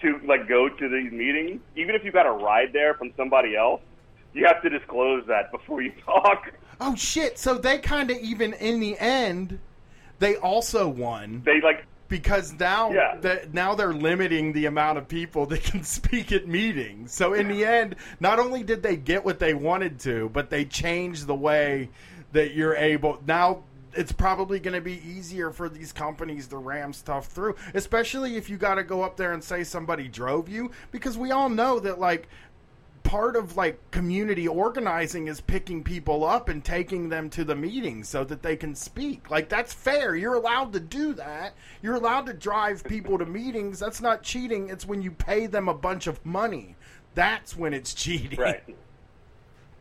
[0.00, 3.56] to like go to these meetings, even if you got a ride there from somebody
[3.56, 3.80] else,
[4.32, 6.50] you have to disclose that before you talk.
[6.80, 7.38] Oh shit!
[7.38, 9.60] So they kind of even in the end,
[10.18, 13.16] they also won They like because now Yeah.
[13.22, 17.12] that now they're limiting the amount of people that can speak at meetings.
[17.12, 20.64] So in the end, not only did they get what they wanted to, but they
[20.64, 21.90] changed the way
[22.30, 23.64] that you're able now.
[23.96, 28.48] It's probably going to be easier for these companies to ram stuff through, especially if
[28.50, 31.78] you got to go up there and say somebody drove you, because we all know
[31.80, 32.28] that like
[33.04, 38.08] part of like community organizing is picking people up and taking them to the meetings
[38.08, 39.30] so that they can speak.
[39.30, 40.16] Like that's fair.
[40.16, 41.54] You're allowed to do that.
[41.82, 43.78] You're allowed to drive people to meetings.
[43.78, 44.68] That's not cheating.
[44.70, 46.74] It's when you pay them a bunch of money.
[47.14, 48.38] That's when it's cheating.
[48.40, 48.64] right.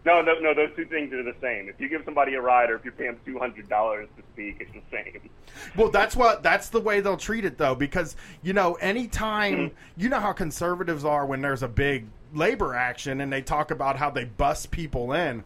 [0.06, 0.54] No, no, no.
[0.54, 1.70] Those two things are the same.
[1.70, 4.24] If you give somebody a ride, or if you pay them two hundred dollars to
[4.34, 5.30] speak, it's the same.
[5.78, 9.76] Well, that's what that's the way they'll treat it though, because you know, anytime hmm.
[9.96, 13.98] you know how conservatives are when there's a big labor action and they talk about
[13.98, 15.44] how they bust people in,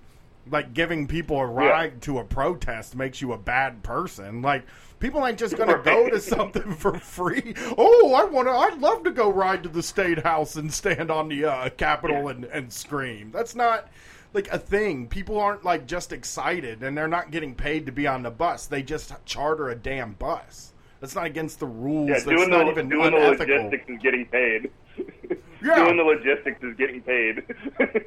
[0.50, 4.42] like giving people a ride to a protest makes you a bad person.
[4.42, 4.64] Like
[5.00, 7.54] people ain't just gonna go to something for free.
[7.78, 11.30] Oh, I wanna, I'd love to go ride to the state house and stand on
[11.30, 13.32] the uh, Capitol and, and scream.
[13.32, 13.90] That's not
[14.34, 15.08] like a thing.
[15.08, 18.66] People aren't like just excited and they're not getting paid to be on the bus.
[18.68, 20.74] They just charter a damn bus.
[21.00, 22.08] That's not against the rules.
[22.10, 23.56] Yeah, That's doing not the even doing the unethical.
[23.56, 24.72] logistics is getting paid.
[25.64, 25.76] Yeah.
[25.84, 27.44] Doing the logistics is getting paid.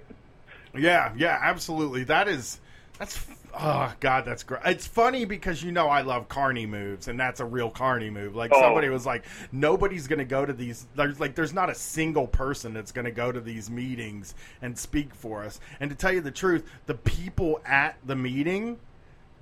[0.77, 2.05] Yeah, yeah, absolutely.
[2.05, 2.61] That is
[2.99, 3.27] that's
[3.59, 4.61] oh god, that's great.
[4.67, 8.37] It's funny because you know I love carny moves, and that's a real carny move.
[8.37, 8.61] Like Oh.
[8.61, 10.87] somebody was like, nobody's gonna go to these.
[10.95, 15.13] There's like there's not a single person that's gonna go to these meetings and speak
[15.13, 15.59] for us.
[15.81, 18.79] And to tell you the truth, the people at the meeting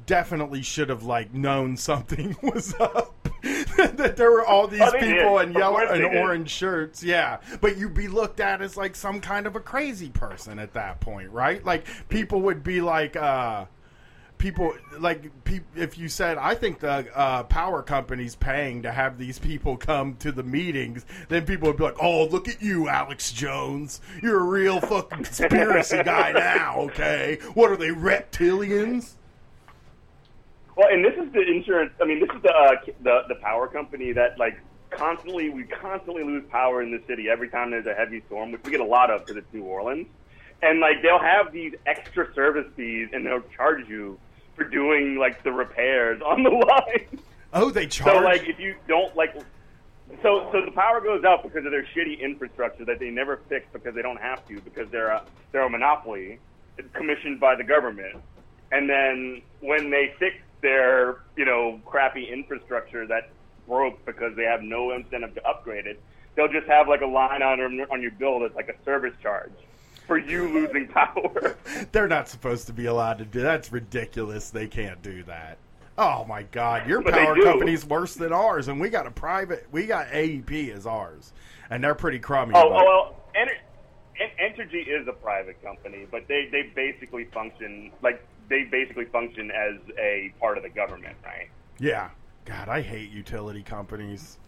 [0.06, 3.14] definitely should have like known something was up.
[3.42, 5.48] that there were all these Oh, people did.
[5.50, 7.38] in yellow and orange shirts, yeah.
[7.60, 10.98] But you'd be looked at as like some kind of a crazy person at that
[11.00, 11.64] point, right?
[11.64, 13.66] Like people would be like, uh,
[14.38, 19.18] people like pe- if you said, I think the uh, power company's paying to have
[19.18, 22.88] these people come to the meetings, then people would be like, oh, look at you,
[22.88, 27.38] Alex Jones, you're a real fucking conspiracy guy now, okay?
[27.54, 29.14] What are they reptilians?
[30.78, 31.92] Well, and this is the insurance.
[32.00, 34.60] I mean, this is the uh, the the power company that like
[34.90, 38.62] constantly we constantly lose power in the city every time there's a heavy storm, which
[38.62, 40.06] we get a lot of because it's New Orleans.
[40.62, 44.20] And like they'll have these extra service fees, and they'll charge you
[44.54, 47.18] for doing like the repairs on the line.
[47.52, 48.14] Oh, they charge.
[48.14, 49.34] So like if you don't like
[50.22, 53.66] so so the power goes out because of their shitty infrastructure that they never fix
[53.72, 56.38] because they don't have to because they're a they're a monopoly
[56.92, 58.14] commissioned by the government.
[58.70, 63.30] And then when they fix their, you know, crappy infrastructure that
[63.66, 66.00] broke because they have no incentive to upgrade it,
[66.34, 67.60] they'll just have like a line on
[67.90, 69.52] on your bill that's like a service charge
[70.06, 71.56] for you losing power.
[71.92, 74.50] They're not supposed to be allowed to do that's ridiculous.
[74.50, 75.58] They can't do that.
[75.96, 79.66] Oh my god, your But power company's worse than ours and we got a private
[79.70, 81.32] we got AEP as ours.
[81.70, 82.54] And they're pretty crummy.
[82.56, 83.58] Oh, oh well, Ener-
[84.20, 89.50] En- Entergy is a private company, but they, they basically function like they basically function
[89.50, 91.48] as a part of the government, right?
[91.78, 92.10] Yeah.
[92.44, 94.38] God, I hate utility companies.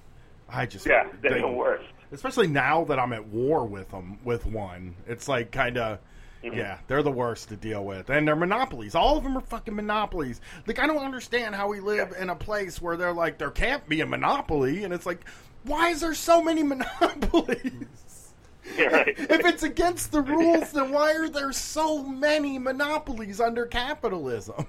[0.49, 1.85] I just Yeah, they're they- the worst.
[2.13, 4.97] Especially now that I'm at war with them with one.
[5.07, 5.99] It's like kind of
[6.43, 6.57] Mm-hmm.
[6.57, 8.09] yeah, they're the worst to deal with.
[8.09, 8.95] And they're monopolies.
[8.95, 10.41] All of them are fucking monopolies.
[10.67, 13.87] Like I don't understand how we live in a place where they're like there can't
[13.91, 15.21] be a monopoly and it's like
[15.65, 16.63] why is there so many
[17.25, 17.87] monopolies?
[18.77, 19.09] Yeah, right.
[19.19, 24.67] if it's against the rules, then why are there so many monopolies under capitalism?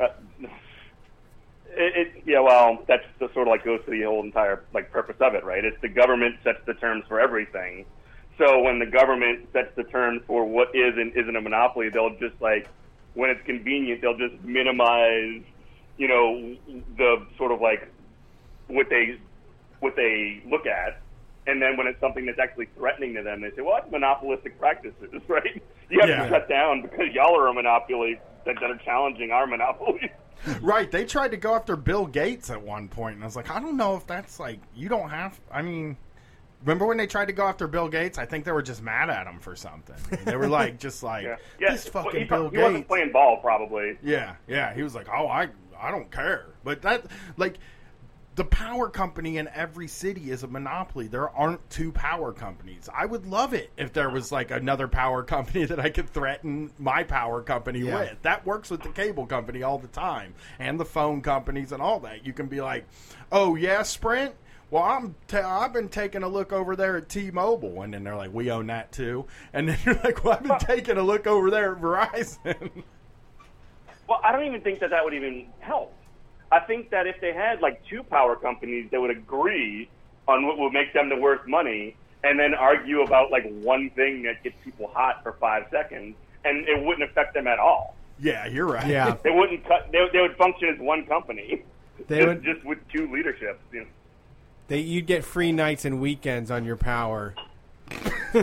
[0.00, 0.08] Uh,
[1.76, 4.90] it, it, yeah, well, that's the sort of like goes to the whole entire like
[4.90, 5.64] purpose of it, right?
[5.64, 7.84] It's the government sets the terms for everything.
[8.38, 12.16] So when the government sets the terms for what is and isn't a monopoly, they'll
[12.18, 12.68] just like
[13.14, 15.42] when it's convenient, they'll just minimize,
[15.96, 16.56] you know,
[16.96, 17.88] the sort of like
[18.66, 19.18] what they
[19.80, 21.00] what they look at.
[21.46, 24.58] And then when it's something that's actually threatening to them, they say, "Well, that's monopolistic
[24.58, 25.62] practices, right?
[25.90, 26.22] You have Yeah.
[26.24, 30.10] to shut down because y'all are a monopoly that, that are challenging our monopoly."
[30.60, 33.50] Right, they tried to go after Bill Gates at one point, and I was like,
[33.50, 35.40] I don't know if that's like you don't have.
[35.50, 35.96] I mean,
[36.62, 38.18] remember when they tried to go after Bill Gates?
[38.18, 39.96] I think they were just mad at him for something.
[40.26, 41.72] They were like, just like Yeah, yeah.
[41.72, 43.96] this well, fucking he, Bill he wasn't playing ball, probably.
[44.02, 45.48] Yeah, yeah, he was like, oh, I,
[45.80, 46.46] I don't care.
[46.62, 47.06] But that,
[47.38, 47.54] like,
[48.36, 51.06] the power company in every city is a monopoly.
[51.06, 52.88] There aren't two power companies.
[52.92, 56.72] I would love it if there was like another power company that I could threaten
[56.78, 58.00] my power company Yeah.
[58.00, 58.22] with.
[58.22, 62.00] That works with the cable company all the time and the phone companies and all
[62.00, 62.26] that.
[62.26, 62.86] You can be like,
[63.30, 64.34] "Oh yeah, Sprint,
[64.70, 68.16] well, I'm ta- I've been taking a look over there at T-Mobile, and then they're
[68.16, 71.28] like, we own that too, and then you're like, well, I've been taking a look
[71.28, 72.82] over there at Verizon.
[74.08, 75.94] Well, I don't even think that that would even help.
[76.52, 79.88] I think that if they had like two power companies that would agree
[80.28, 84.22] on what would make them the worst money, and then argue about like one thing
[84.22, 86.14] that gets people hot for five seconds,
[86.44, 87.94] and it wouldn't affect them at all.
[88.20, 88.86] yeah, you're right.
[88.86, 89.16] Yeah.
[89.22, 89.88] They wouldn't cut.
[89.92, 91.62] They, they would function as one company.
[92.08, 93.60] They just, would- just with two leaderships.
[93.72, 93.86] You know.
[94.68, 97.34] They, you'd get free nights and weekends on your power.
[98.34, 98.42] I'll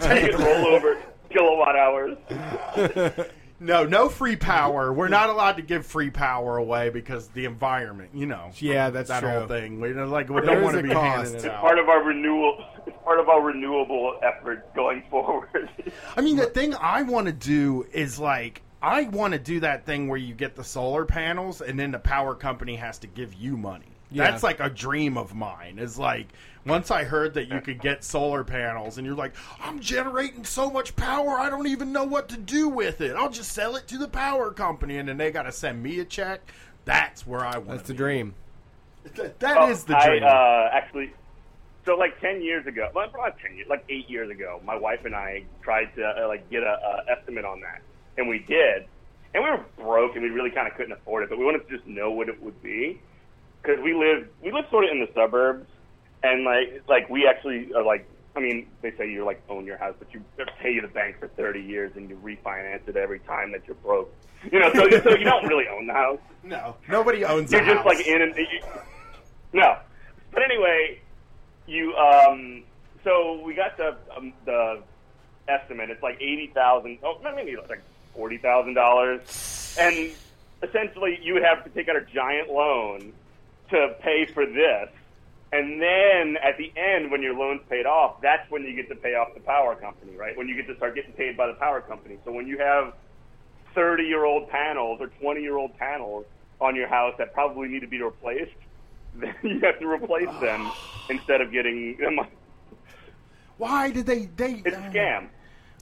[0.00, 0.96] take You could roll over
[1.30, 2.16] kilowatt hours.
[3.62, 4.90] No, no free power.
[4.90, 8.50] We're not allowed to give free power away because the environment, you know.
[8.58, 9.28] Yeah, that's that true.
[9.30, 9.80] whole thing.
[9.80, 11.04] We don't like we There don't is want a to be cost.
[11.16, 11.60] handing it It's out.
[11.60, 12.64] Part of our renewal.
[12.86, 15.68] It's part of our renewable effort going forward.
[16.16, 19.84] I mean, the thing I want to do is like I want to do that
[19.84, 23.34] thing where you get the solar panels and then the power company has to give
[23.34, 23.84] you money.
[24.10, 24.30] Yeah.
[24.30, 25.78] That's like a dream of mine.
[25.78, 26.28] Is like
[26.66, 30.70] once I heard that you could get solar panels and you're like, I'm generating so
[30.70, 33.14] much power, I don't even know what to do with it.
[33.16, 36.00] I'll just sell it to the power company and then they got to send me
[36.00, 36.40] a check.
[36.84, 37.68] That's where I want.
[37.68, 38.34] That's the dream.
[39.14, 40.24] That is Oh, the dream.
[40.24, 41.12] I uh, actually,
[41.86, 45.04] so like ten years ago, well, not ten years, like eight years ago, my wife
[45.04, 47.80] and I tried to uh, like get a, a estimate on that,
[48.18, 48.86] and we did,
[49.32, 51.66] and we were broke and we really kind of couldn't afford it, but we wanted
[51.66, 53.00] to just know what it would be
[53.62, 55.66] because we live we live sort of in the suburbs,
[56.22, 58.08] and like like we actually are like.
[58.36, 60.22] I mean, they say you like own your house, but you
[60.62, 64.14] pay the bank for 30 years and you refinance it every time that you're broke.
[64.52, 66.20] You know, so, so you don't really own the house.
[66.44, 67.50] no, nobody owns.
[67.50, 67.86] You're just house.
[67.86, 68.60] like in and you,
[69.52, 69.78] no.
[70.30, 71.00] But anyway,
[71.66, 72.62] you um.
[73.02, 74.80] So we got the um, the
[75.48, 75.90] estimate.
[75.90, 76.98] It's like eighty thousand.
[77.02, 77.82] Oh, maybe it's like
[78.14, 79.76] forty thousand dollars.
[79.78, 80.10] And
[80.62, 83.12] essentially, you would have to take out a giant loan
[83.70, 84.88] to pay for this.
[85.52, 88.94] And then at the end, when your loan's paid off, that's when you get to
[88.94, 90.36] pay off the power company, right?
[90.36, 92.18] When you get to start getting paid by the power company.
[92.24, 92.94] So when you have
[93.74, 96.24] 30 year old panels or 20 year old panels
[96.60, 98.54] on your house that probably need to be replaced,
[99.14, 100.70] then you have to replace them
[101.08, 102.20] instead of getting them.
[103.56, 104.26] Why did they?
[104.26, 105.28] They It's a scam.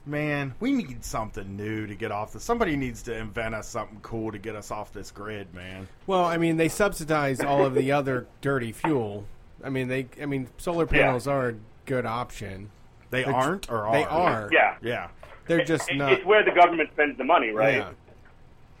[0.05, 2.39] Man, we need something new to get off the.
[2.39, 5.87] Somebody needs to invent us something cool to get us off this grid, man.
[6.07, 9.25] Well, I mean, they subsidize all of the other dirty fuel.
[9.63, 10.07] I mean, they.
[10.21, 11.03] I mean, solar Yeah.
[11.03, 11.55] panels are a
[11.85, 12.71] good option.
[13.11, 14.49] They They're- aren't, or are They are.
[14.51, 14.77] Yeah.
[14.81, 15.07] Yeah.
[15.47, 16.11] They're just It- not.
[16.13, 17.75] It's where the government spends the money, right?
[17.77, 17.89] Yeah.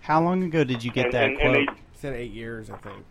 [0.01, 2.77] How long ago did you get And, that and, and they, Said eight years, I
[2.77, 3.03] think.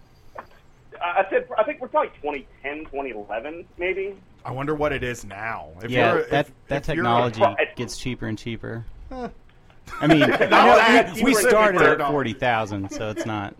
[1.02, 4.16] I said, I think we're probably 2010, 2011, maybe.
[4.48, 5.68] I wonder what it is now.
[5.82, 7.42] If yeah, you're, if- that that if you're- technology
[7.76, 8.82] gets cheaper and cheaper.
[9.10, 13.54] I mean, Not that we, we started at forty thousand, so it's not.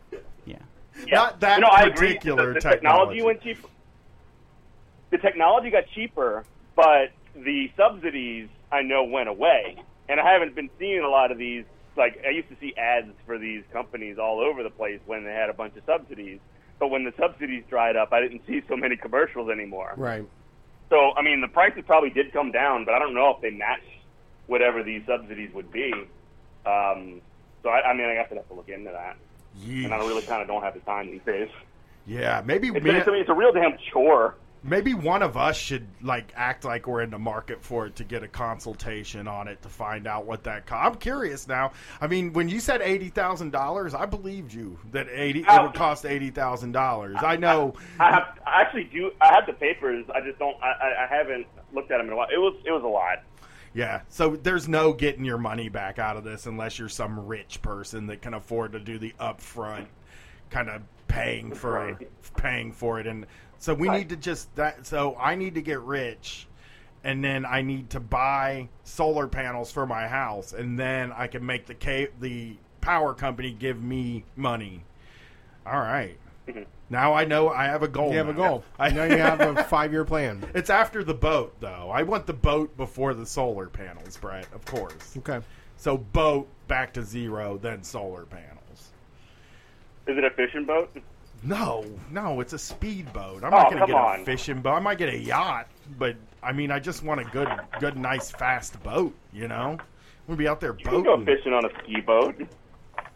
[0.47, 0.57] Yeah,
[1.07, 1.15] Yeah.
[1.15, 3.19] Not that no, I particular The, the technology.
[3.19, 3.69] technology went cheaper.
[5.11, 6.45] The technology got cheaper,
[6.75, 9.77] but the subsidies I know went away,
[10.09, 11.65] and I haven't been seeing a lot of these.
[11.99, 15.33] Like I used to see ads for these companies all over the place when they
[15.33, 16.39] had a bunch of subsidies,
[16.79, 19.93] but when the subsidies dried up, I didn't see so many commercials anymore.
[19.99, 20.25] Right.
[20.91, 23.51] So I mean, the prices probably did come down, but I don't know if they
[23.51, 23.83] match
[24.47, 25.93] whatever these subsidies would be.
[26.65, 27.21] Um,
[27.63, 29.17] so I, I mean, I guess I'd have to look into that,
[29.85, 31.49] and I really kind of don't have the time these days.
[32.07, 34.35] Yeah, maybe It's, me, it's, it's a real damn chore.
[34.63, 38.05] Maybe one of us should like act like we're in the market for it to
[38.05, 40.67] get a consultation on it to find out what that.
[40.67, 41.73] Co- I'm curious now.
[42.01, 45.63] I mean, when you said eighty thousand dollars, I believed you that eighty it Oh.
[45.63, 47.17] would uh, cost eighty thousand dollars.
[47.21, 47.75] I know.
[48.01, 49.11] I have I actually do.
[49.21, 50.05] I have the papers.
[50.15, 50.57] I just don't.
[50.63, 52.29] I, I- I haven't looked at them in a while.
[52.33, 53.19] It was it was a lot.
[53.75, 57.61] Yeah, so there's no getting your money back out of this unless you're some rich
[57.63, 59.87] person that can afford to do the upfront
[60.51, 62.09] kind of paying for Right.
[62.37, 63.27] paying for it and
[63.59, 66.47] so we need to just that so I need to get rich
[67.05, 71.45] and then I need to buy solar panels for my house and then I can
[71.45, 74.83] make the ca- the power company give me money.
[75.67, 76.17] All right.
[76.47, 76.63] Mm-hmm.
[76.91, 78.11] Now I know I have a goal.
[78.11, 78.65] You have a goal.
[78.79, 80.45] I know you have a five-year plan.
[80.55, 81.91] It's after the boat, though.
[81.93, 84.47] I want the boat before the solar panels, Brett.
[84.55, 85.17] Of course.
[85.19, 85.41] Okay.
[85.77, 88.91] So boat back to zero, then solar panels.
[90.07, 90.91] Is it a fishing boat?
[91.43, 93.45] No, no, it's a speedboat.
[93.45, 94.21] I'm Oh, not going to get on.
[94.21, 94.75] a fishing boat.
[94.75, 97.49] I might get a yacht, but I mean, I just want a good,
[97.81, 99.15] good, nice, fast boat.
[99.33, 99.79] You know,
[100.27, 102.37] we'll be out there You can go fishing on a ski boat.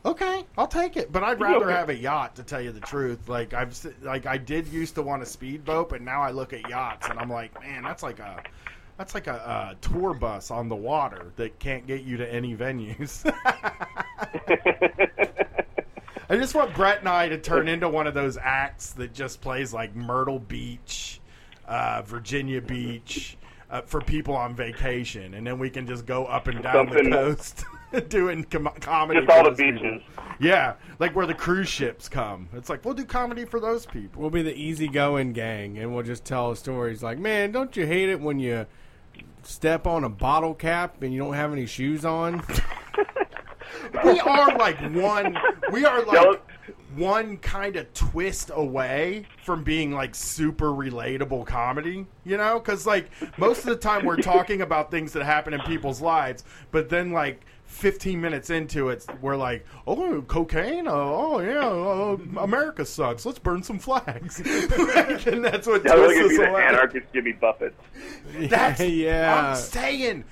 [0.04, 3.28] Okay, I'll take it, but I'd rather have a yacht to tell you the truth.
[3.28, 6.68] Like I've like I did used to want a speedboat, but now I look at
[6.68, 8.42] yachts and I'm like, man, that's like a
[8.98, 12.56] that's like a, a tour bus on the water that can't get you to any
[12.56, 13.24] venues.
[16.32, 19.42] I just want Brett and I to turn into one of those acts that just
[19.42, 21.20] plays like Myrtle Beach,
[21.68, 23.36] uh, Virginia Beach.
[23.70, 27.04] Uh, for people on vacation, and then we can just go up and down Something-
[27.08, 27.64] the coast
[28.08, 29.20] doing com- comedy.
[29.20, 29.88] Just all for the those people.
[29.92, 30.02] beaches.
[30.40, 32.50] Yeah, like where the cruise ships come.
[32.52, 34.20] It's like we'll do comedy for those people.
[34.20, 38.10] We'll be the easygoing gang, and we'll just tell stories like, "Man, don't you hate
[38.10, 38.66] it when you
[39.42, 42.42] step on a bottle cap and you don't have any shoes on?"
[44.04, 45.36] we are like one.
[45.72, 46.40] We are like Don't-
[46.96, 52.06] one kind of twist away from being like super relatable comedy.
[52.24, 55.60] You know, because like most of the time we're talking about things that happen in
[55.60, 57.40] people's lives, but then like.
[57.64, 60.86] 15 minutes into it, we're like, oh, cocaine?
[60.86, 63.24] Oh, oh yeah, uh, America sucks.
[63.24, 64.42] Let's burn some flags.
[64.44, 66.62] Like, and that's what That was twists gonna be us the away.
[66.64, 67.74] anarchist Jimmy Buffett.
[68.50, 69.52] That's yeah.
[69.52, 70.24] I'm saying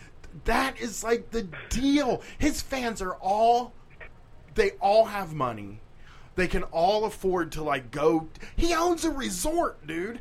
[0.44, 2.22] that is like the deal.
[2.38, 3.72] His fans are all
[4.54, 5.80] they all have money.
[6.36, 10.20] They can all afford to like go he owns a resort, dude.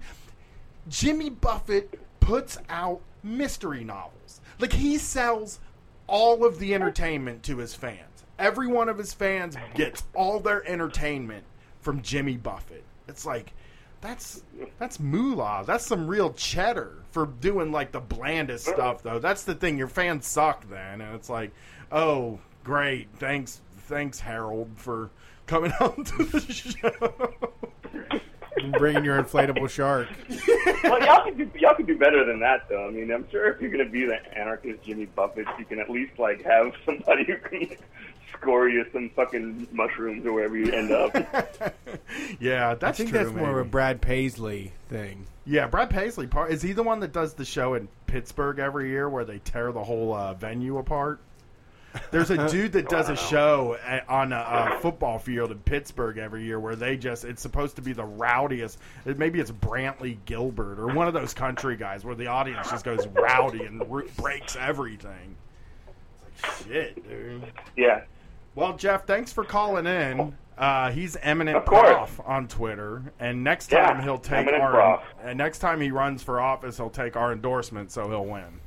[0.88, 4.42] Jimmy Buffett puts out mystery novels.
[4.60, 5.60] Like he sells
[6.08, 8.24] all of the entertainment to his fans.
[8.38, 11.44] Every one of his fans gets all their entertainment
[11.82, 12.84] from Jimmy Buffett.
[13.08, 13.54] It's like
[14.02, 14.44] that's
[14.78, 15.64] that's moolah.
[15.66, 19.20] That's some real cheddar for doing like the blandest stuff though.
[19.20, 19.78] That's the thing.
[19.78, 21.52] Your fans suck then, and it's like,
[21.92, 25.10] oh great, thanks, thanks Harold for
[25.48, 28.20] coming out to the show.
[28.64, 30.08] and bringing your inflatable shark.
[30.84, 32.88] well, y'all could do y'all could do better than that, though.
[32.88, 35.90] I mean, I'm sure if you're gonna be the anarchist Jimmy Buffett, you can at
[35.90, 37.78] least like have somebody who can
[38.34, 41.14] score you some fucking mushrooms or wherever you end up.
[42.40, 43.70] yeah, I that's think true, that's more of a.
[43.70, 45.26] Brad Paisley thing.
[45.46, 46.28] Yeah, Brad Paisley.
[46.28, 49.40] Part is he the one that does the show in Pittsburgh every year where they
[49.40, 51.20] tear the whole uh, venue apart?
[52.12, 54.38] There's a dude that does a show at, on a,
[54.76, 58.06] a football field in Pittsburgh every year where they just it's supposed to be the
[58.06, 58.78] rowdiest.
[59.06, 62.86] it- Maybe it's Brantley Gilbert or one of those country guys where the audience just
[62.86, 63.82] goes rowdy and
[64.18, 65.36] breaks everything.
[66.38, 67.44] It's like shit, dude.
[67.76, 68.02] yeah.
[68.56, 70.36] Well, Jeff, thanks for calling in.
[70.58, 74.72] Uh, he's eminent prof on Twitter, and next Yeah, time he'll take eminent our.
[74.72, 75.02] prof.
[75.24, 78.60] And next time he runs for office, he'll take our endorsement, so he'll win.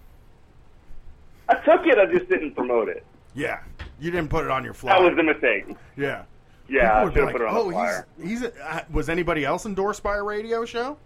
[1.51, 1.99] I took it.
[1.99, 3.05] I just didn't promote it.
[3.34, 3.60] Yeah,
[4.00, 4.98] you didn't put it on your flyer.
[4.98, 5.76] That was the mistake.
[5.96, 6.24] yeah.
[6.68, 8.06] Yeah, I People would should be like, put it on oh, the flyer.
[8.18, 8.42] he's he's.
[8.42, 10.96] A, uh, was anybody else endorsed by a radio show?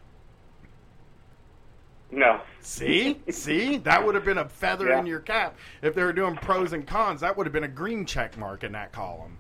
[2.11, 2.40] No.
[2.61, 5.01] See, see, that would have been a feather Yeah.
[5.01, 7.20] in your cap if they were doing pros and cons.
[7.20, 9.39] That would have been a green check mark in that column.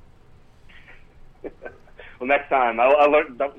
[2.18, 3.52] Well, next time I, I learned that,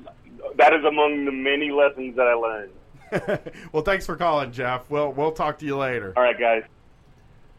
[0.56, 2.72] that is among the many lessons that I learned.
[3.72, 4.90] well, thanks for calling, Jeff.
[4.90, 6.12] We'll we'll talk to you later.
[6.16, 6.64] All right, guys.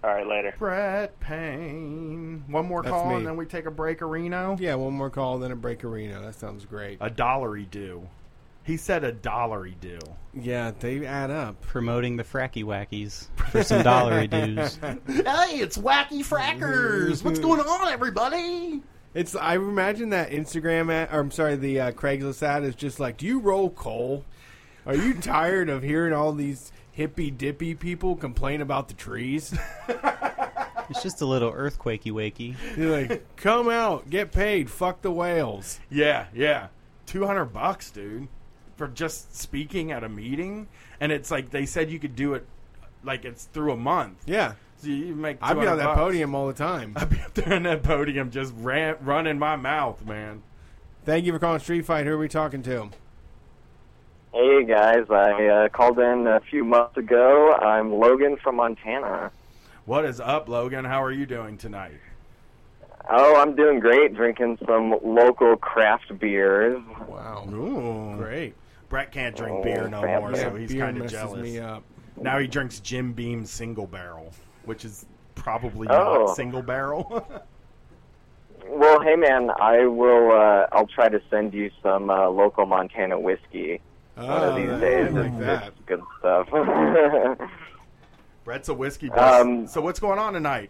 [0.03, 0.53] All right, later.
[0.57, 2.43] Brett Payne.
[2.47, 3.15] One more That's call me.
[3.15, 4.55] and then we take a break, Reno.
[4.59, 6.21] Yeah, one more call, then a break arena.
[6.21, 6.97] That sounds great.
[7.01, 8.07] A dollary due.
[8.63, 9.99] He said a dollary due.
[10.33, 11.59] Yeah, they add up.
[11.61, 14.75] Promoting the fracky wackies for some dollary dues.
[14.77, 14.93] hey,
[15.59, 17.23] it's Wacky Frackers.
[17.23, 18.81] What's going on, everybody?
[19.15, 22.99] It's I imagine that Instagram ad, or I'm sorry, the uh, Craigslist ad is just
[22.99, 24.23] like, do you roll coal?
[24.85, 29.57] Are you tired of hearing all these hippy dippy people complain about the trees?
[30.91, 32.55] It's just a little earthquakey wakey.
[32.75, 35.79] You're like, come out, get paid, fuck the whales.
[35.91, 36.69] Yeah, yeah.
[37.05, 38.27] 200 bucks, dude,
[38.75, 40.67] for just speaking at a meeting.
[40.99, 42.43] And it's like they said you could do it
[43.03, 44.17] like it's through a month.
[44.25, 45.99] Yeah, So you make I'd be on that bucks.
[45.99, 46.93] podium all the time.
[46.95, 50.41] I'd be up there on that podium just ran, running my mouth, man.
[51.05, 52.07] Thank you for calling Street Fight.
[52.07, 52.89] Who are we talking to?
[54.33, 57.53] Hey guys, I uh, called in a few months ago.
[57.55, 59.31] I'm Logan from Montana.
[59.85, 60.85] What is up, Logan?
[60.85, 61.99] How are you doing tonight?
[63.09, 66.79] Oh, I'm doing great, drinking some local craft beers.
[67.07, 68.15] Wow, Ooh.
[68.17, 68.53] great.
[68.87, 71.41] Brett can't drink Oh, beer no more, Yeah, so he's kind of messes jealous.
[71.41, 71.83] me up.
[72.21, 74.31] Now he drinks Jim Beam single barrel,
[74.65, 76.25] which is probably Oh.
[76.25, 77.25] not single barrel.
[78.71, 80.31] Well, hey man, I will.
[80.31, 83.81] Uh, I'll try to send you some uh, local Montana whiskey
[84.27, 85.11] one of these days.
[85.11, 85.67] like It's- that.
[85.67, 86.47] it's good stuff.
[88.43, 89.41] Brett's a whiskey buff.
[89.41, 90.69] Um, so what's going on tonight?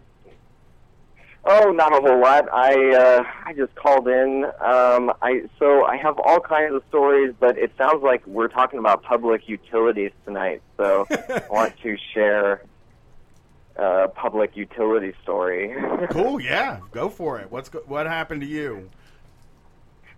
[1.42, 2.48] Oh, not a whole lot.
[2.52, 4.44] I uh, I just called in.
[4.60, 8.78] Um, I so I have all kinds of stories, but it sounds like we're talking
[8.78, 10.60] about public utilities tonight.
[10.76, 12.62] So I want to share
[13.76, 15.74] a public utility story.
[16.10, 17.50] Cool, yeah, go for it.
[17.50, 18.90] What's go- what happened to you?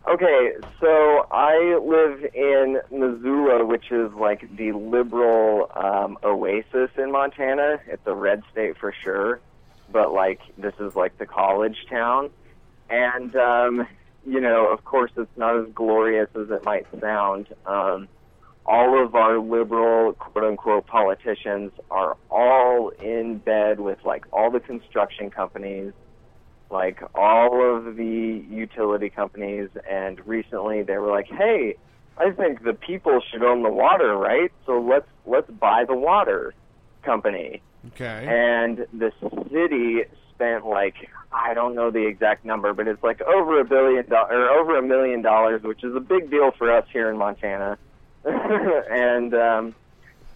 [0.08, 7.80] Okay, so I live in Missoula, which is like the liberal um, oasis in Montana.
[7.86, 9.40] It's a red state for sure,
[9.90, 12.30] but like this is like the college town.
[12.90, 13.86] And um,
[14.26, 17.48] you know, of course, it's not as glorious as it might sound.
[17.66, 18.08] Um,
[18.64, 24.60] all of our liberal, quote unquote, politicians are all in bed with like all the
[24.60, 25.92] construction companies,
[26.72, 31.76] like all of the utility companies, and recently they were like, "Hey,
[32.16, 34.50] I think the people should own the water, right?
[34.66, 36.54] So let's let's buy the water
[37.02, 38.26] company." Okay.
[38.28, 39.12] and the
[39.50, 40.94] city spent like
[41.32, 44.76] I don't know the exact number, but it's like over a billion do- or over
[44.76, 47.78] a million dollars, which is a big deal for us here in Montana.
[48.24, 49.74] and um,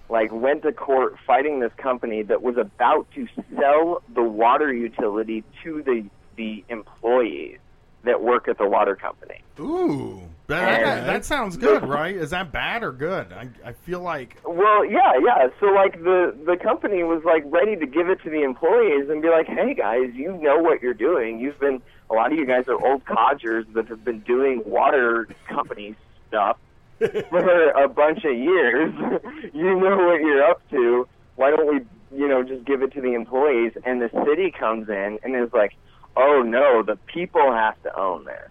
[0.08, 5.44] like went to court fighting this company that was about to sell the water utility
[5.62, 6.04] to the
[6.36, 7.58] the employees
[8.04, 9.42] that work at the water company.
[9.58, 12.14] Ooh, that, that, that sounds good, right?
[12.14, 13.32] Is that bad or good?
[13.32, 15.48] I, I feel like Well, yeah, yeah.
[15.60, 19.20] So like the the company was like ready to give it to the employees and
[19.20, 21.40] be like, "Hey guys, you know what you're doing.
[21.40, 25.28] You've been a lot of you guys are old codgers that have been doing water
[25.48, 25.96] company
[26.28, 26.58] stuff
[26.98, 28.94] for a bunch of years.
[29.52, 31.08] you know what you're up to.
[31.34, 31.80] Why don't we,
[32.16, 35.52] you know, just give it to the employees?" And the city comes in and is
[35.52, 35.74] like,
[36.16, 38.50] "Oh no, the people have to own this."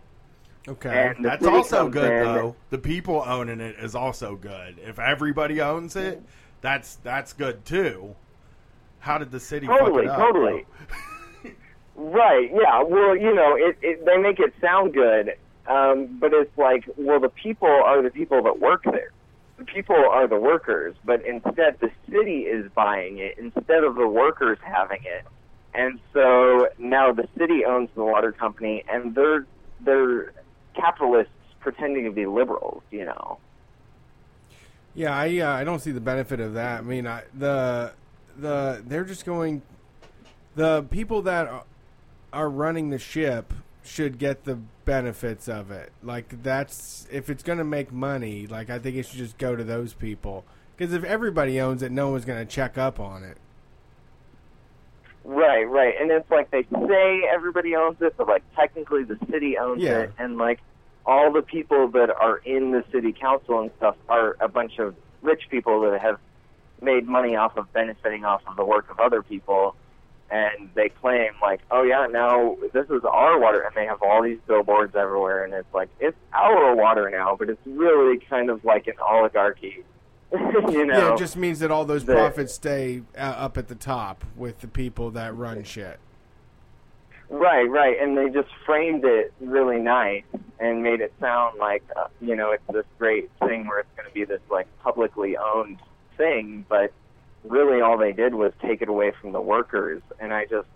[0.68, 1.14] Okay.
[1.16, 2.56] And that's also good in- though.
[2.70, 4.80] The people owning it is also good.
[4.80, 6.24] If everybody owns it,
[6.62, 8.16] that's that's good too.
[9.00, 10.18] How did the city Totally, up?
[10.18, 10.66] totally.
[11.96, 12.52] Right.
[12.54, 12.84] Yeah.
[12.84, 15.36] Well, you know, it, it they make it sound good,
[15.68, 19.12] um, but it's like, well, the people are the people that work there.
[19.58, 24.08] The people are the workers, but instead the city is buying it instead of the
[24.08, 25.26] workers having it.
[25.76, 29.46] And so now the city owns the water company, and they're
[29.82, 30.34] they're
[30.74, 32.82] capitalists pretending to be liberals.
[32.92, 33.40] You know.
[34.94, 36.80] Yeah, I uh, I don't see the benefit of that.
[36.80, 37.94] I mean, I, the
[38.38, 39.62] the they're just going.
[40.56, 41.64] The people that are,
[42.32, 43.54] are running the ship
[43.84, 45.92] should get the benefits of it.
[46.02, 48.48] Like that's if it's going to make money.
[48.48, 50.46] Like I think it should just go to those people.
[50.76, 53.38] Because if everybody owns it, no one's going to check up on it.
[55.28, 55.96] Right, right.
[56.00, 60.02] And it's like they say everybody owns it, but like technically the city owns Yeah.
[60.02, 60.60] it and like
[61.06, 64.96] all the people that are in the city council and stuff are a bunch of
[65.22, 66.20] rich people that have
[66.82, 69.76] made money off of benefiting off of the work of other people
[70.30, 74.22] and they claim like, Oh yeah, now this is our water and they have all
[74.24, 78.64] these billboards everywhere and it's like it's our water now, but it's really kind of
[78.64, 79.84] like an oligarchy.
[80.72, 80.98] you know.
[80.98, 84.24] Yeah, it just means that all those the- profits stay uh, up at the top
[84.36, 86.00] with the people that run shit.
[87.28, 90.24] Right, right, and they just framed it really nice
[90.60, 94.08] and made it sound like uh, you know it's this great thing where it's going
[94.08, 95.80] to be this like publicly owned
[96.18, 96.94] thing, but
[97.44, 100.68] really all they did was take it away from the workers, and I just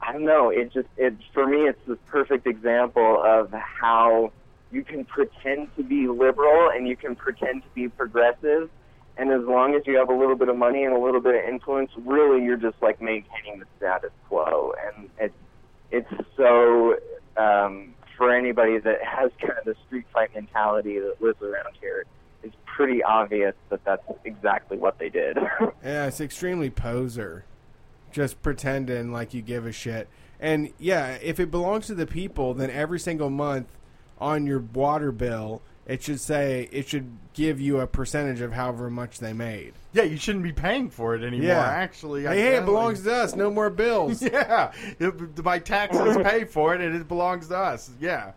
[0.00, 4.32] I don't know, it just it for me it's this perfect example of how
[4.70, 8.68] you can pretend to be liberal and you can pretend to be progressive.
[9.18, 11.34] And as long as you have a little bit of money and a little bit
[11.34, 14.74] of influence, really you're just like maintaining the status quo.
[14.86, 15.34] And it's
[15.90, 16.96] it's so
[17.36, 22.04] um, for anybody that has kind of the street fight mentality that lives around here,
[22.42, 25.38] it's pretty obvious that that's exactly what they did.
[25.84, 27.44] Yeah, it's extremely poser.
[28.10, 30.08] Just pretending like you give a shit.
[30.40, 33.68] And yeah, if it belongs to the people, then every single month
[34.18, 38.90] on your water bill, it should say it should give you a percentage of however
[38.90, 39.72] much they made.
[39.92, 41.48] Yeah, you shouldn't be paying for it anymore.
[41.48, 41.60] Yeah.
[41.64, 43.34] Actually, I Hey, hey, it belongs to us.
[43.36, 44.20] No more bills.
[44.32, 47.90] Yeah, It- my taxes pay for it, and it belongs to us.
[48.00, 48.32] Yeah,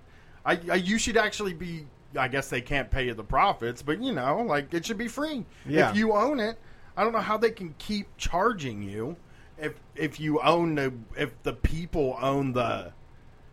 [0.45, 1.85] I, I you should actually be.
[2.17, 5.07] I guess they can't pay you the profits, but you know, like it should be
[5.07, 5.45] free.
[5.67, 5.91] Yeah.
[5.91, 6.57] If you own it,
[6.97, 9.15] I don't know how they can keep charging you
[9.59, 12.91] if if you own the if the people own the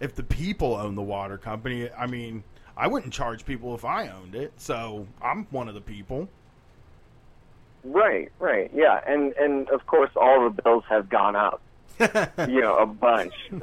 [0.00, 1.90] if the people own the water company.
[1.90, 2.44] I mean,
[2.76, 6.28] I wouldn't charge people if I owned it, so I'm one of the people.
[7.84, 11.60] right, right, yeah, and and of course all the bills have gone up.
[12.46, 13.62] you know, a bunch since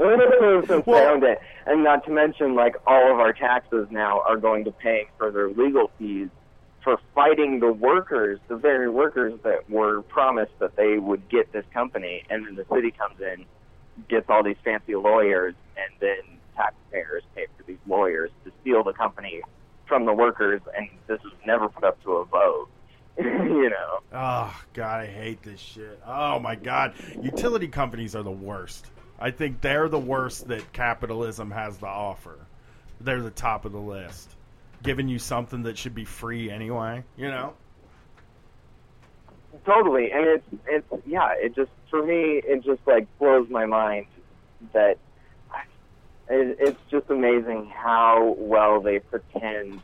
[0.86, 4.64] they owned it, and not to mention like all of our taxes now are going
[4.66, 6.30] to pay for their legal fees
[6.84, 11.66] for fighting the workers, the very workers that were promised that they would get this
[11.74, 13.46] company, and then the city comes in,
[14.10, 18.94] gets all these fancy lawyers, and then taxpayers pay for these lawyers to steal the
[18.94, 19.42] company
[19.88, 22.70] from the workers, and this was never put up to a vote.
[23.18, 24.00] you know.
[24.12, 26.02] Oh God, I hate this shit.
[26.06, 28.90] Oh my God, utility companies are the worst.
[29.20, 32.40] I think they're the worst that capitalism has to offer.
[33.00, 34.36] They're the top of the list,
[34.82, 37.04] giving you something that should be free anyway.
[37.16, 37.54] You know?
[39.66, 41.34] Totally, and it's it's yeah.
[41.36, 44.08] It just for me, it just like blows my mind
[44.74, 44.98] that
[46.30, 49.84] it, it's just amazing how well they pretend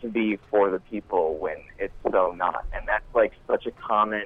[0.00, 2.64] to be for the people when it's so not.
[2.72, 4.24] And that's like such a common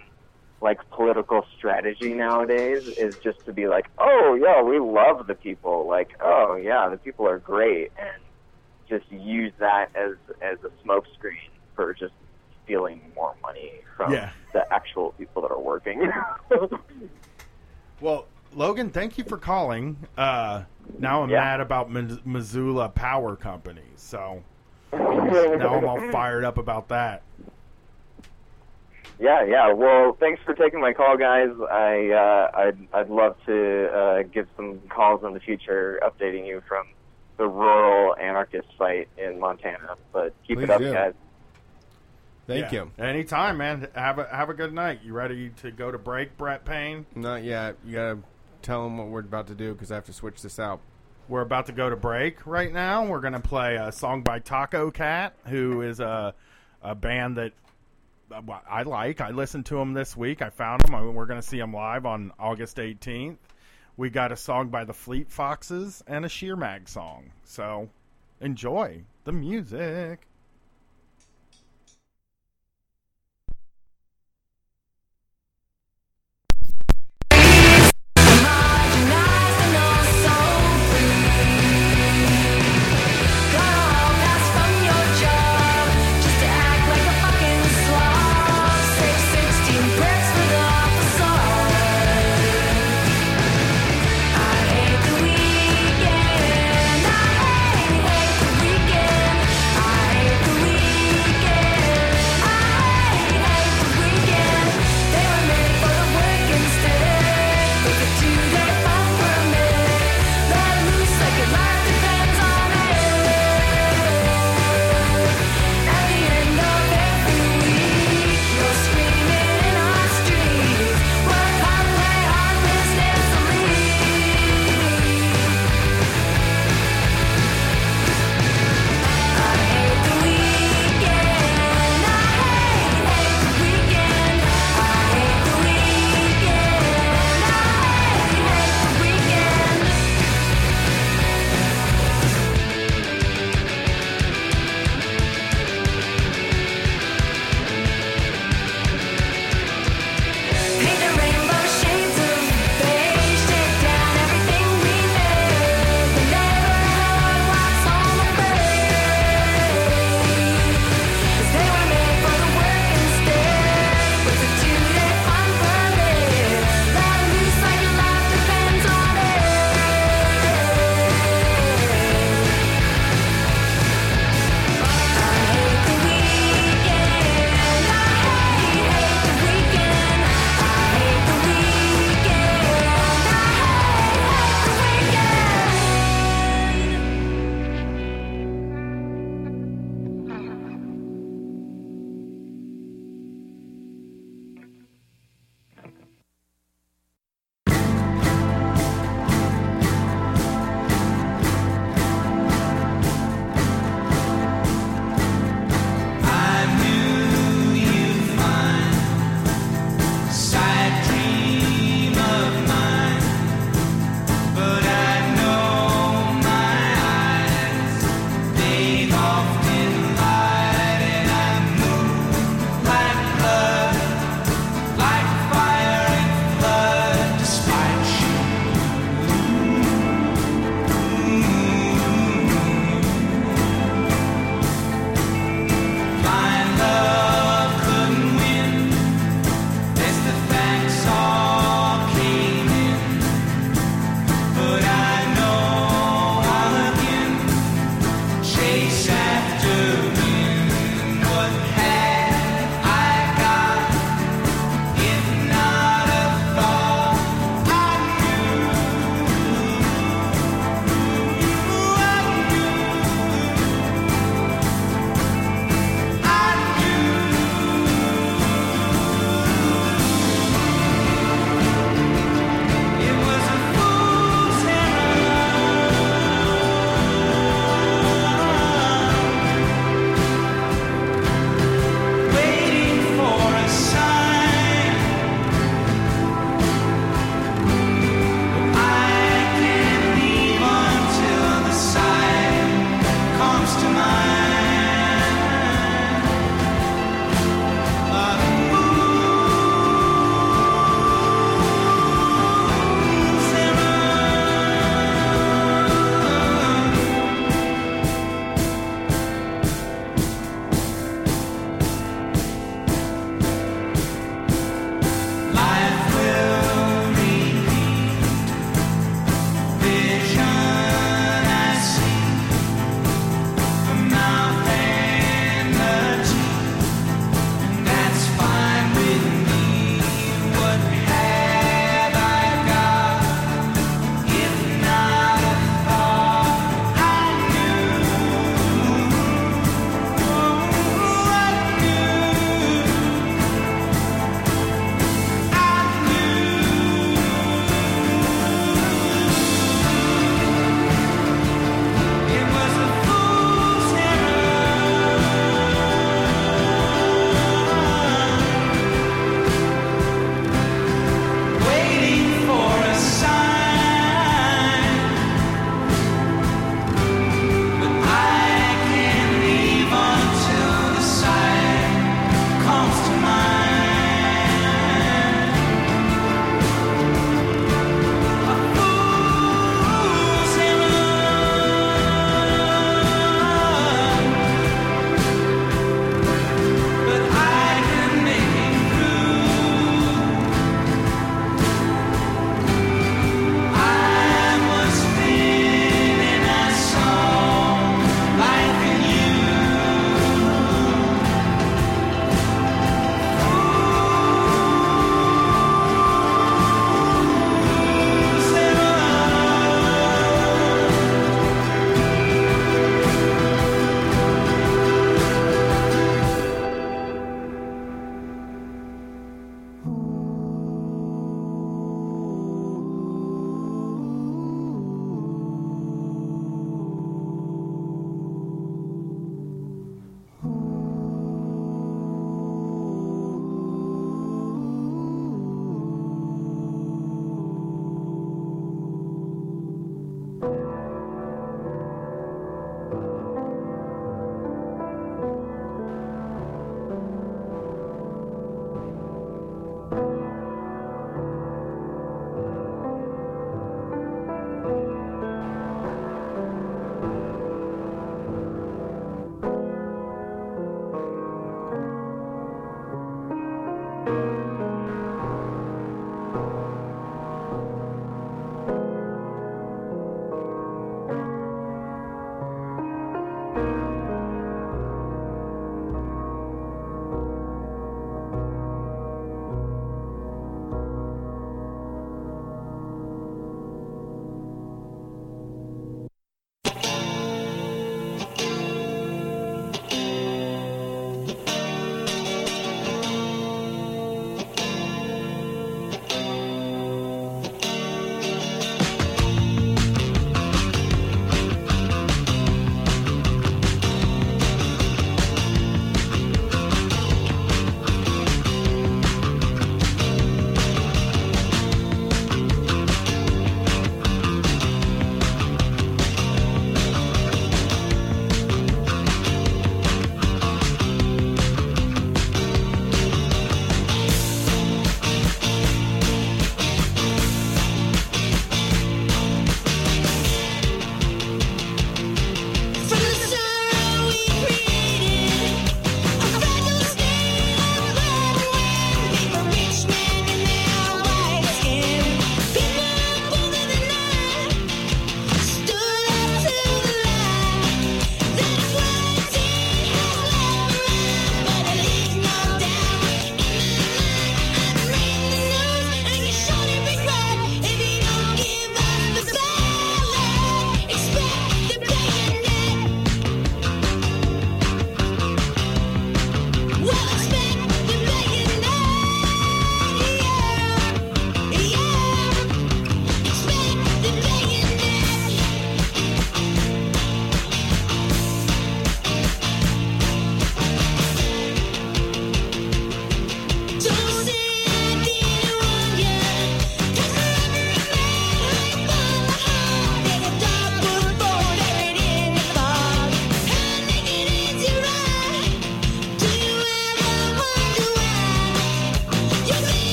[0.60, 5.88] like political strategy nowadays is just to be like, oh yeah, we love the people.
[5.88, 8.22] Like, oh yeah, the people are great, and
[8.88, 12.12] just use that as as a smokescreen for just
[12.64, 14.30] stealing more money from Yeah.
[14.52, 16.10] the actual people that are working.
[18.00, 20.08] Well, Logan, thank you for calling.
[20.16, 20.64] Uh,
[20.98, 21.40] now I'm Yeah.
[21.40, 24.42] mad about Mi- Missoula Power Company, so
[24.92, 27.22] now I'm all fired up about that.
[29.18, 29.72] Yeah, yeah.
[29.72, 31.50] Well, thanks for taking my call, guys.
[31.70, 36.62] I uh, I'd I'd love to uh, give some calls in the future, updating you
[36.66, 36.86] from
[37.36, 39.96] the rural anarchist site in Montana.
[40.12, 40.92] But keep Please it up, do.
[40.92, 41.12] guys.
[42.48, 42.84] Thank Yeah.
[42.84, 42.90] you.
[43.04, 43.86] Anytime, man.
[43.94, 45.00] Have a have a good night.
[45.04, 47.06] You ready to go to break, Brett Payne?
[47.14, 47.76] Not yet.
[47.84, 48.18] You gotta
[48.62, 50.80] tell them what we're about to do because I have to switch this out.
[51.28, 53.06] We're about to go to break right now.
[53.06, 56.34] We're going to play a song by Tacocat, who is a
[56.82, 57.52] a band that
[58.32, 59.20] uh, I like.
[59.20, 60.42] I listened to them this week.
[60.42, 61.14] I found them.
[61.14, 63.36] We're going to see them live on August 18th.
[63.96, 67.30] We got a song by the Fleet Foxes and a Sheer Mag song.
[67.44, 67.88] So
[68.40, 70.26] enjoy the music.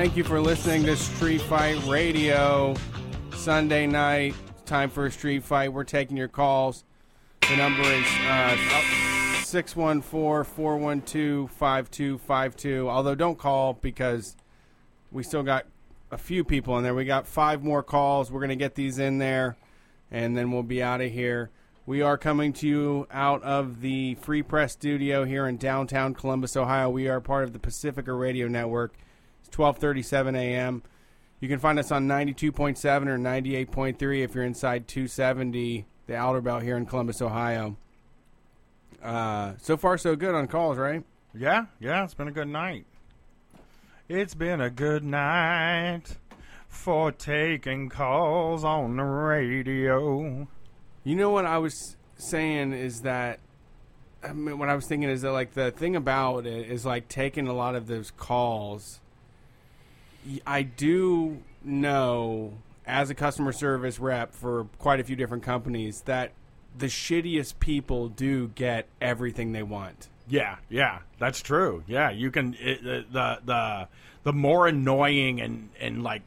[0.00, 2.74] Thank you for listening to Street Fight Radio.
[3.34, 5.74] Sunday night, time for a street fight.
[5.74, 6.84] We're taking your calls.
[7.42, 8.56] The number is uh,
[9.42, 10.02] 614
[10.54, 12.88] 412 5252.
[12.88, 14.36] Although, don't call because
[15.12, 15.66] we still got
[16.10, 16.94] a few people in there.
[16.94, 18.32] We got five more calls.
[18.32, 19.58] We're going to get these in there,
[20.10, 21.50] and then we'll be out of here.
[21.84, 26.56] We are coming to you out of the Free Press studio here in downtown Columbus,
[26.56, 26.88] Ohio.
[26.88, 28.94] We are part of the Pacifica Radio Network.
[29.50, 30.82] It's 12:37 a.m.
[31.40, 36.62] You can find us on 92.7 or 98.3 if you're inside 270, the outer belt
[36.62, 37.76] here in Columbus, Ohio.
[39.02, 41.02] Uh, so far, so good on calls, right?
[41.34, 42.84] Yeah, yeah, it's been a good night.
[44.08, 46.02] It's been a good night
[46.68, 50.46] for taking calls on the radio.
[51.02, 53.40] You know what I was saying is that
[54.22, 57.08] I mean, what I was thinking is that like the thing about it is like
[57.08, 59.00] taking a lot of those calls.
[60.46, 62.54] I do know
[62.86, 66.32] as a customer service rep for quite a few different companies that
[66.76, 70.08] the shittiest people do get everything they want.
[70.28, 71.82] Yeah, yeah, that's true.
[71.86, 73.88] Yeah, you can it, the the the
[74.24, 76.22] the more annoying and and like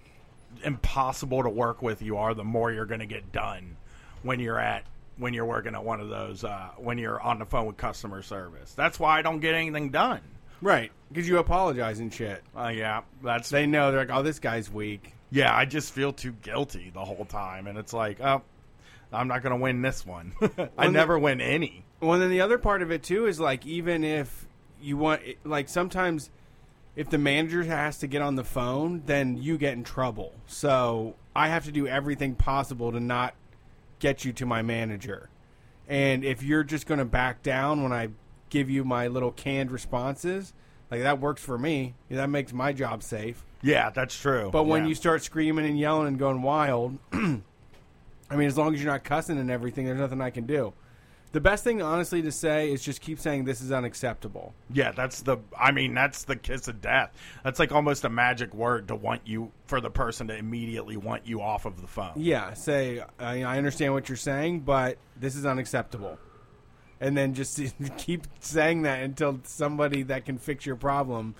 [0.63, 3.77] impossible to work with you are, the more you're going to get done
[4.21, 4.83] when you're at
[5.17, 8.21] when you're working at one of those uh, when you're on the phone with customer
[8.21, 8.73] service.
[8.73, 10.21] That's why I don't get anything done.
[10.63, 12.41] Right, because you apologize and shit.
[12.57, 15.13] Uh, yeah, that's They know they're like, oh, this guy's weak.
[15.29, 15.53] yeah.
[15.55, 18.41] I just feel too guilty the whole time, and it's like, oh,
[19.11, 20.31] I'm not going to win this one.
[20.57, 21.83] I Well, never win any.
[21.99, 24.47] Well, then the other part of it too is like even if
[24.81, 26.29] you want, like sometimes
[26.95, 30.33] if the manager has to get on the phone, then you get in trouble.
[30.47, 33.35] So I have to do everything possible to not
[33.99, 35.29] get you to my manager.
[35.87, 38.09] And if you're just going to back down when I
[38.53, 40.53] give you my little canned responses,
[40.91, 41.95] like that works for me.
[42.09, 43.43] That makes my job safe.
[43.63, 44.49] Yeah, that's true.
[44.51, 44.89] But when Yeah.
[44.89, 49.03] you start screaming and yelling and going wild, I mean, as long as you're not
[49.03, 50.73] cussing and everything, there's nothing I can do.
[51.31, 54.53] The best thing, honestly, to say is just keep saying this is unacceptable.
[54.71, 55.37] Yeah, that's the.
[55.59, 57.11] I mean, that's the kiss of death.
[57.43, 61.25] That's like almost a magic word to want you for the person to immediately want
[61.25, 62.11] you off of the phone.
[62.17, 66.19] Yeah, say I, I understand what you're saying, but this is unacceptable.
[67.03, 67.59] And then just
[67.97, 71.35] keep saying that until somebody that can fix your problem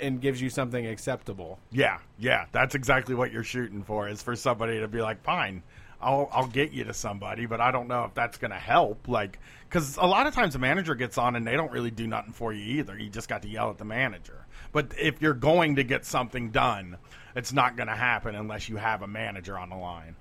[0.00, 1.60] and gives you something acceptable.
[1.70, 4.08] Yeah, yeah, that's exactly what you're shooting for.
[4.08, 5.62] Is for somebody to be like, fine,
[6.00, 9.06] I'll I'll get you to somebody, but I don't know if that's going to help.
[9.06, 9.38] Like,
[9.68, 12.32] because a lot of times the manager gets on and they don't really do nothing
[12.32, 12.98] for you either.
[12.98, 14.46] You just got to yell at the manager.
[14.72, 16.96] But if you're going to get something done,
[17.36, 20.16] it's not going to happen unless you have a manager on the line.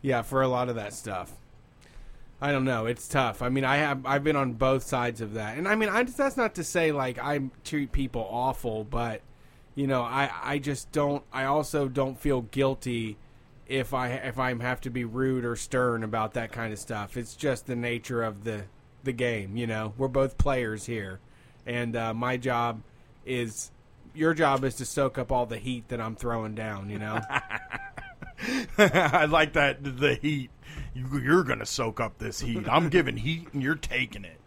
[0.00, 1.30] Yeah, for a lot of that stuff.
[2.40, 2.86] I don't know.
[2.86, 3.42] It's tough.
[3.42, 6.04] I mean, I have I've been on both sides of that, and I mean, I
[6.04, 9.22] just, that's not to say like I treat people awful, but
[9.74, 11.24] you know, I I just don't.
[11.32, 13.16] I also don't feel guilty
[13.66, 17.16] if I if I have to be rude or stern about that kind of stuff.
[17.16, 18.64] It's just the nature of the
[19.02, 19.56] the game.
[19.56, 21.18] You know, we're both players here,
[21.66, 22.82] and uh, my job
[23.26, 23.72] is
[24.14, 26.88] your job is to soak up all the heat that I'm throwing down.
[26.88, 27.20] You know.
[28.78, 30.50] I like that the heat.
[30.98, 32.68] You, you're going to soak up this heat.
[32.68, 34.40] I'm giving heat, and you're taking it.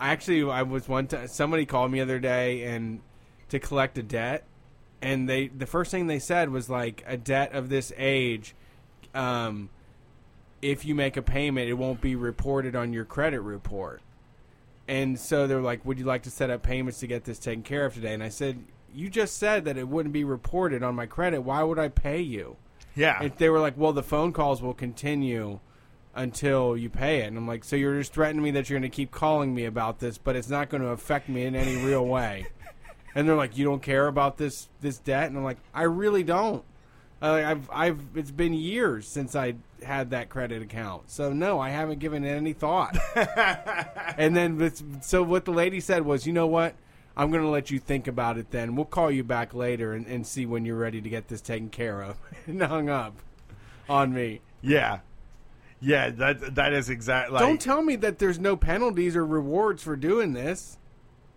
[0.00, 1.26] Actually, I was one time.
[1.26, 3.00] Somebody called me the other day and
[3.48, 4.44] to collect a debt,
[5.02, 8.54] and they the first thing they said was like a debt of this age.
[9.14, 9.68] Um,
[10.62, 14.00] if you make a payment, it won't be reported on your credit report.
[14.86, 17.62] And so they're like, "Would you like to set up payments to get this taken
[17.62, 18.64] care of today?" And I said,
[18.94, 21.42] "You just said that it wouldn't be reported on my credit.
[21.42, 22.56] Why would I pay you?"
[22.94, 23.18] Yeah.
[23.20, 25.60] And they were like, "Well, the phone calls will continue
[26.14, 28.90] until you pay it." And I'm like, "So you're just threatening me that you're going
[28.90, 31.84] to keep calling me about this, but it's not going to affect me in any
[31.84, 32.46] real way."
[33.12, 36.22] And they're like, "You don't care about this this debt?" And I'm like, "I really
[36.22, 36.62] don't.
[37.20, 41.70] Uh, I've I've it's been years since I had that credit account, so no, I
[41.70, 42.96] haven't given it any thought."
[44.16, 46.76] and then so what the lady said was, "You know what?"
[47.16, 48.76] I'm going to let you think about it then.
[48.76, 51.68] We'll call you back later and, and see when you're ready to get this taken
[51.68, 52.16] care of.
[52.46, 53.14] and hung up
[53.88, 54.40] on me.
[54.62, 55.00] Yeah.
[55.80, 59.82] Yeah, that that is exactly like Don't tell me that there's no penalties or rewards
[59.82, 60.78] for doing this.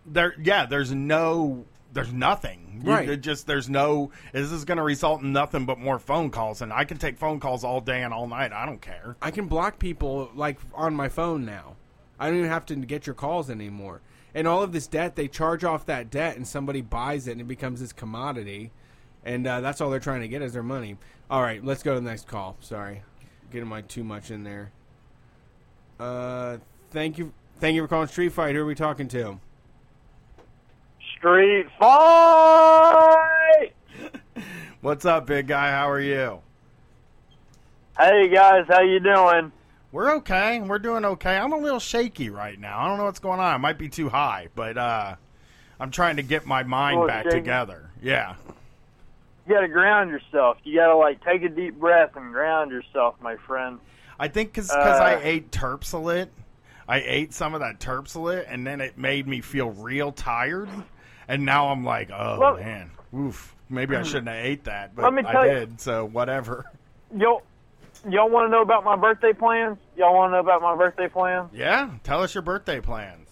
[0.06, 2.82] there yeah, there's no there's nothing.
[2.84, 3.07] Right.
[3.07, 6.61] it just there's no this is going to result in nothing but more phone calls
[6.61, 8.52] and I can take phone calls all day and all night.
[8.52, 9.15] I don't care.
[9.22, 11.76] I can block people like on my phone now.
[12.20, 14.02] I don't even have to get your calls anymore.
[14.36, 17.41] And all of this debt, they charge off that debt, and somebody buys it, and
[17.41, 18.72] it becomes this commodity.
[19.24, 20.98] And uh, that's all they're trying to get is their money.
[21.30, 22.57] All right, let's go to the next call.
[22.60, 23.03] Sorry,
[23.53, 24.71] getting my too much in there.
[25.99, 26.57] Uh,
[26.89, 28.55] thank you, thank you for calling Street Fight.
[28.55, 29.39] Who are we talking to?
[31.17, 33.71] Street fight.
[34.81, 35.71] What's up, big guy?
[35.71, 36.41] How are you?
[37.97, 39.51] Hey guys, how you doing?
[39.91, 40.59] We're okay.
[40.59, 41.38] We're doing okay.
[41.38, 42.80] I'm a little shaky right now.
[42.80, 43.53] I don't know what's going on.
[43.53, 45.15] I might be too high, but uh,
[45.80, 47.38] I'm trying to get my mind back shaky.
[47.38, 47.91] together.
[48.01, 48.34] Yeah.
[49.45, 50.57] You gotta ground yourself.
[50.64, 53.80] You gotta like take a deep breath and ground yourself, my friend.
[54.20, 56.30] I think because Uh, I ate Terpsilit,
[56.88, 60.70] I ate some of that Terpsilit, and then it made me feel real tired.
[61.28, 63.56] And now I'm like, oh Well- man, oof.
[63.70, 65.82] Maybe I shouldn't have ate that, but I tell you- did.
[65.82, 66.65] So whatever.
[67.15, 67.41] Y'all,
[68.07, 69.78] y'all want to know about my birthday plans?
[69.98, 71.49] Y'all want to know about my birthday plans?
[71.53, 71.90] Yeah.
[72.03, 73.30] Tell us your birthday plans.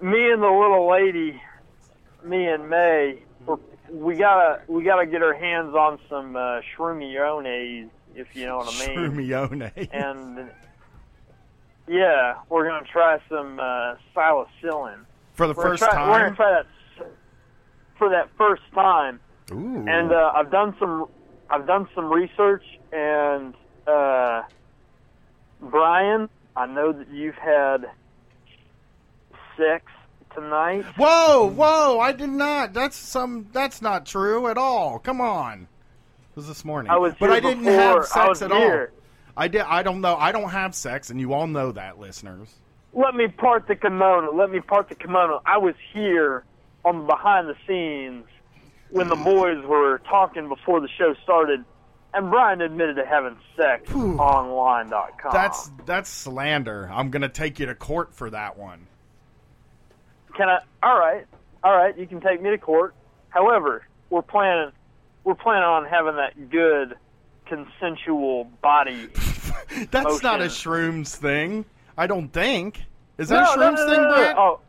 [0.00, 1.42] Me and the little lady,
[2.22, 3.22] me and May,
[3.90, 8.74] we gotta we gotta get our hands on some uh, shroomy if you know what
[8.74, 8.96] I mean.
[8.98, 9.88] Shroomione.
[9.92, 10.50] And
[11.86, 15.04] yeah, we're gonna try some uh, psilocybin.
[15.34, 16.36] For the We're first try- We're gonna time.
[16.36, 16.66] try that
[17.98, 19.20] for that first time.
[19.52, 19.84] Ooh.
[19.88, 21.06] And uh, I've done some
[21.50, 23.54] I've done some research and
[23.86, 24.42] uh,
[25.60, 27.86] Brian, I know that you've had
[29.56, 29.84] sex
[30.36, 30.84] tonight.
[30.96, 31.98] Whoa, whoa!
[31.98, 32.72] I did not.
[32.72, 33.48] That's some.
[33.52, 35.00] That's not true at all.
[35.00, 35.62] Come on.
[36.30, 36.90] It was this morning.
[36.90, 38.92] I was but I didn't have sex at here.
[38.94, 39.02] all.
[39.36, 39.62] I did.
[39.62, 40.16] I don't know.
[40.16, 42.54] I don't have sex, and you all know that, listeners.
[42.92, 44.32] Let me part the kimono.
[44.34, 45.42] Let me part the kimono.
[45.44, 46.44] I was here
[46.84, 48.24] on the behind the scenes
[48.90, 51.64] when the boys were talking before the show started,
[52.14, 55.32] and Brian admitted to having sex online.com.
[55.32, 56.88] That's that's slander.
[56.92, 58.86] I'm gonna take you to court for that one.
[60.36, 60.58] Can I?
[60.82, 61.26] All right,
[61.64, 61.96] all right.
[61.96, 62.94] You can take me to court.
[63.30, 64.72] However, we're planning
[65.24, 66.94] we're planning on having that good
[67.46, 69.08] consensual body.
[69.90, 71.64] That's not a shrooms thing.
[71.98, 72.80] I don't think.
[73.18, 74.16] Is that no, a shrooms no, thing, no, no.
[74.16, 74.36] Brett?
[74.38, 74.60] Oh,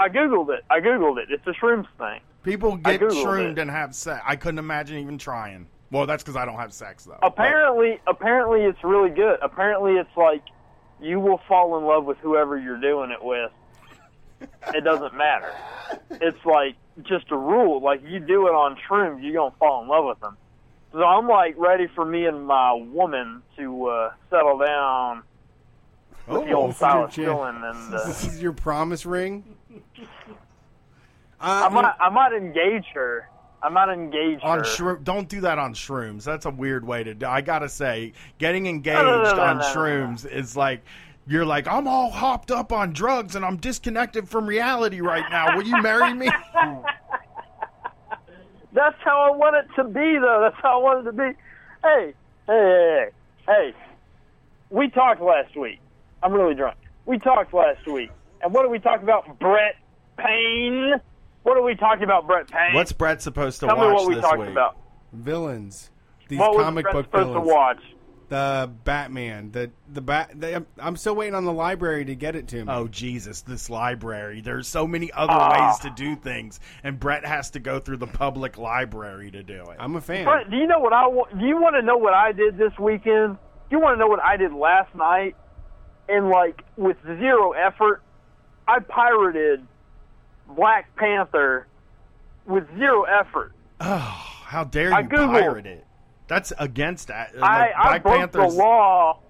[0.00, 0.64] I googled it.
[0.70, 1.28] I googled it.
[1.30, 2.20] It's a shrooms thing.
[2.42, 3.62] People get shroomed it.
[3.62, 4.22] and have sex.
[4.26, 5.66] I couldn't imagine even trying.
[5.90, 7.18] Well, that's because I don't have sex though.
[7.22, 9.38] Apparently, apparently it's really good.
[9.40, 10.42] Apparently, it's like
[11.00, 13.52] you will fall in love with whoever you're doing it with.
[14.74, 15.52] It doesn't matter.
[16.10, 17.80] It's like just a rule.
[17.82, 20.36] Like you do it on shrooms, you're gonna fall in love with them.
[20.92, 25.22] So I'm like ready for me and my woman to uh, settle down
[26.28, 27.64] with the Oh, old this is your Silas jam.
[27.64, 27.94] And.
[27.94, 29.56] Uh, This is your promise ring.
[31.40, 33.28] I might, I might engage her.
[33.62, 34.64] I might engage on her.
[34.64, 36.22] shroom, don't do that on shrooms.
[36.24, 37.26] That's a weird way to do.
[37.26, 40.84] I gotta say, getting engaged no, no, no, on shrooms is like
[41.26, 45.56] you're like I'm all hopped up on drugs and I'm disconnected from reality right now.
[45.56, 46.30] Will you marry me?
[48.72, 50.40] That's how I want it to be, though.
[50.42, 51.38] That's how I want it to be.
[51.84, 52.14] Hey,
[52.46, 53.06] hey, hey,
[53.46, 53.74] hey, hey.
[54.70, 55.78] We talked last week.
[56.22, 56.76] I'm really drunk.
[57.06, 58.10] We talked last week.
[58.42, 59.38] And what did we talk about?
[59.38, 59.76] Brett
[60.18, 60.94] Payne?
[61.44, 62.74] What are we talking about, Brett Payne?
[62.74, 64.48] What's Brett supposed to Tell me watch what we this talked week?
[64.50, 64.76] about.
[65.12, 65.90] Villains.
[66.28, 67.48] These what was comic Brett book supposed villains.
[67.48, 67.80] to watch?
[68.28, 69.50] The Batman.
[69.52, 70.30] The the bat.
[70.34, 72.72] The, I'm- I'm still waiting on the library to get it to me.
[72.72, 73.42] Oh Jesus!
[73.42, 74.40] This library.
[74.40, 75.68] There's so many other Ah.
[75.68, 79.62] ways to do things, and Brett has to go through the public library to do
[79.70, 79.76] it.
[79.78, 80.24] I'm a fan.
[80.24, 82.56] Brett, do you know what I wa- do you want to know what I did
[82.56, 83.34] this weekend?
[83.70, 85.36] Do you want to know what I did last night?
[86.08, 88.02] And like with zero effort,
[88.68, 89.66] I pirated
[90.48, 91.66] Black Panther
[92.46, 93.52] with zero effort.
[93.80, 93.86] Oh,
[94.44, 95.86] how dare you I Googled- pirate it?
[96.26, 97.36] That's against that.
[97.36, 99.20] Like, I Black broke Panther's the law.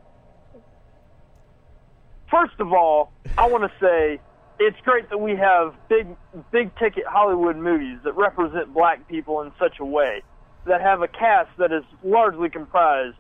[2.30, 4.20] First of all, I want to say
[4.58, 6.06] it's great that we have big,
[6.52, 10.22] big ticket Hollywood movies that represent black people in such a way
[10.66, 13.16] that have a cast that is largely comprised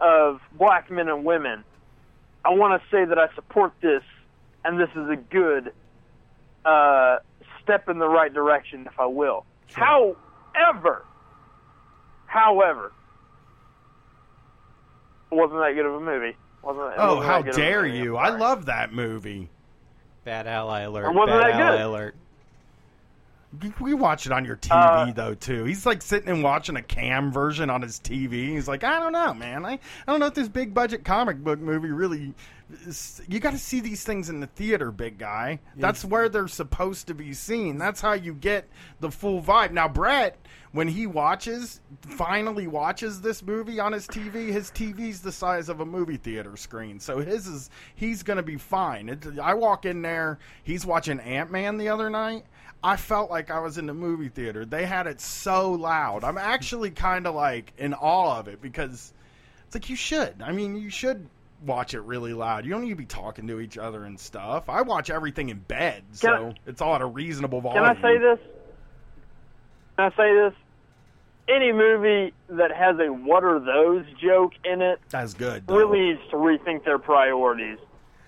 [0.00, 1.64] of black men and women.
[2.44, 4.02] I want to say that I support this,
[4.64, 5.72] and this is a good
[6.64, 7.16] uh,
[7.62, 9.44] step in the right direction, if I will.
[9.72, 11.04] However,
[12.26, 12.92] however, it
[15.30, 16.36] wasn't that good of a movie.
[16.62, 18.16] Wasn't Oh, how that good of a dare you!
[18.16, 19.48] I love that movie.
[20.24, 21.06] Bad ally alert.
[21.10, 21.84] It wasn't Bad that ally good.
[21.86, 22.14] alert.
[23.80, 24.70] We watch it on your TV
[25.08, 25.64] Uh, though too.
[25.64, 28.48] He's like sitting and watching a cam version on his TV.
[28.50, 29.64] He's like, I don't know, man.
[29.64, 32.34] I, I don't know if this big budget comic book movie really.
[33.26, 35.60] You got to see these things in the theater, big guy.
[35.76, 37.78] That's where they're supposed to be seen.
[37.78, 38.68] That's how you get
[39.00, 39.72] the full vibe.
[39.72, 40.36] Now, Brett,
[40.72, 45.80] when he watches, finally watches this movie on his TV, his TV's the size of
[45.80, 47.00] a movie theater screen.
[47.00, 49.08] So his is he's gonna be fine.
[49.08, 50.38] It, I walk in there.
[50.62, 52.44] He's watching Ant Man the other night.
[52.82, 54.64] I felt like I was in the movie theater.
[54.64, 56.22] They had it so loud.
[56.22, 59.12] I'm actually kind of like in awe of it because
[59.66, 60.42] it's like you should.
[60.42, 61.28] I mean, you should
[61.64, 62.64] watch it really loud.
[62.64, 64.68] You don't need to be talking to each other and stuff.
[64.68, 67.84] I watch everything in bed, so I- it's all at a reasonable volume.
[67.84, 67.96] Can.
[67.96, 68.38] I say this?
[69.96, 70.54] Can I say this?
[71.50, 75.66] any movie that has a "What are those?" joke in it That's good.
[75.66, 75.76] Though.
[75.78, 77.78] really needs to rethink their priorities.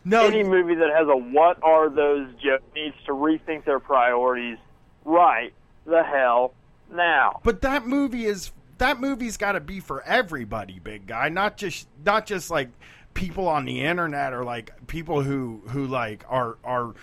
[0.06, 4.56] No, any movie that has a "What are those?" joke needs to rethink their priorities.
[5.04, 5.52] Right
[5.84, 6.54] the hell
[6.90, 7.40] now.
[7.44, 11.28] But that movie is that movie's got to be for everybody, big guy.
[11.28, 12.70] Not just not just like
[13.14, 16.94] people on the internet are like people who who like are are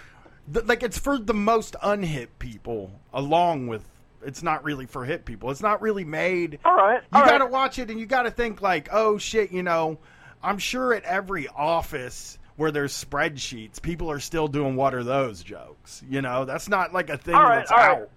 [0.53, 3.83] th- like it's for the most unhit people along with
[4.23, 5.51] it's not really for hit people.
[5.51, 6.59] It's not really made.
[6.65, 7.53] All right, You all got to right.
[7.53, 9.99] watch it and you got to think like, "Oh shit, you know,
[10.41, 15.43] I'm sure at every office where there's spreadsheets, people are still doing what are those
[15.43, 16.03] jokes.
[16.09, 17.97] You know, that's not like a thing All right, that's all right.
[18.01, 18.09] out.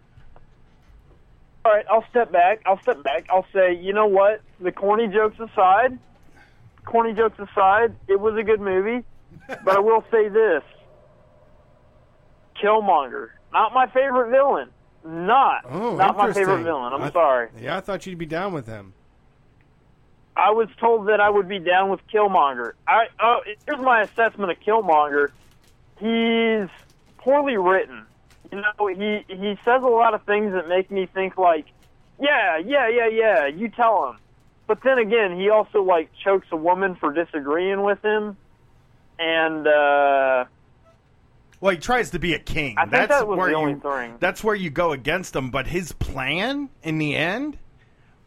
[1.67, 2.63] All right, I'll step back.
[2.65, 3.27] I'll step back.
[3.31, 4.41] I'll say, you know what?
[4.61, 5.99] The corny jokes aside,
[6.91, 9.05] corny jokes aside, it was a good movie.
[9.65, 10.63] but I will say this:
[12.63, 14.69] Killmonger, not my favorite villain.
[15.03, 16.93] Not, Oh, not my favorite villain.
[16.93, 17.49] I'm sorry.
[17.59, 18.93] Yeah, I thought you'd be down with him.
[20.37, 22.73] I was told that I would be down with Killmonger.
[22.87, 25.31] I oh, here's my assessment of Killmonger.
[25.99, 26.69] He's
[27.19, 28.05] poorly written.
[28.53, 31.67] You know, he he says a lot of things that make me think like,
[32.21, 33.47] yeah, yeah, yeah, yeah.
[33.47, 34.19] You tell him.
[34.71, 38.37] But then again, he also like chokes a woman for disagreeing with him,
[39.19, 40.45] and uh,
[41.61, 42.77] Well, he tries to be a king.
[42.79, 44.15] I think that's that was where the only you, thing.
[44.21, 45.51] That's where you go against him.
[45.51, 47.59] But his plan in the end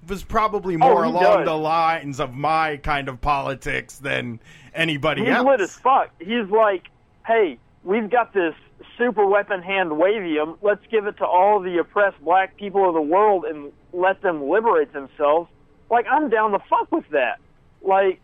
[0.10, 1.46] was probably more Oh, along does.
[1.46, 4.42] the lines of my kind of politics than
[4.74, 5.46] anybody He's else.
[5.48, 6.10] lit as fuck.
[6.20, 6.90] He's like,
[7.26, 8.54] hey, we've got this
[8.98, 10.58] super weapon hand wavium.
[10.62, 14.50] Let's give it to all the oppressed black people of the world and let them
[14.50, 15.50] liberate themselves.
[15.90, 17.40] Like, I'm down the fuck with that.
[17.82, 18.20] Like,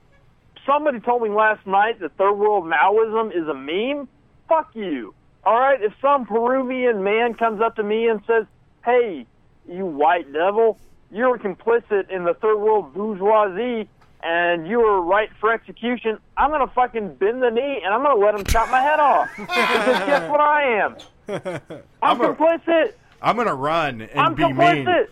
[0.65, 4.07] somebody told me last night that third world Maoism is a meme.
[4.47, 5.13] Fuck you.
[5.43, 8.45] All right, if some Peruvian man comes up to me and says,
[8.83, 9.25] hey,
[9.67, 10.77] you white devil,
[11.11, 13.87] you're complicit in the third world bourgeoisie
[14.21, 18.19] and you were right for execution, I'm gonna fucking bend the knee and I'm gonna
[18.19, 19.29] let him chop my head off.
[19.37, 20.95] because guess what I am?
[22.01, 22.93] I'm, I'm complicit.
[23.21, 24.85] I'm gonna run and I'm be complicit.
[24.85, 25.07] mean.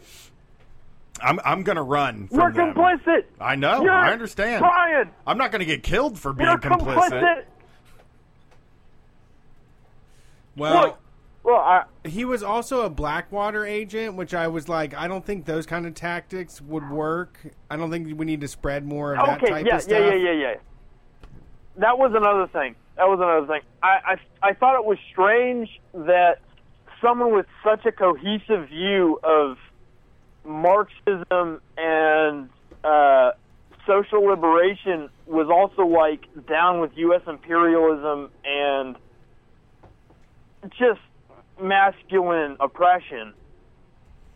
[1.22, 2.74] I'm I'm gonna run from You're them.
[2.74, 3.24] complicit.
[3.40, 3.82] I know.
[3.82, 4.66] You're I understand.
[5.26, 7.10] I'm not gonna get killed for being You're complicit.
[7.10, 7.44] complicit.
[10.56, 10.98] Well, Look,
[11.44, 15.46] well, I, he was also a Blackwater agent, which I was like, I don't think
[15.46, 17.40] those kind of tactics would work.
[17.70, 20.00] I don't think we need to spread more of that okay, type yeah, of stuff.
[20.00, 20.56] yeah, yeah, yeah, yeah.
[21.78, 22.76] That was another thing.
[22.98, 23.62] That was another thing.
[23.84, 26.40] I, I, I thought it was strange that
[27.02, 29.58] someone with such a cohesive view of
[30.48, 32.50] Marxism and
[32.84, 33.32] uh,
[33.86, 37.22] social liberation was also like down with U.S.
[37.28, 38.96] imperialism and
[40.80, 41.02] just
[41.62, 43.34] masculine oppression.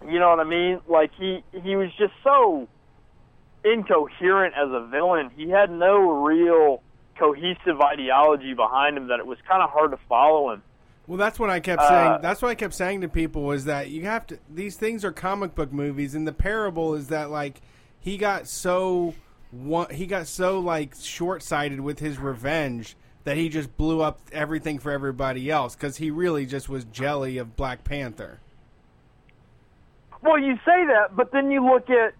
[0.07, 0.79] You know what I mean?
[0.87, 2.67] Like he he was just so
[3.63, 5.29] incoherent as a villain.
[5.35, 6.81] He had no real
[7.17, 10.63] cohesive ideology behind him that it was kind of hard to follow him.
[11.11, 12.21] Well, that's what I kept Uh, saying.
[12.21, 14.39] That's what I kept saying to people was that you have to.
[14.49, 17.59] These things are comic book movies, and the parable is that like
[17.99, 19.13] he got so
[19.51, 24.21] one, he got so like short sighted with his revenge that he just blew up
[24.31, 28.39] everything for everybody else because he really just was jelly of Black Panther.
[30.21, 32.13] Well, you say that, but then you look at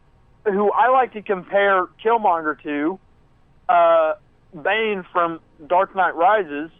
[0.43, 2.99] who I like to compare Killmonger to,
[3.69, 4.15] uh,
[4.61, 6.71] Bane from Dark Knight Rises,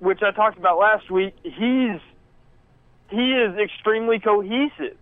[0.00, 1.34] which I talked about last week.
[1.42, 2.00] He's
[3.10, 4.96] he is extremely cohesive.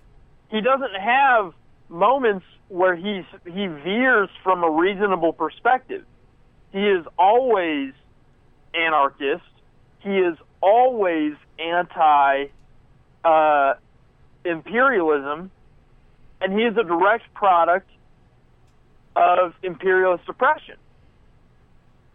[0.51, 1.53] He doesn't have
[1.89, 6.05] moments where he's he veers from a reasonable perspective.
[6.73, 7.93] He is always
[8.75, 9.45] anarchist.
[10.01, 12.47] He is always anti
[13.25, 13.75] uh,
[14.45, 15.51] imperialism,
[16.41, 17.89] and he is a direct product
[19.16, 20.77] of imperialist oppression.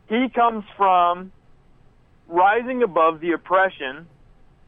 [0.07, 1.31] He comes from
[2.27, 4.07] rising above the oppression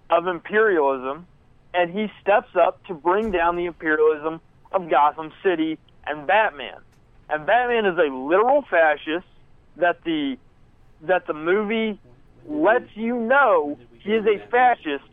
[0.09, 1.27] of imperialism,
[1.73, 4.39] and he steps up to bring down the imperialism
[4.71, 6.77] of Gotham City and Batman.
[7.29, 9.25] And Batman is a literal fascist
[9.77, 10.37] that the
[11.01, 11.99] that the movie
[12.47, 15.03] lets you know he is a fascist.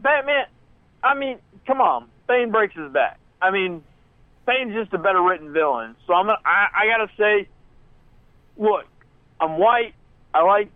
[0.00, 0.46] Batman,
[1.02, 3.18] I mean, come on, Bane breaks his back.
[3.42, 3.82] I mean,
[4.46, 5.96] Bane's just a better written villain.
[6.06, 7.48] So I'm I, I gotta say,
[8.56, 8.86] look,
[9.40, 9.94] I'm white.
[10.34, 10.70] I like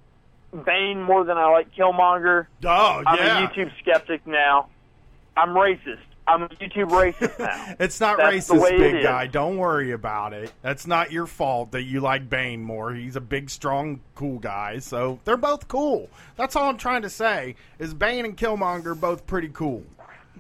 [0.65, 2.47] Bane more than I like Killmonger.
[2.65, 3.03] Oh yeah.
[3.07, 4.69] I'm a YouTube skeptic now.
[5.37, 5.99] I'm racist.
[6.27, 7.75] I'm a YouTube racist now.
[7.81, 9.03] It's not That's racist, big is.
[9.03, 9.27] guy.
[9.27, 10.51] Don't worry about it.
[10.63, 12.95] That's not your fault that you like Bane more.
[12.95, 14.79] He's a big, strong, cool guy.
[14.79, 16.09] So they're both cool.
[16.37, 17.57] That's all I'm trying to say.
[17.79, 19.83] Is Bane and Killmonger both pretty cool?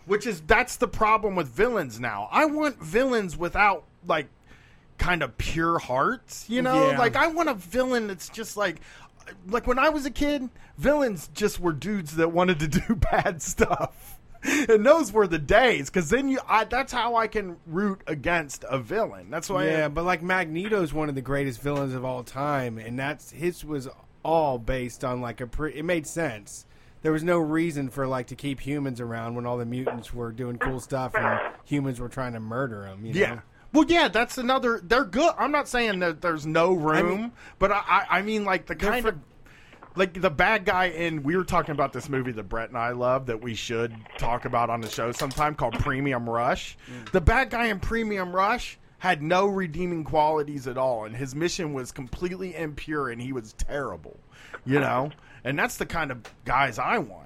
[0.06, 2.28] Which is that's the problem with villains now.
[2.30, 4.28] I want villains without like
[4.98, 6.90] kind of pure hearts, you know?
[6.90, 6.98] Yeah.
[6.98, 8.80] Like I want a villain that's just like
[9.48, 13.42] like when I was a kid, villains just were dudes that wanted to do bad
[13.42, 14.20] stuff.
[14.46, 18.64] And those were the days cuz then you I, that's how I can root against
[18.68, 19.30] a villain.
[19.30, 22.78] That's why yeah, I, but like Magneto's one of the greatest villains of all time,
[22.78, 23.88] and that's his was
[24.22, 25.74] all based on like a pre.
[25.74, 26.66] It made sense.
[27.02, 30.32] There was no reason for like to keep humans around when all the mutants were
[30.32, 33.04] doing cool stuff and humans were trying to murder them.
[33.04, 33.20] You know?
[33.20, 33.40] Yeah.
[33.74, 34.80] Well, yeah, that's another.
[34.82, 35.34] They're good.
[35.36, 38.76] I'm not saying that there's no room, mean- but I, I, I mean like the
[38.76, 39.18] kind for- of
[39.96, 41.22] like the bad guy in.
[41.24, 44.44] We were talking about this movie that Brett and I love that we should talk
[44.44, 46.78] about on the show sometime called Premium Rush.
[47.12, 51.74] The bad guy in Premium Rush had no redeeming qualities at all, and his mission
[51.74, 54.18] was completely impure, and he was terrible.
[54.64, 55.10] You know,
[55.44, 57.23] and that's the kind of guys I want.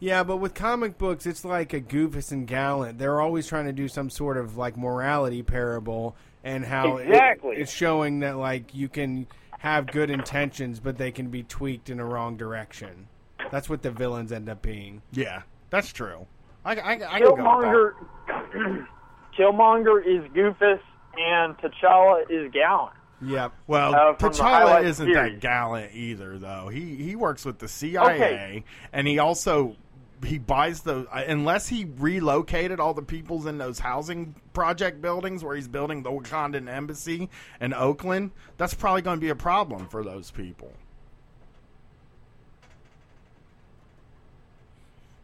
[0.00, 2.98] Yeah, but with comic books, it's like a Goofus and Gallant.
[2.98, 7.56] They're always trying to do some sort of like morality parable, and how it- Exactly.
[7.56, 9.26] it's showing that like you can
[9.58, 13.08] have good intentions, but they can be tweaked in a wrong direction.
[13.50, 15.02] That's what the villains end up being.
[15.12, 16.26] Yeah, that's true.
[16.64, 17.92] I, I, I can go with that.
[18.28, 18.86] Killmonger,
[19.38, 20.80] Killmonger is Goofus,
[21.16, 22.94] and T'Challa is Gallant.
[23.22, 23.52] Yep.
[23.66, 25.32] Well, Uh, T'Challa isn't series.
[25.34, 26.68] that gallant either, though.
[26.68, 28.64] He he works with the CIA,
[28.94, 29.76] and he also
[30.24, 35.56] he buys those unless he relocated all the peoples in those housing project buildings where
[35.56, 37.28] he's building the Wakandan embassy
[37.60, 38.30] in Oakland.
[38.56, 40.72] That's probably going to be a problem for those people.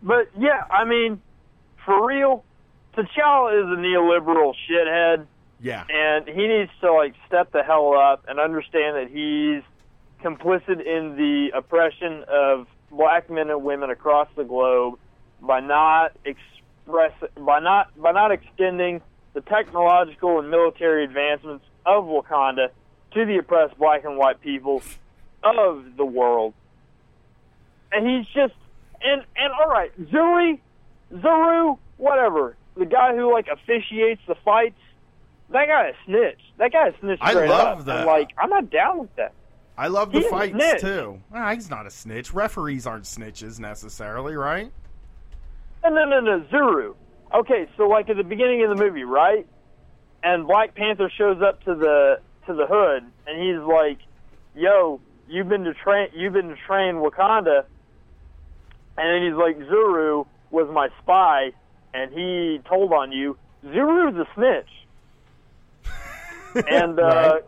[0.03, 1.21] But yeah, I mean,
[1.85, 2.45] for real,
[2.97, 5.27] T'Challa is a neoliberal shithead,
[5.61, 9.63] Yeah, and he needs to like step the hell up and understand that he's
[10.25, 14.99] complicit in the oppression of black men and women across the globe
[15.41, 19.01] by not express by not by not extending
[19.35, 22.69] the technological and military advancements of Wakanda
[23.13, 24.83] to the oppressed black and white people
[25.43, 26.55] of the world.
[27.93, 28.55] And he's just
[29.03, 30.61] and and all right, Zuri,
[31.13, 32.57] Zuru, whatever.
[32.77, 34.79] The guy who like officiates the fights,
[35.51, 36.41] that guy is snitch.
[36.59, 37.85] That guy is snitch I love up.
[37.87, 37.97] that.
[37.99, 39.33] And, like I'm not down with that.
[39.79, 41.21] I love the fights too.
[41.35, 42.33] Ah, he's not a snitch.
[42.33, 44.73] Referees aren't snitches necessarily, right?
[45.85, 46.95] No, no, no, no, Zuru.
[47.35, 49.47] Okay, so like at the beginning of the movie, right?
[50.23, 53.99] And Black Panther shows up to the to the hood, and he's like,
[54.55, 57.65] "Yo, you've been to train, you've been to train Wakanda."
[58.97, 61.53] And then he's like, "Zuru was my spy,
[61.93, 63.37] and he told on you."
[63.67, 64.87] Zuru's a snitch,
[66.71, 67.43] and uh, Right.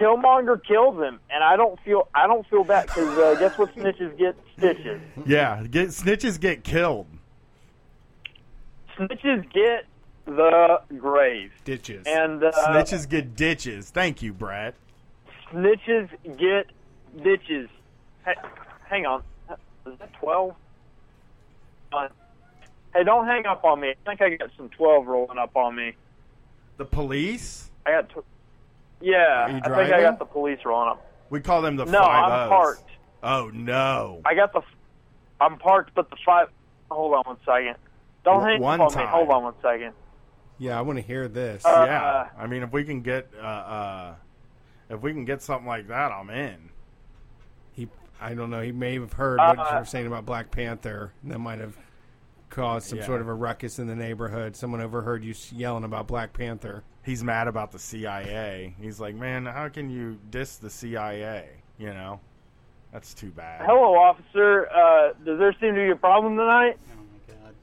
[0.00, 3.74] Killmonger kills him, and I don't feel I don't feel bad because uh, guess what?
[3.76, 5.00] Snitches get stitches.
[5.24, 7.06] Yeah, get snitches get killed.
[8.96, 9.86] Snitches get
[10.26, 11.52] the grave.
[11.64, 12.06] Ditches.
[12.06, 13.90] And uh, Snitches get ditches.
[13.90, 14.74] Thank you, Brad.
[15.52, 16.08] snitches
[16.38, 16.66] get
[17.22, 17.68] ditches.
[18.24, 18.34] Hey,
[18.88, 19.22] hang on.
[19.86, 20.54] Is that 12?
[21.92, 22.08] Uh,
[22.94, 23.90] hey, don't hang up on me.
[23.90, 25.94] I think I got some 12 rolling up on me.
[26.78, 27.70] The police?
[27.86, 28.08] I got.
[28.08, 28.24] Tw-
[29.04, 31.06] yeah, I think I got the police rolling up.
[31.30, 32.48] We call them the No, five I'm O's.
[32.48, 32.90] parked.
[33.22, 34.20] Oh no.
[34.24, 34.62] I got the.
[35.40, 36.48] I'm parked, but the five.
[36.90, 37.76] Hold on one second.
[38.24, 39.04] Don't hang one up on time.
[39.04, 39.10] me.
[39.10, 39.92] Hold on one second.
[40.58, 41.64] yeah, I want to hear this.
[41.64, 42.28] Uh, yeah.
[42.38, 44.14] I mean if we can get uh uh
[44.90, 46.68] if we can get something like that, I'm in.
[47.72, 47.88] he,
[48.20, 48.60] I don't know.
[48.60, 51.12] He may have heard what Uh, you were saying about Black Panther.
[51.22, 51.76] and That might have
[52.54, 53.06] caused some Yeah.
[53.06, 54.54] sort of a ruckus in the neighborhood.
[54.56, 56.82] Someone overheard you yelling about Black Panther.
[57.02, 58.74] He's mad about the CIA.
[58.80, 61.48] He's like, "Man, how can you diss the CIA?"
[61.78, 62.20] You know?
[62.92, 63.62] That's too bad.
[63.66, 64.68] Hello, officer.
[64.70, 66.78] Uh, does there seem to be a problem tonight?
[66.92, 67.54] Oh my god.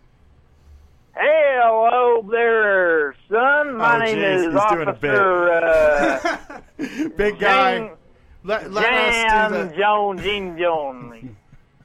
[1.15, 3.77] Hey, hello there, son.
[3.77, 4.91] My Oh, name jeez, is he's doing a.
[4.91, 7.77] Officer uh, Big guy.
[7.79, 7.91] Jane-
[8.43, 11.35] Let, let Jan us do Jones, Jim Jones.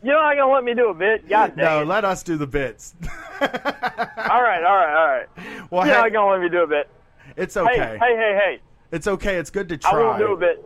[0.03, 1.29] You're not gonna let me do a bit?
[1.29, 1.87] God No, it.
[1.87, 2.95] let us do the bits.
[3.41, 5.27] all right, all right, all right.
[5.71, 6.89] well, You're hey, not gonna let me do a bit.
[7.37, 7.77] it's okay.
[7.77, 8.61] hey, hey, hey.
[8.93, 9.37] It's okay.
[9.37, 9.91] It's good to try.
[9.93, 10.65] I won't do a bit.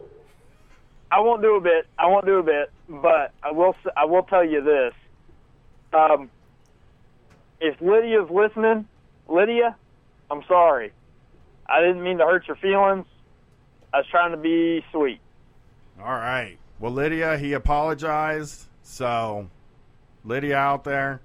[1.11, 1.86] I won't do a bit.
[1.98, 2.70] I won't do a bit.
[2.89, 3.74] But I will.
[3.97, 4.94] I will tell you this.
[5.93, 6.31] Um,
[7.61, 8.86] if Lydia's listening,
[9.28, 9.74] Lydia,
[10.31, 10.93] I'm sorry.
[11.66, 13.07] I didn't mean to hurt your feelings.
[13.93, 15.20] I was trying to be sweet.
[16.01, 16.59] All right.
[16.78, 18.66] Well, Lydia, he apologized.
[18.91, 19.49] So,
[20.25, 21.21] Lydia out there,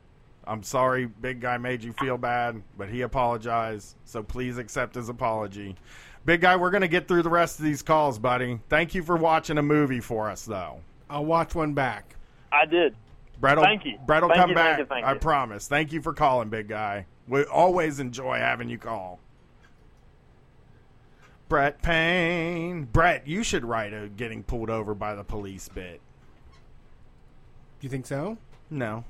[0.46, 3.96] I'm sorry Big Guy made you feel bad, but he apologized.
[4.06, 5.76] So please accept his apology.
[6.26, 8.60] Big Guy, we're going to get through the rest of these calls, buddy.
[8.70, 10.82] Thank you for watching a movie for us, though.
[11.10, 12.16] I'll watch one back.
[12.52, 12.96] I did.
[13.40, 13.98] Brett will, Thank you.
[14.06, 14.80] Brett will Thank come you, thank back.
[14.80, 15.20] you, thank I you.
[15.20, 15.68] promise.
[15.68, 17.08] Thank you for calling, big guy.
[17.28, 19.20] We always enjoy having you call.
[21.50, 22.84] Brett Payne.
[22.86, 26.00] Brett, you should write a getting pulled over by the police bit.
[27.86, 28.40] You think so?
[28.72, 29.03] No.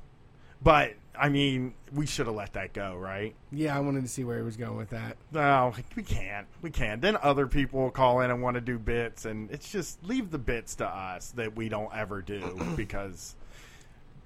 [0.62, 3.34] But, I mean, we should have let that go, right?
[3.50, 5.16] Yeah, I wanted to see where he was going with that.
[5.32, 6.46] No, we can't.
[6.62, 7.02] We can't.
[7.02, 10.30] Then other people will call in and want to do bits, and it's just leave
[10.30, 12.42] the bits to us that we don't ever do
[12.76, 13.38] because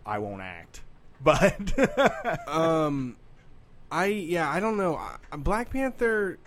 [0.03, 0.81] I won't act.
[1.21, 3.17] But Um,
[3.91, 4.99] I yeah, I don't know.
[5.37, 6.39] Black Panther.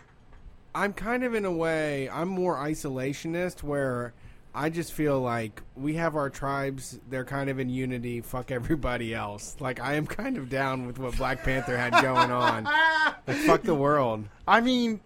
[0.74, 2.08] I'm kind of in a way.
[2.08, 4.12] I'm more isolationist, where
[4.54, 6.98] I just feel like we have our tribes.
[7.08, 8.20] They're kind of in unity.
[8.20, 9.56] Fuck everybody else.
[9.60, 12.64] Like I am kind of down with what Black Panther had going on.
[12.64, 14.24] Like fuck the world.
[14.46, 15.00] I mean,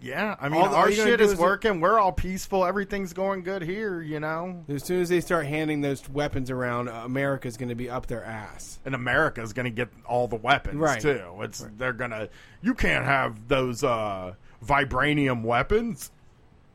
[0.00, 0.36] yeah.
[0.40, 1.80] I mean, All- our shit is is- working.
[1.80, 2.64] We're all peaceful.
[2.64, 4.00] Everything's going good here.
[4.00, 4.64] You know.
[4.68, 8.24] As soon as they start handing those weapons around, America's going to be up their
[8.24, 8.78] ass.
[8.84, 11.00] And America's going to get all the weapons Right.
[11.00, 11.22] too.
[11.40, 12.28] It's they're gonna.
[12.62, 14.34] You can't have those uh,
[14.64, 16.12] vibranium weapons.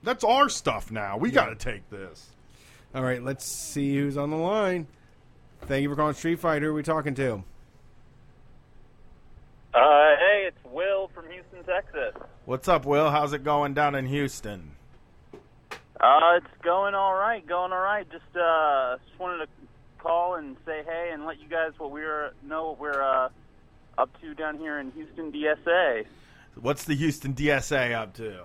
[0.03, 1.17] That's our stuff now.
[1.17, 2.29] We got to take this.
[2.93, 4.87] All right, let's see who's on the line.
[5.61, 6.67] Thank you for calling Street Fighter.
[6.67, 7.43] Who are we talking to?
[9.73, 12.13] Uh, hey, it's Will from Houston, Texas.
[12.45, 13.09] What's up, Will?
[13.09, 14.71] How's it going down in Houston?
[15.99, 18.05] Uh, it's going all right, going all right.
[18.11, 19.51] Just uh, just wanted to
[19.97, 23.29] call and say hey and let you guys what we're know what we're uh,
[23.97, 26.05] up to down here in Houston, DSA.
[26.55, 28.43] What's the Houston DSA up to?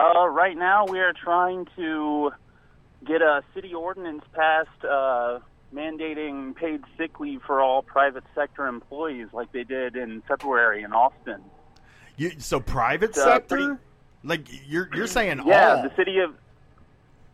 [0.00, 2.30] Uh, right now we are trying to
[3.06, 5.38] get a city ordinance passed uh,
[5.74, 10.92] mandating paid sick leave for all private sector employees, like they did in February in
[10.92, 11.42] Austin.
[12.16, 13.56] You so private Uh, sector?
[13.56, 13.80] pretty-
[14.22, 15.82] like you're you're saying Yeah, all?
[15.82, 16.34] the city of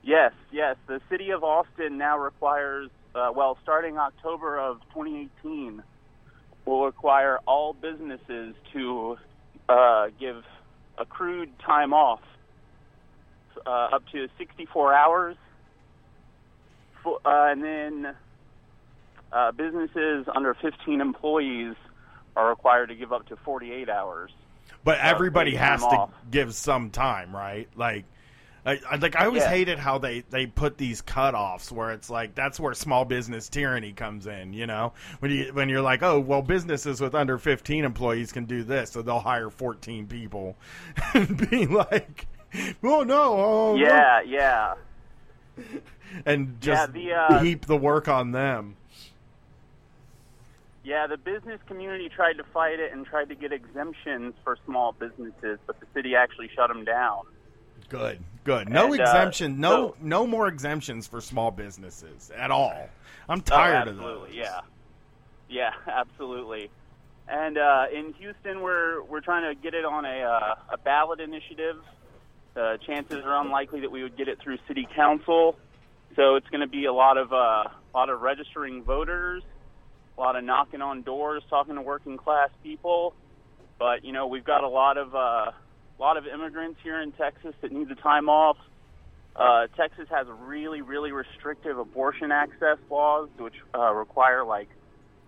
[0.03, 5.83] yes, yes, the city of Austin now requires uh, well, starting October of 2018,
[6.67, 9.17] will require all businesses to
[9.71, 10.45] uh, give
[10.99, 12.21] accrued time off
[13.67, 15.37] uh, up to 64 hours,
[17.05, 18.15] uh, and then
[19.33, 21.75] uh, businesses under 15 employees
[22.37, 24.31] are required to give up to 48 hours.
[24.85, 26.11] But everybody paid has to off.
[26.31, 27.69] give some time, right?
[27.77, 28.05] Like,
[28.65, 29.49] I, I- like I always Yeah.
[29.51, 33.93] hated how they they put these cutoffs where it's like that's where small business tyranny
[33.93, 34.53] comes in.
[34.53, 38.45] You know, when you when you're like, oh well, businesses with under 15 employees can
[38.45, 40.57] do this, so they'll hire 14 people,
[41.15, 42.27] and be like,
[42.83, 44.75] oh no, oh Yeah, yeah.
[46.27, 48.77] and Yeah, just the, uh, heap the work on them.
[50.85, 54.93] Yeah, the business community tried to fight it and tried to get exemptions for small
[54.93, 57.23] businesses, but the city actually shut them down.
[57.89, 58.69] Good, good.
[58.69, 59.59] No And, uh, exemption.
[59.59, 62.89] no, so- no more exemptions for small businesses at all.
[63.29, 64.37] I'm Oh, tired of absolutely, those.
[64.37, 64.61] Yeah,
[65.49, 66.71] yeah, absolutely.
[67.29, 71.19] And uh, in Houston, we're we're trying to get it on a uh, a ballot
[71.19, 71.79] initiative.
[72.57, 75.59] Uh, chances are unlikely that we would get it through city council,
[76.15, 79.43] so it's going to be a lot of uh, a lot of registering voters,
[80.17, 83.15] a lot of knocking on doors, talking to working class people.
[83.79, 87.13] But you know, we've got a lot of uh, a lot of immigrants here in
[87.13, 88.57] Texas that need the time off.
[89.35, 94.69] Uh, Texas has really, really restrictive abortion access laws, which uh, require like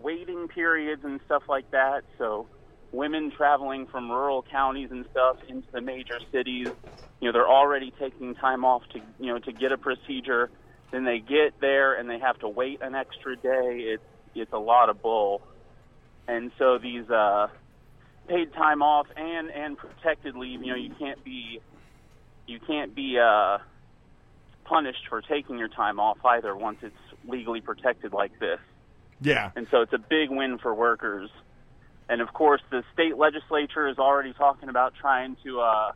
[0.00, 2.04] waiting periods and stuff like that.
[2.16, 2.46] So,
[2.92, 6.72] women traveling from rural counties and stuff into the major cities,
[7.20, 10.50] you know, they're already taking time off to, you know, to get a procedure.
[10.90, 13.94] Then they get there and they have to wait an extra day.
[13.94, 14.02] It's
[14.34, 15.42] it's a lot of bull.
[16.26, 17.48] And so these uh,
[18.28, 21.60] paid time off and and protected leave, you know, you can't be
[22.46, 23.58] you can't be uh,
[24.64, 26.94] punished for taking your time off either once it's
[27.26, 28.60] legally protected like this.
[29.20, 29.50] Yeah.
[29.56, 31.30] And so it's a big win for workers.
[32.08, 35.92] And of course, the state legislature is already talking about trying to uh,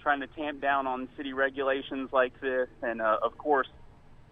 [0.00, 2.68] trying to tamp down on city regulations like this.
[2.82, 3.68] And uh, of course,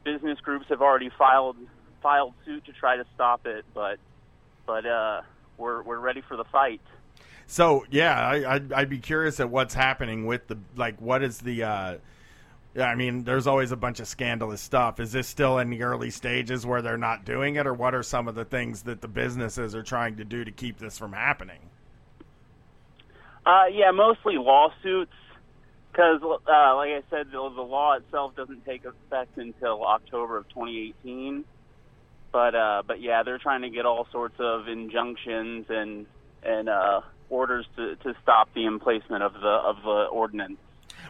[0.05, 1.57] business groups have already filed
[2.03, 3.65] filed suit to try to stop it.
[3.75, 3.99] But
[4.67, 5.23] but uh,
[5.57, 6.83] we're we're ready for the fight.
[7.47, 11.01] So yeah, I, I'd, I'd be curious at what's happening with the like.
[11.01, 11.63] What is the?
[12.77, 15.01] Yeah, I mean, there's always a bunch of scandalous stuff.
[15.01, 18.03] Is this still in the early stages where they're not doing it, or what are
[18.03, 21.15] some of the things that the businesses are trying to do to keep this from
[21.15, 21.71] happening?
[23.47, 25.13] Uh, yeah, mostly lawsuits.
[25.91, 30.47] Because, uh, like I said, the, the law itself doesn't take effect until October of
[30.51, 31.47] 2018.
[32.31, 36.05] But, uh, but yeah, they're trying to get all sorts of injunctions and
[36.43, 37.01] and uh,
[37.31, 40.59] orders to, to stop the emplacement of the of the ordinance.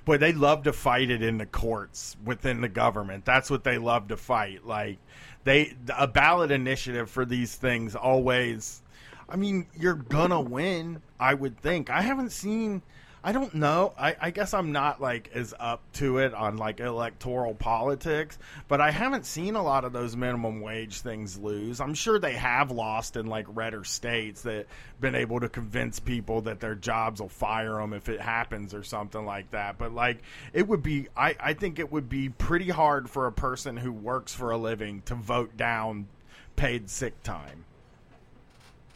[0.07, 3.27] Boy, they love to fight it in the courts within the government.
[3.27, 4.67] That's what they love to fight.
[4.67, 4.99] Like
[5.45, 8.83] they a ballot initiative for these things always.
[9.29, 11.03] I mean, you're gonna win.
[11.21, 11.91] I would think.
[11.91, 12.81] I haven't seen.
[13.27, 13.93] I don't know.
[13.99, 18.39] I, I guess I'm not like as up to it on like electoral politics,
[18.69, 21.81] but I haven't seen a lot of those minimum wage things lose.
[21.81, 24.67] I'm sure they have lost in like redder states that
[25.01, 28.85] been able to convince people that their jobs will fire them if it happens or
[28.85, 29.77] something like that.
[29.77, 30.23] But like
[30.53, 33.91] it would be, I, I think it would be pretty hard for a person who
[33.91, 36.07] works for a living to vote down
[36.55, 37.65] paid sick time.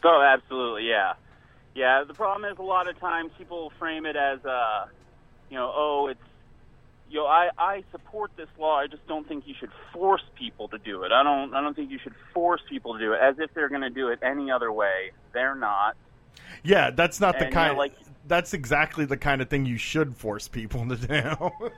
[0.05, 1.15] Oh, absolutely, yeah.
[1.73, 4.87] Yeah, the problem is a lot of times people frame it as, uh,
[5.49, 6.19] you know, oh, it's,
[7.09, 8.77] you know, I, I support this law.
[8.77, 11.11] I just don't think you should force people to do it.
[11.11, 13.69] I don't, I don't think you should force people to do it as if they're
[13.69, 15.11] going to do it any other way.
[15.33, 15.95] They're not.
[16.63, 17.95] Yeah, that's not the And, you know, like-
[18.27, 21.71] that's exactly the kind of thing you should force people to do.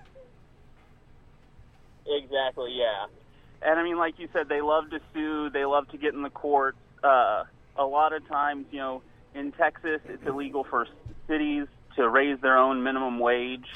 [2.05, 3.05] Exactly, yeah.
[3.61, 5.49] And I mean, like you said, they love to sue.
[5.49, 6.77] They love to get in the courts.
[7.03, 7.45] Uh,
[7.77, 9.01] a lot of times, you know,
[9.35, 10.87] in Texas, it's illegal for
[11.27, 13.67] cities to raise their own minimum wage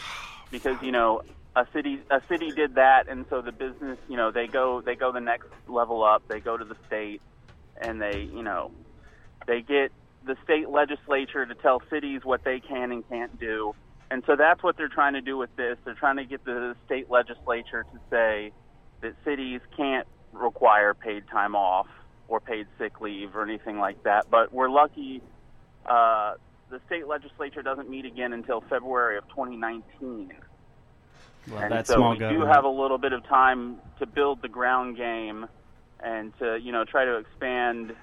[0.51, 1.21] because you know
[1.55, 4.95] a city a city did that, and so the business, you know, they go they
[4.95, 6.23] go the next level up.
[6.27, 7.21] They go to the state,
[7.81, 8.71] and they you know
[9.47, 9.91] they get
[10.25, 13.73] the state legislature to tell cities what they can and can't do.
[14.09, 15.77] And so that's what they're trying to do with this.
[15.83, 18.51] They're trying to get the state legislature to say
[19.01, 21.87] that cities can't require paid time off
[22.27, 24.29] or paid sick leave or anything like that.
[24.29, 25.21] But we're lucky
[25.87, 26.35] uh,
[26.69, 30.33] the state legislature doesn't meet again until February of 2019.
[31.49, 32.45] Well, and that's so small we government.
[32.45, 35.47] do have a little bit of time to build the ground game
[36.01, 37.95] and to you know try to expand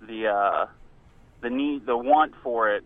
[0.00, 0.66] the uh,
[1.40, 2.84] the need the want for it.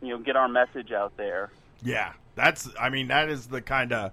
[0.00, 1.50] You know, get our message out there.
[1.82, 2.68] Yeah, that's.
[2.78, 4.12] I mean, that is the kind of.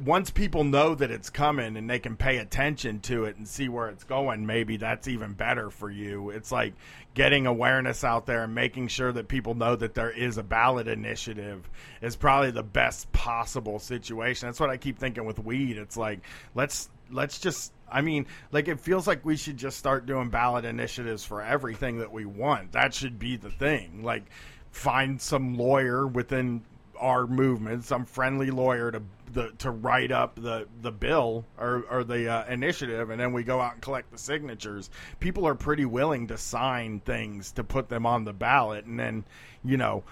[0.00, 3.68] Once people know that it's coming and they can pay attention to it and see
[3.68, 6.30] where it's going, maybe that's even better for you.
[6.30, 6.72] It's like
[7.14, 10.88] getting awareness out there and making sure that people know that there is a ballot
[10.88, 11.68] initiative
[12.00, 14.48] is probably the best possible situation.
[14.48, 15.76] That's what I keep thinking with weed.
[15.76, 16.20] It's like
[16.54, 20.64] let's let's just I mean, like it feels like we should just start doing ballot
[20.64, 22.72] initiatives for everything that we want.
[22.72, 24.02] That should be the thing.
[24.02, 24.24] Like
[24.70, 26.62] find some lawyer within
[26.98, 29.02] our movement, some friendly lawyer to
[29.32, 33.42] the to write up the the bill or or the uh, initiative, and then we
[33.42, 34.90] go out and collect the signatures.
[35.20, 39.24] People are pretty willing to sign things to put them on the ballot, and then
[39.64, 40.04] you know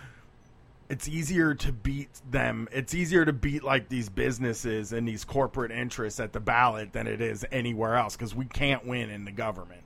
[0.90, 2.68] it's easier to beat them.
[2.72, 7.06] It's easier to beat like these businesses and these corporate interests at the ballot than
[7.06, 9.82] it is anywhere else because we can't win in the government.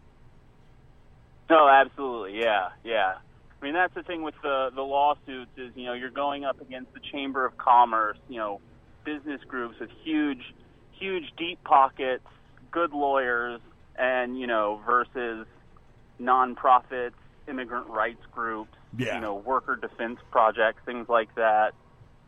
[1.51, 3.17] No, absolutely, yeah, yeah.
[3.61, 6.61] I mean, that's the thing with the the lawsuits is you know you're going up
[6.61, 8.61] against the Chamber of Commerce, you know,
[9.05, 10.55] business groups with huge,
[10.93, 12.25] huge deep pockets,
[12.71, 13.61] good lawyers,
[13.97, 15.47] and you know versus
[16.21, 17.13] nonprofits,
[17.49, 19.17] immigrant rights groups, Yeah.
[19.17, 21.75] you know, worker defense projects, things like that.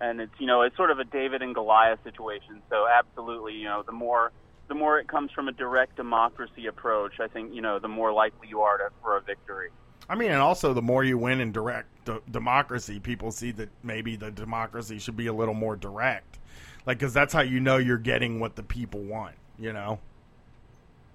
[0.01, 2.61] And it's you know it's sort of a David and Goliath situation.
[2.69, 4.31] So absolutely, you know, the more
[4.69, 8.13] the more it comes from a direct democracy approach, I think you know the more
[8.13, 9.71] likely you are to, for a victory.
[10.09, 13.71] I mean, and also the more you win in direct d- democracy, people see that
[13.83, 16.39] maybe the democracy should be a little more direct,
[16.87, 19.35] like because that's how you know you're getting what the people want.
[19.59, 19.99] You know?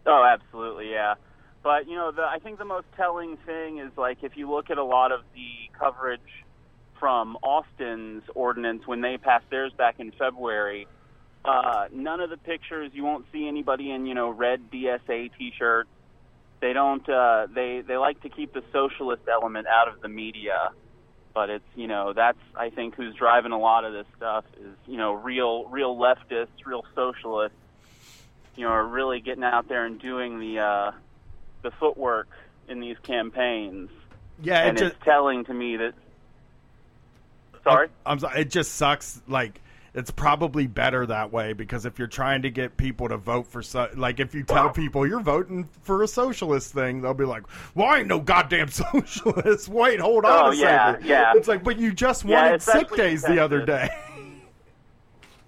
[0.06, 1.16] Oh, absolutely, yeah.
[1.64, 4.70] But you know, the, I think the most telling thing is like if you look
[4.70, 6.22] at a lot of the coverage
[7.02, 10.88] from Austin's ordinance when they passed theirs back in February.
[11.44, 15.90] Uh, none of the pictures you won't see anybody in you know red DSA T-shirts.
[16.62, 17.08] They don't.
[17.10, 20.70] Uh, they they like to keep the socialist element out of the media,
[21.34, 24.76] but it's you know that's I think who's driving a lot of this stuff is
[24.88, 27.58] you know real real leftists, real socialists.
[28.56, 30.92] You know, are really getting out there and doing the uh,
[31.62, 32.28] the footwork
[32.68, 33.90] in these campaigns.
[34.42, 35.94] Yeah, it and just- it's telling to me that.
[37.64, 37.90] Sorry.
[38.06, 38.42] I'm sorry.
[38.42, 39.22] It just sucks.
[39.28, 39.62] Like
[39.94, 43.62] it's probably better that way because if you're trying to get people to vote for
[43.62, 47.44] so, like if you tell people you're voting for a socialist thing, they'll be like,
[47.76, 51.06] "Well, I ain't no goddamn socialist." Wait, hold on Oh, a yeah, second.
[51.06, 51.34] yeah.
[51.36, 53.90] It's like, but you just Yeah, wanted sick days the other day.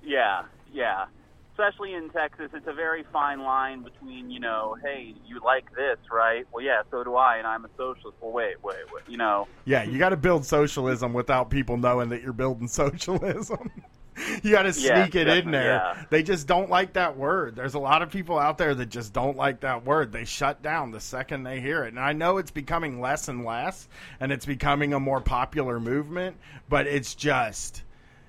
[0.05, 1.05] Yeah, yeah.
[1.53, 5.97] Especially in Texas, it's a very fine line between, you know, hey, you like this,
[6.11, 6.45] right?
[6.51, 8.17] Well, yeah, so do I, and I'm a socialist.
[8.19, 9.03] Well, wait, wait, wait.
[9.07, 13.71] You know, yeah, you got to build socialism without people knowing that you're building socialism.
[14.43, 15.63] you got to Yeah, sneak it in there.
[15.95, 16.03] yeah.
[16.09, 17.55] They just don't like that word.
[17.55, 20.11] There's a lot of people out there that just don't like that word.
[20.11, 21.89] They shut down the second they hear it.
[21.89, 23.87] And I know it's becoming less and less
[24.19, 26.37] and it's becoming a more popular movement,
[26.69, 27.83] but it's just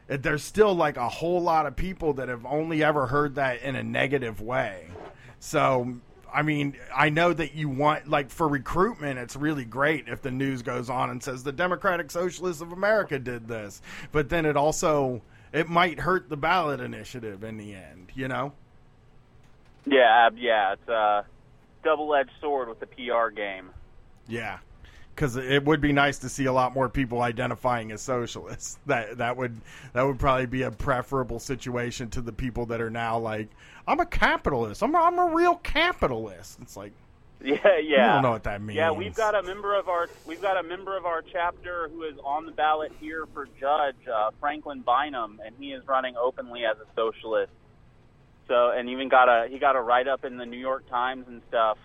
[0.06, 3.74] there's still like a whole lot of people that have only ever heard that in
[3.74, 4.88] a negative way.
[5.38, 5.94] So,
[6.32, 10.30] I mean, I know that you want like for recruitment, it's really great if the
[10.30, 13.80] news goes on and says the Democratic Socialists of America did this,
[14.12, 15.22] but then it also
[15.54, 18.10] it might hurt the ballot initiative in the end.
[18.14, 18.52] You know?
[19.86, 21.24] Yeah, yeah, it's a
[21.82, 23.70] double-edged sword with the PR game.
[24.26, 24.58] Yeah,
[25.14, 28.78] because it would be nice to see a lot more people identifying as socialists.
[28.86, 29.60] That that would
[29.92, 33.48] that would probably be a preferable situation to the people that are now like,
[33.86, 34.82] I'm a capitalist.
[34.82, 36.58] I'm a, I'm a real capitalist.
[36.62, 36.92] It's like,
[37.44, 38.10] Yeah, yeah.
[38.10, 38.76] I don't know what that means.
[38.76, 42.04] Yeah, we've got a member of our we've got a member of our chapter who
[42.04, 46.64] is on the ballot here for judge, uh, Franklin Bynum, and he is running openly
[46.64, 47.52] as a socialist.
[48.48, 51.26] So, and even got a he got a write up in the New York Times
[51.28, 51.76] and stuff.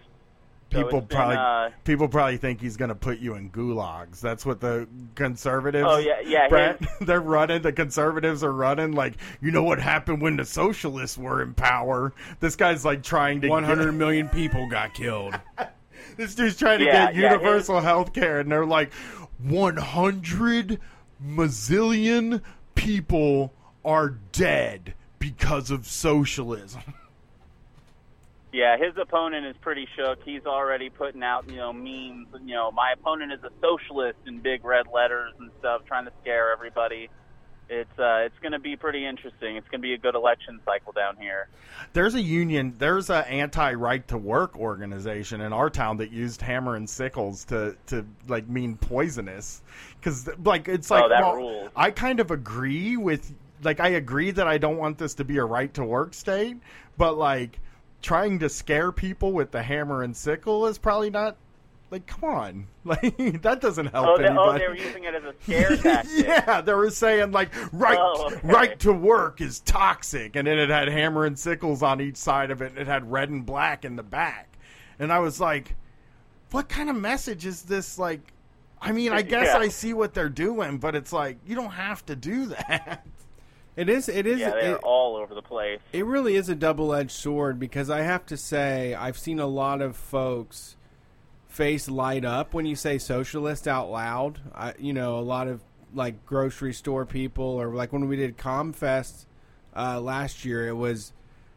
[0.72, 3.50] So people it's been, probably uh, people probably think he's going to put you in
[3.50, 4.20] gulags.
[4.20, 5.88] That's what the conservatives.
[5.90, 7.62] Oh, yeah, yeah, Brett, him- they're running.
[7.62, 8.92] The conservatives are running.
[8.92, 12.14] Like you know what happened when the socialists were in power.
[12.40, 15.40] This guy's like trying to One hundred million people got killed.
[16.18, 18.92] This dude's trying to Yeah, get yeah, universal health care, and they're like,
[19.38, 20.80] 100
[21.26, 22.42] mazillion
[22.76, 23.54] people
[23.86, 26.82] are dead because of socialism.
[28.52, 30.24] Yeah, his opponent is pretty shook.
[30.24, 32.28] He's already putting out, you know, memes.
[32.44, 36.12] You know, my opponent is a socialist in big red letters and stuff, trying to
[36.22, 37.10] scare everybody.
[37.72, 39.56] It's uh, it's going to be pretty interesting.
[39.56, 41.48] It's going to be a good election cycle down here.
[41.94, 46.42] There's a union, there's an anti right to work organization in our town that used
[46.42, 49.62] hammer and sickles to, to like mean poisonous.
[50.00, 51.70] Because, like, it's like, Oh, that well, rules.
[51.76, 53.32] I kind of agree with,
[53.62, 56.58] like, I agree that I don't want this to be a right to work state,
[56.98, 57.60] but, like,
[58.02, 61.36] trying to scare people with the hammer and sickle is probably not
[61.92, 65.04] like come on like that doesn't help Oh, they, oh, anybody oh, they were using
[65.06, 66.26] it as a scare tactic.
[66.28, 68.40] yeah they were saying like right Oh, okay.
[68.44, 72.52] right to work is toxic and then it had hammer and sickles on each side
[72.52, 74.56] of it and it had red and black in the back
[75.00, 75.76] and i was like
[76.52, 78.22] what kind of message is this like
[78.82, 79.58] i mean i guess Yeah.
[79.58, 83.06] i see what they're doing but it's like you don't have to do that
[83.80, 84.10] It is.
[84.10, 84.40] It is.
[84.40, 85.80] Yeah, they're it- all over the place.
[85.94, 89.48] It really is a double edged sword because I have to say, I've seen a
[89.48, 90.76] lot of folks
[91.48, 94.42] face light up when you say socialist out loud.
[94.54, 95.62] I, you know, a lot of
[95.94, 99.26] like grocery store people, or like when we did Comfest
[99.76, 101.14] uh, last year, it was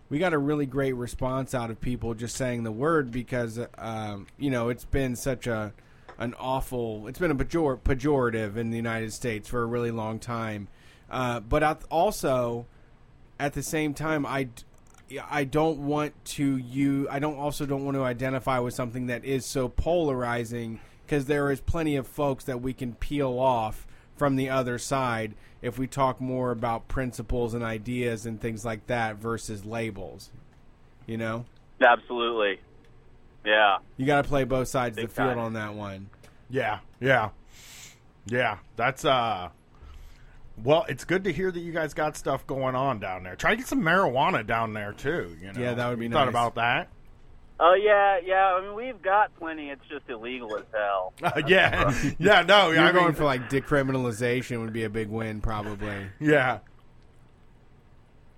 [0.09, 4.29] we got a really great response out of people just saying the word because um,
[4.39, 5.73] you know it's been such a
[6.19, 10.21] an awful it's been a pejor- pejorative in the United States for a really long
[10.21, 10.69] time.
[11.13, 12.67] Uh, but at- also
[13.39, 14.49] at the same time, I,
[15.31, 17.07] I don't want to you.
[17.11, 21.51] I don't also don't want to identify with something that is so polarizing because there
[21.51, 23.87] is plenty of folks that we can peel off
[24.17, 28.87] from the other side if we talk more about principles and ideas and things like
[28.87, 30.31] that versus labels.
[31.07, 31.45] You know,
[31.81, 32.61] Absolutely.
[33.45, 33.79] Yeah.
[33.97, 35.39] you got to play both sides of the field time.
[35.39, 36.09] on that one.
[36.49, 37.31] Yeah, yeah,
[38.27, 38.59] yeah.
[38.77, 39.51] That's uh.
[40.63, 43.37] Well, it's good to hear that you guys got stuff going on down there.
[43.37, 45.37] Try to get some marijuana down there too.
[45.41, 46.89] You know, Yeah, that would be You Thought about that?
[47.61, 48.55] Oh yeah, yeah.
[48.55, 49.71] I mean, we've got plenty.
[49.71, 51.13] It's just illegal as hell.
[51.23, 52.43] Uh, yeah, yeah.
[52.43, 56.09] No, You're I mean, going for like decriminalization would be a big win, probably.
[56.21, 56.59] yeah,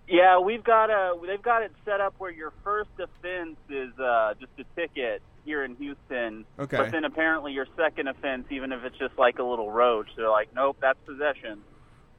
[0.07, 1.15] Yeah, we've got a.
[1.27, 5.65] They've got it set up where your first offense is uh, just a ticket here
[5.65, 6.45] in Houston.
[6.59, 6.77] Okay.
[6.77, 10.31] But then apparently your second offense, even if it's just like a little roach, they're
[10.31, 11.63] like, nope, that's possession.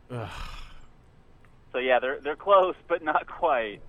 [0.09, 3.81] So yeah, they're they're close, but not quite.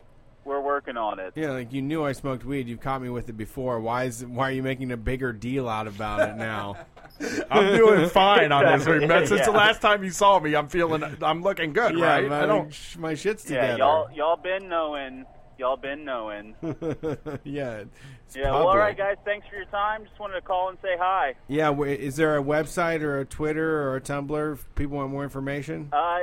[0.45, 1.33] We're working on it.
[1.35, 2.69] Yeah, like you knew I smoked weed.
[2.69, 3.81] You've caught me with it before.
[3.81, 6.77] Why is why are you making a bigger deal out about it now?
[7.51, 8.75] I'm doing fine on this.
[8.75, 8.93] Exactly.
[9.01, 12.29] Remember, Since the last time you saw me, I'm feeling, I'm looking good, yeah, right?
[12.29, 12.73] my, I don't.
[12.73, 13.73] sh- my shit's together.
[13.73, 15.25] Yeah, y'all y'all been knowing.
[15.59, 16.55] Y'all been knowing.
[17.45, 17.85] yeah,
[18.27, 18.51] it's Yeah.
[18.51, 19.17] Well, all right, guys.
[19.25, 20.05] Thanks for your time.
[20.05, 21.35] Just wanted to call and say hi.
[21.49, 24.53] Yeah, w- is there a website or a Twitter or a Tumblr?
[24.53, 25.89] If people want more information.
[25.93, 26.19] Uh,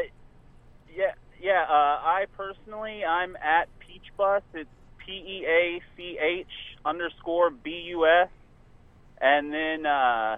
[0.96, 1.64] yeah, yeah.
[1.70, 4.42] Uh, I personally, I'm at Peach Bus.
[4.54, 4.70] It's
[5.06, 6.48] P E A C H
[6.86, 8.30] underscore B U S,
[9.20, 10.38] and then uh,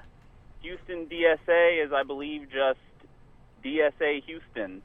[0.62, 2.80] Houston DSA is, I believe, just
[3.64, 4.82] DSA Houston.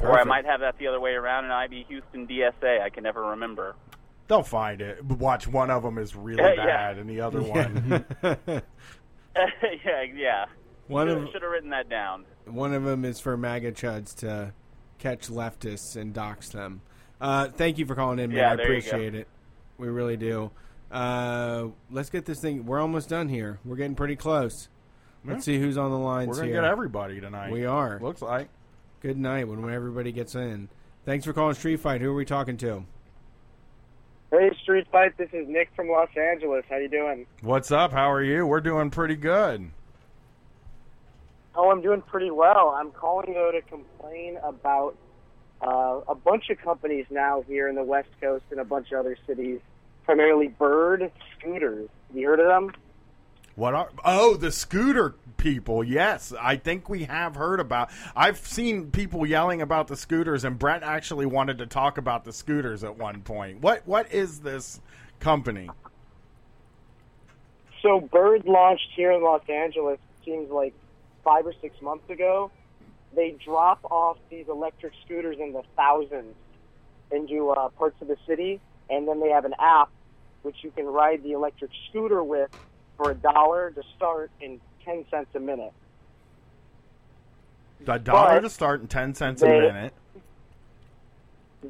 [0.00, 2.80] Or I might have that the other way around, and I be Houston DSA.
[2.80, 3.74] I can never remember.
[4.30, 5.04] They'll find it.
[5.04, 6.64] Watch one of them is really Yeah.
[6.64, 8.04] bad, and the other one.
[8.22, 10.44] yeah, yeah.
[10.86, 12.24] One should, of should have written that down.
[12.44, 14.52] one of them is for MAGA chuds to
[14.98, 16.80] catch leftists and dox them.
[17.20, 18.38] Uh, thank you for calling in, man.
[18.38, 18.86] Yeah, I there you go.
[18.86, 19.26] appreciate it.
[19.78, 20.52] We really do.
[20.92, 22.66] Uh, let's get this thing.
[22.66, 23.58] We're almost done here.
[23.64, 24.68] We're getting pretty close.
[25.24, 26.62] Let's see who's on the lines We're gonna here.
[26.62, 27.50] get everybody tonight.
[27.50, 27.98] We are.
[28.00, 28.48] Looks like.
[29.00, 30.68] Good night when everybody gets in.
[31.04, 32.00] Thanks for calling Street Fight.
[32.00, 32.84] Who are we talking to?
[34.30, 35.18] Hey, Street Fight.
[35.18, 36.64] This is Nick from Los Angeles.
[36.70, 37.26] How you doing?
[37.42, 37.90] What's up?
[37.90, 38.46] How are you?
[38.46, 39.72] We're doing pretty good.
[41.56, 42.76] Oh, I'm doing pretty well.
[42.78, 44.96] I'm calling though to complain about
[45.60, 49.00] uh, a bunch of companies now here in the West Coast and a bunch of
[49.00, 49.58] other cities,
[50.04, 51.88] primarily Bird scooters.
[52.14, 52.72] You heard of them?
[53.56, 55.82] What are oh the scooter people?
[55.82, 57.90] Yes, I think we have heard about.
[58.14, 62.32] I've seen people yelling about the scooters, and Brett actually wanted to talk about the
[62.32, 63.60] scooters at one point.
[63.60, 64.80] What what is this
[65.18, 65.68] company?
[67.82, 69.98] So Bird launched here in Los Angeles.
[70.24, 70.74] Seems like
[71.24, 72.50] five or six months ago.
[73.16, 76.34] They drop off these electric scooters in the thousands
[77.10, 79.88] into uh, parts of the city, and then they have an app
[80.42, 82.50] which you can ride the electric scooter with
[82.96, 85.72] for a dollar to start and ten cents a minute.
[87.86, 89.94] A dollar But to start and ten cents they- a minute.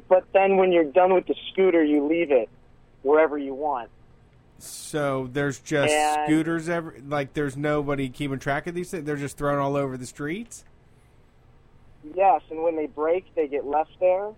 [0.07, 2.49] But then when you're done with the scooter, you leave it
[3.03, 3.89] wherever you want.
[4.59, 9.05] So there's just And- scooters every like there's nobody keeping track of these things.
[9.05, 10.63] They're just thrown all over the streets.
[12.15, 14.29] Yes, and when they break, they get left there.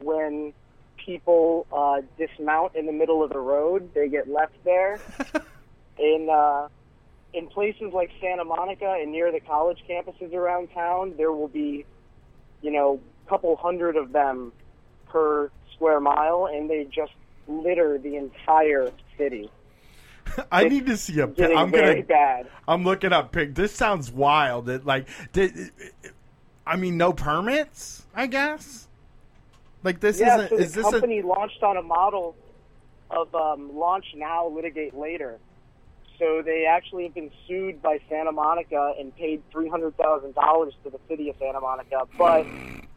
[0.00, 0.52] When
[0.96, 4.98] people uh, dismount in the middle of the road, they get left there.
[5.98, 6.68] in uh,
[7.32, 11.84] in places like Santa Monica and near the college campuses around town, there will be,
[12.62, 14.52] you know, a couple hundred of them
[15.08, 17.12] per square mile, and they just
[17.46, 19.50] litter the entire city.
[20.52, 21.26] I need to see a.
[21.26, 22.06] pic- Getting I'm very gonna.
[22.06, 22.48] bad.
[22.68, 23.54] I'm looking up pic.
[23.54, 24.68] This sounds wild.
[24.68, 25.70] It like did.
[26.66, 28.06] I mean, no permits.
[28.14, 28.86] I guess.
[29.82, 30.48] Like this yeah, isn't.
[30.50, 30.90] so the is this a?
[30.92, 32.36] company launched on a model
[33.10, 35.38] of um, launch now, litigate later.
[36.20, 40.74] So they actually have been sued by Santa Monica and paid three hundred thousand dollars
[40.84, 42.06] to the city of Santa Monica.
[42.18, 42.46] But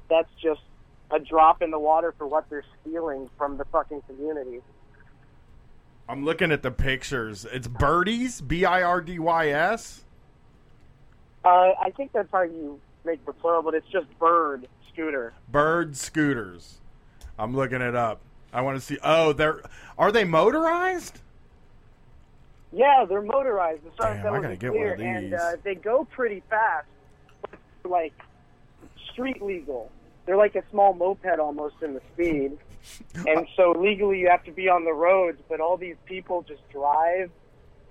[0.09, 0.59] that's just
[1.09, 4.59] a drop in the water for what they're stealing from the fucking community.
[6.09, 7.45] I'm looking at the pictures.
[7.49, 8.41] It's birdies.
[8.41, 10.03] B i r d y s.
[11.45, 15.33] Uh, I think that's how you make the plural, but it's just bird scooter.
[15.49, 16.79] Bird scooters.
[17.39, 18.19] I'm looking it up.
[18.51, 18.97] I want to see.
[19.01, 19.61] Oh, they're
[19.97, 21.21] are they motorized?
[22.73, 23.85] Yeah, they're motorized.
[23.85, 25.39] As far as Damn, that I gotta get clear, one of and these.
[25.39, 26.87] uh, they go pretty fast,
[27.41, 27.51] but
[27.83, 28.13] they're like
[29.11, 29.91] street legal.
[30.25, 32.57] They're like a small moped almost in the speed,
[33.27, 35.39] and so legally you have to be on the roads.
[35.47, 37.29] But all these people just drive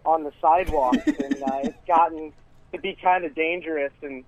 [0.05, 2.33] on the sidewalks, and uh, it's gotten
[2.73, 4.25] to be kind of dangerous and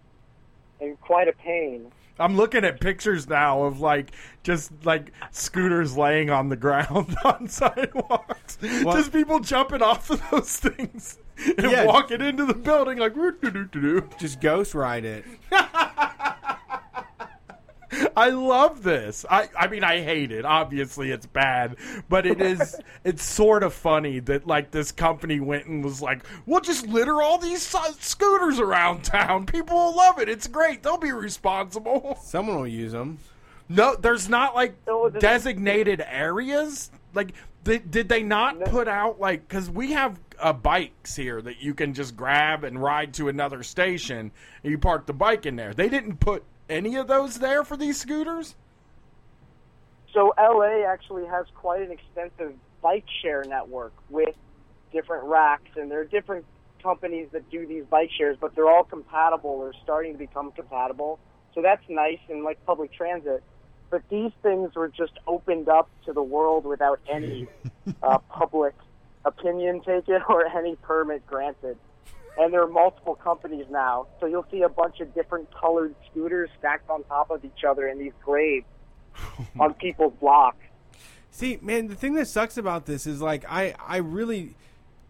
[0.80, 1.90] and quite a pain.
[2.18, 4.12] I'm looking at pictures now of like
[4.42, 8.56] just like scooters laying on the ground on sidewalks.
[8.60, 11.18] Just people jumping off of those things
[11.58, 11.84] and Yeah.
[11.86, 13.14] walking into the building like.
[14.18, 15.24] Just ghost ride it.
[18.16, 19.24] I love this.
[19.28, 20.44] I I mean I hate it.
[20.44, 21.76] Obviously it's bad,
[22.08, 26.24] but it is it's sort of funny that like this company went and was like,
[26.46, 27.66] "We'll just litter all these
[28.00, 29.46] scooters around town.
[29.46, 30.28] People will love it.
[30.28, 30.82] It's great.
[30.82, 33.18] They'll be responsible." Someone will use them.
[33.68, 34.76] No, there's not like
[35.18, 36.90] designated areas.
[37.14, 41.62] Like, did, did they not put out like because we have uh, bikes here that
[41.62, 44.30] you can just grab and ride to another station
[44.62, 45.74] and you park the bike in there.
[45.74, 48.54] They didn't put any of those there for these scooters.
[50.12, 54.34] So LA actually has quite an extensive bike share network with
[54.92, 56.44] different racks, and there are different
[56.82, 61.18] companies that do these bike shares, but they're all compatible or starting to become compatible.
[61.54, 63.42] So that's nice and like public transit.
[63.90, 67.48] But these things were just opened up to the world without any
[68.02, 68.74] uh, public
[69.24, 71.76] opinion taken or any permit granted.
[72.36, 76.50] And there are multiple companies now, so you'll see a bunch of different colored scooters
[76.58, 78.66] stacked on top of each other in these graves
[79.60, 80.58] on people's blocks.
[81.30, 84.54] See, man, the thing that sucks about this is like I I really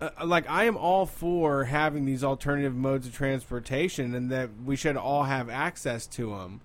[0.00, 4.76] uh, like I am all for having these alternative modes of transportation and that we
[4.76, 6.60] should all have access to them.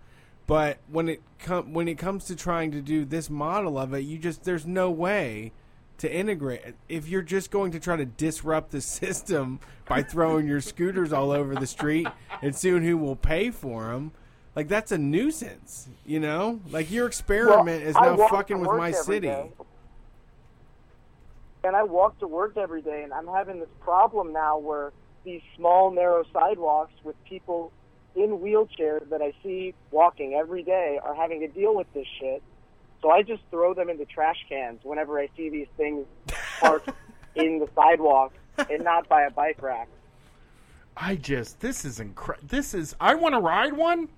[0.48, 4.00] But when it com- when it comes to trying to do this model of it,
[4.00, 5.52] you just there's no way
[6.00, 6.62] to integrate.
[6.88, 11.32] If you're just going to try to disrupt the system by throwing your scooters all
[11.32, 12.08] over the street
[12.42, 14.12] and seeing who will pay for them,
[14.56, 15.88] like that's a nuisance.
[16.06, 19.28] You know, like your experiment Well, is now fucking with my city.
[19.28, 19.52] day.
[21.64, 24.94] And I walk to work every day, and I'm having this problem now where
[25.26, 27.74] these small, narrow sidewalks with people
[28.16, 32.42] in wheelchairs that I see walking every day are having to deal with this shit.
[33.02, 36.06] So I just throw them into trash cans whenever I see these things
[36.60, 36.90] parked
[37.36, 38.34] in the sidewalk
[38.70, 39.88] and not by a bike rack.
[40.98, 42.48] I just this is incredible.
[42.50, 44.10] This is I want to ride one.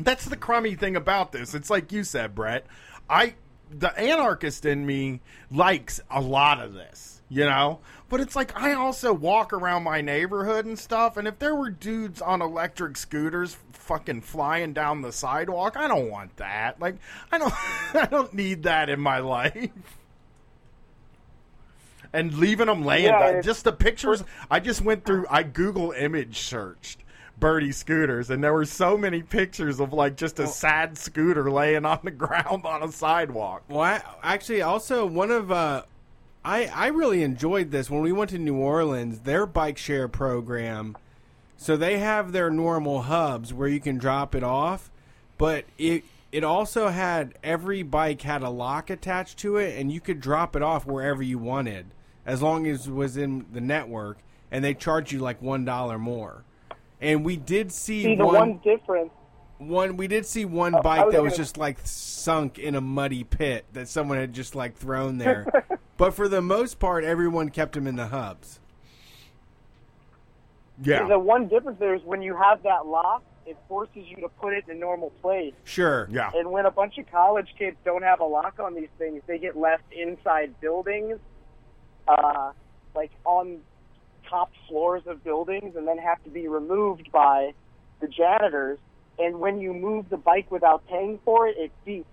[0.00, 1.54] that's the crummy thing about this.
[1.54, 2.66] It's like you said, Brett.
[3.08, 3.34] I
[3.70, 5.20] the anarchist in me
[5.50, 7.80] likes a lot of this, you know?
[8.08, 11.70] But it's like I also walk around my neighborhood and stuff, and if there were
[11.70, 16.80] dudes on electric scooters fucking flying down the sidewalk, I don't want that.
[16.80, 16.96] Like
[17.32, 17.54] I don't
[17.94, 19.70] I don't need that in my life.
[22.12, 23.42] And leaving them laying Yeah, down.
[23.42, 24.22] Just the pictures.
[24.50, 25.26] I just went through.
[25.28, 27.00] I Google image searched
[27.38, 31.84] birdie scooters, and there were so many pictures of like just a sad scooter laying
[31.84, 33.64] on the ground on a sidewalk.
[33.68, 35.82] Well, I, actually, also one of uh,
[36.46, 39.20] I I really enjoyed this when we went to New Orleans.
[39.20, 40.96] Their bike share program,
[41.56, 44.90] so they have their normal hubs where you can drop it off,
[45.38, 50.00] but it it also had every bike had a lock attached to it, and you
[50.00, 51.86] could drop it off wherever you wanted
[52.24, 54.18] as long as it was in the network,
[54.52, 56.44] and they charge you like one dollar more.
[57.00, 59.10] And we did see, See, the one, one difference
[59.58, 62.80] one we did see one bike was that was gonna- just like sunk in a
[62.80, 65.46] muddy pit that someone had just like thrown there.
[65.96, 68.60] but for the most part, everyone kept them in the hubs.
[70.82, 71.06] Yeah.
[71.08, 74.52] The one difference there is when you have that lock, it forces you to put
[74.52, 75.54] it in a normal place.
[75.64, 76.08] Sure.
[76.10, 76.30] Yeah.
[76.34, 79.38] And when a bunch of college kids don't have a lock on these things, they
[79.38, 81.18] get left inside buildings,
[82.08, 82.52] uh,
[82.94, 83.60] like on
[84.28, 87.54] top floors of buildings, and then have to be removed by
[88.00, 88.78] the janitors.
[89.18, 92.04] And when you move the bike without paying for it, it beeps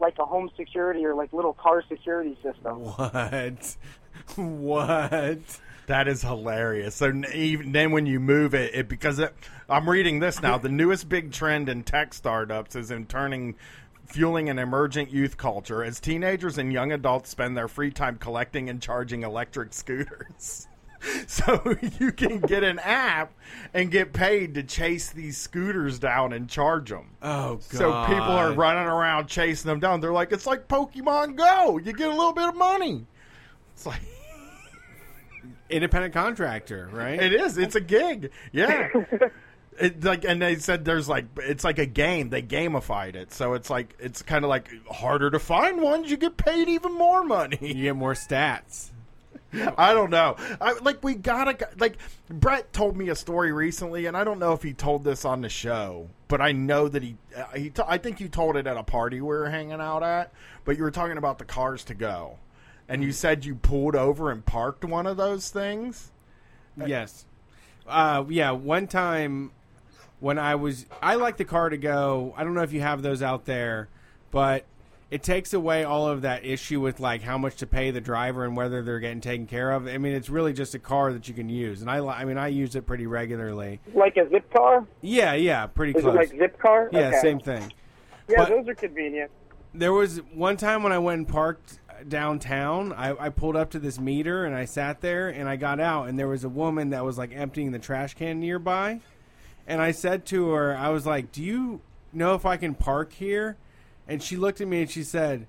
[0.00, 2.84] like a home security or like little car security system.
[2.84, 3.76] What?
[4.36, 5.60] what?
[5.86, 6.94] That is hilarious.
[6.94, 9.34] So even then, when you move it, it because it,
[9.68, 10.58] I'm reading this now.
[10.58, 13.56] The newest big trend in tech startups is in turning
[14.04, 18.68] fueling an emergent youth culture as teenagers and young adults spend their free time collecting
[18.68, 20.66] and charging electric scooters.
[21.26, 23.32] So you can get an app
[23.74, 27.10] and get paid to chase these scooters down and charge them.
[27.22, 27.62] Oh god.
[27.70, 30.00] So people are running around chasing them down.
[30.00, 31.78] They're like, it's like Pokemon Go.
[31.78, 33.06] You get a little bit of money.
[33.74, 34.00] It's like
[35.70, 37.20] independent contractor, right?
[37.20, 37.58] It is.
[37.58, 38.30] It's a gig.
[38.52, 38.88] Yeah.
[39.80, 43.54] It, like and they said there's like it's like a game they gamified it so
[43.54, 47.22] it's like it's kind of like harder to find ones you get paid even more
[47.22, 48.90] money you get more stats
[49.78, 51.96] i don't know I, like we gotta like
[52.28, 55.40] brett told me a story recently and i don't know if he told this on
[55.40, 58.66] the show but i know that he uh, he t- i think you told it
[58.66, 60.32] at a party we were hanging out at
[60.64, 62.36] but you were talking about the cars to go
[62.88, 66.10] and you said you pulled over and parked one of those things
[66.86, 67.24] Yes.
[67.86, 69.50] Uh, yeah, one time
[70.20, 72.34] when I was, I like the car to go.
[72.36, 73.88] I don't know if you have those out there,
[74.30, 74.64] but
[75.10, 78.44] it takes away all of that issue with like how much to pay the driver
[78.44, 79.86] and whether they're getting taken care of.
[79.86, 82.36] I mean, it's really just a car that you can use, and I, I mean,
[82.38, 83.80] I use it pretty regularly.
[83.94, 84.86] Like a zip car?
[85.00, 86.14] Yeah, yeah, pretty Is close.
[86.16, 86.90] like zip car?
[86.92, 87.18] Yeah, Okay.
[87.20, 87.72] same thing.
[88.28, 89.30] Yeah, But- those are convenient.
[89.74, 91.78] There was one time when I went and parked
[92.08, 92.92] downtown.
[92.92, 96.08] I, I pulled up to this meter and I sat there and I got out
[96.08, 99.00] and there was a woman that was like emptying the trash can nearby.
[99.66, 101.80] And I said to her, I was like, "Do you
[102.12, 103.56] know if I can park here?"
[104.08, 105.46] And she looked at me and she said,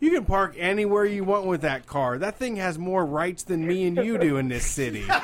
[0.00, 2.16] "You can park anywhere you want with that car.
[2.16, 5.04] That thing has more rights than me and you do in this city."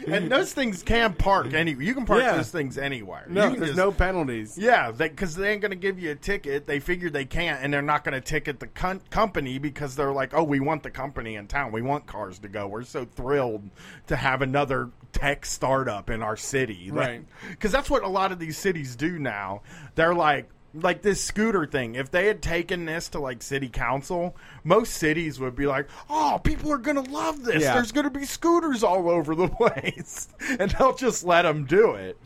[0.08, 1.72] and those things can park any.
[1.72, 2.36] You can park Yeah.
[2.36, 3.26] those things anywhere.
[3.28, 4.56] No, You can there's just- no penalties.
[4.58, 6.66] Yeah, because they, ain't going to give you a ticket.
[6.66, 10.12] They figure they can't, and they're not going to ticket the con- company because they're
[10.12, 11.72] like, "Oh, we want the company in town.
[11.72, 12.66] We want cars to go.
[12.66, 13.68] We're so thrilled
[14.08, 17.24] to have another tech startup in our city." Right.
[17.50, 19.62] Because that's what a lot of these cities do now.
[19.94, 20.48] They're like.
[20.72, 25.40] Like this scooter thing, if they had taken this to like city council, most cities
[25.40, 27.62] would be like, "Oh, people are gonna love this.
[27.62, 27.74] Yeah.
[27.74, 30.28] There's gonna be scooters all over the place,"
[30.60, 32.16] and they'll just let them do it.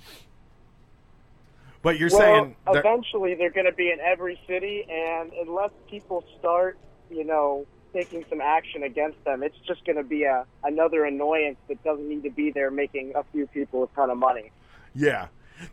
[1.83, 5.71] But you're well, saying they're- eventually they're going to be in every city, and unless
[5.91, 6.79] people start,
[7.11, 11.59] you know, taking some action against them, it's just going to be a another annoyance
[11.69, 14.51] that doesn't need to be there, making a few people a ton of money.
[14.95, 15.27] Yeah.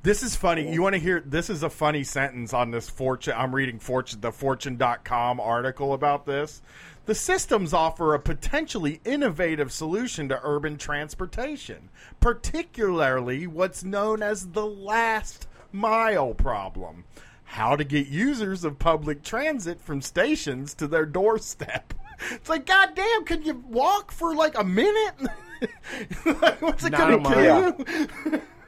[0.03, 0.71] This is funny.
[0.71, 4.21] You want to hear this is a funny sentence on this fortune I'm reading fortune
[4.21, 6.61] the fortune.com article about this.
[7.05, 14.65] The systems offer a potentially innovative solution to urban transportation, particularly what's known as the
[14.65, 17.05] last mile problem.
[17.43, 21.93] How to get users of public transit from stations to their doorstep.
[22.29, 25.15] It's like, goddamn, can you walk for like a minute?
[26.59, 28.41] What's it going to kill you?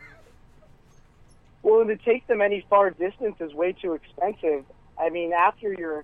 [1.64, 4.66] Well, and to take them any far distance is way too expensive.
[5.00, 6.04] I mean, after you're,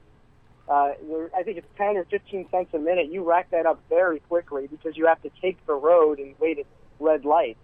[0.70, 3.12] uh, you're, I think it's ten or fifteen cents a minute.
[3.12, 6.60] You rack that up very quickly because you have to take the road and wait
[6.60, 6.66] at
[7.00, 7.58] red light.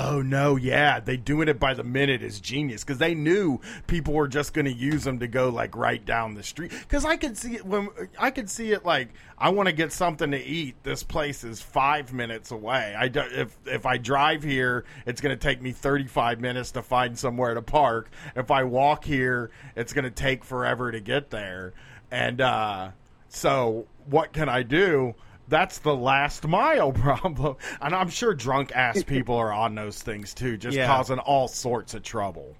[0.00, 4.14] Oh no, yeah, they doing it by the minute is genius because they knew people
[4.14, 6.70] were just going to use them to go like right down the street.
[6.70, 9.92] Because I could see it when I could see it like I want to get
[9.92, 10.76] something to eat.
[10.84, 12.94] This place is five minutes away.
[12.96, 16.70] I do, if if I drive here, it's going to take me thirty five minutes
[16.72, 18.08] to find somewhere to park.
[18.36, 21.72] If I walk here, it's going to take forever to get there.
[22.12, 22.90] And uh,
[23.30, 25.16] so, what can I do?
[25.48, 27.56] That's the last mile problem.
[27.80, 30.86] And I'm sure drunk ass people are on those things too, just Yeah.
[30.86, 32.54] causing all sorts of trouble.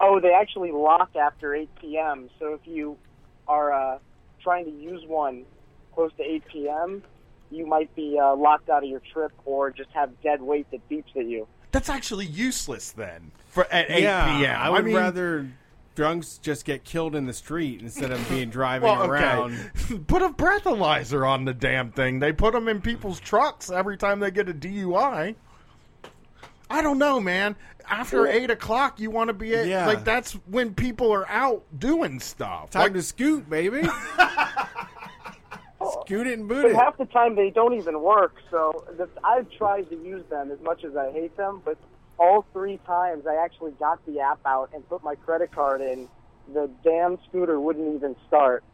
[0.00, 2.30] Oh, they actually lock after 8 p.m.
[2.38, 2.96] So if you
[3.48, 3.98] are uh,
[4.42, 5.44] trying to use one
[5.92, 7.02] close to 8 p.m.,
[7.50, 10.86] you might be uh, locked out of your trip or just have dead weight that
[10.88, 11.48] beeps at you.
[11.72, 14.56] That's actually useless then for at 8 yeah, p.m.
[14.60, 15.48] I would mean, rather
[15.98, 19.10] drunks just get killed in the street instead of being driving well, okay.
[19.10, 19.70] around.
[20.06, 22.20] put a breathalyzer on the damn thing.
[22.20, 25.34] They put them in people's trucks every time they get a DUI.
[26.70, 27.56] I don't know, man.
[27.88, 29.86] After eight o'clock, you want to be at, Yeah.
[29.88, 32.70] like that's when people are out doing stuff.
[32.70, 33.82] Time Like, to scoot, baby.
[36.02, 36.76] scoot it and boot But it.
[36.76, 38.36] half the time they don't even work.
[38.52, 41.76] So the, I've tried to use them as much as I hate them, but
[42.18, 46.08] all three times I actually got the app out and put my credit card in.
[46.52, 48.64] The damn scooter wouldn't even start.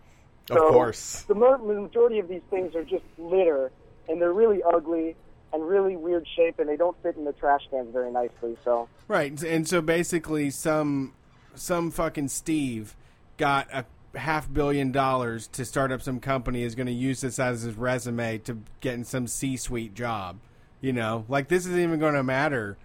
[0.50, 1.22] Of course.
[1.22, 3.70] The majority of these things are just litter,
[4.08, 5.16] and they're really ugly
[5.52, 8.56] and really weird shape, and they don't fit in the trash cans very nicely.
[8.64, 11.14] So Right, and so basically, some
[11.54, 12.96] some fucking Steve
[13.36, 13.84] got a
[14.18, 17.74] half billion dollars to start up some company is going to use this as his
[17.74, 20.38] resume to get in some C-suite job.
[20.80, 22.76] You know, like this isn't even going to matter.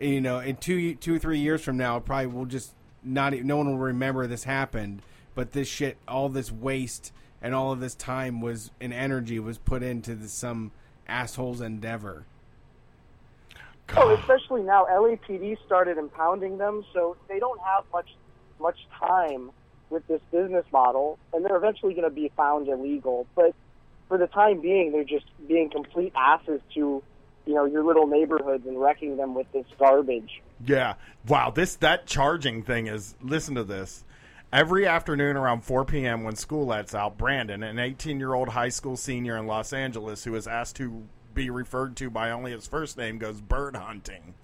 [0.00, 3.34] You know, in two two or three years from now, it probably will just not.
[3.34, 5.02] e- No one will remember this happened.
[5.34, 9.56] But this shit, all this waste and all of this time was and energy was
[9.58, 10.72] put into this, some
[11.08, 12.24] asshole's endeavor.
[13.96, 18.08] Oh, especially now, LAPD started impounding them, so they don't have much
[18.60, 19.50] much time
[19.90, 23.26] with this business model, and they're eventually going to be found illegal.
[23.34, 23.54] But
[24.08, 27.02] for the time being, they're just being complete asses to,
[27.48, 30.42] you know, your little neighborhoods and wrecking them with this garbage.
[30.66, 30.94] Yeah.
[31.26, 31.50] Wow.
[31.50, 33.14] This that charging thing is.
[33.22, 34.04] Listen to this.
[34.52, 36.24] Every afternoon around 4 p.m.
[36.24, 40.46] when school lets out, Brandon, an 18-year-old high school senior in Los Angeles who is
[40.46, 41.04] asked to
[41.34, 44.34] be referred to by only his first name, goes bird hunting.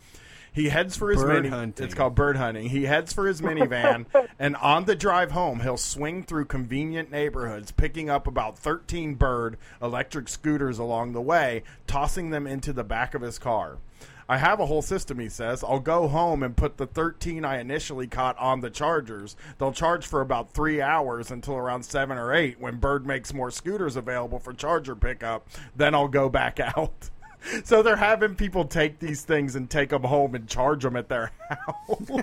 [0.55, 1.49] He heads for his Bird mini.
[1.49, 1.85] hunting.
[1.85, 2.69] It's called bird hunting.
[2.69, 4.07] He heads for his minivan,
[4.39, 9.57] and on the drive home, he'll swing through convenient neighborhoods, picking up about 13 bird
[9.83, 13.79] electric scooters along the way, tossing them into the back of his car.
[14.27, 15.63] I have a whole system, he says.
[15.63, 19.37] I'll go home and put the 13 I initially caught on the chargers.
[19.59, 23.51] They'll charge for about three hours until around 7 or 8 when Bird makes more
[23.51, 25.47] scooters available for charger pickup.
[25.77, 27.11] Then I'll go back out.
[27.65, 31.09] So they're having people take these things and take them home and charge them at
[31.09, 32.23] their house.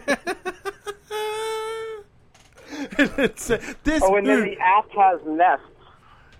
[2.97, 3.47] And it's,
[3.83, 5.65] this Oh, and then the app has nests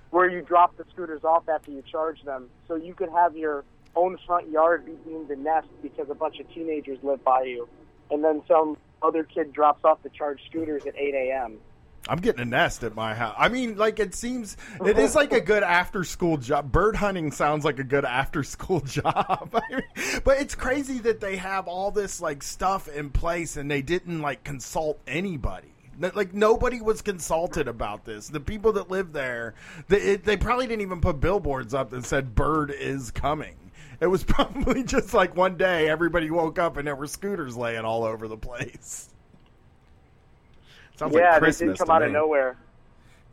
[0.10, 3.64] where you drop the scooters off after you charge them, so you could have your
[3.96, 7.68] own front yard be deemed a nest because a bunch of teenagers live by you,
[8.10, 11.58] and then some other kid drops off the charged scooters at 8 a.m.
[12.12, 13.36] I'm getting a nest at my house.
[13.38, 16.70] I mean, like it seems it is like a good after school job.
[16.70, 19.50] Bird hunting sounds like a good after school job.
[19.72, 23.72] I mean, but it's crazy that they have all this like stuff in place and
[23.72, 25.70] they didn't like consult anybody.
[25.98, 28.28] Like nobody was consulted about this.
[28.28, 29.54] The people that live there,
[29.88, 33.56] they, it, they probably didn't even put billboards up that said "Bird is coming."
[34.02, 37.86] It was probably just like one day everybody woke up and there were scooters laying
[37.86, 39.11] all over the place.
[41.02, 42.58] Sounds yeah, like they Christmas did come to out of nowhere.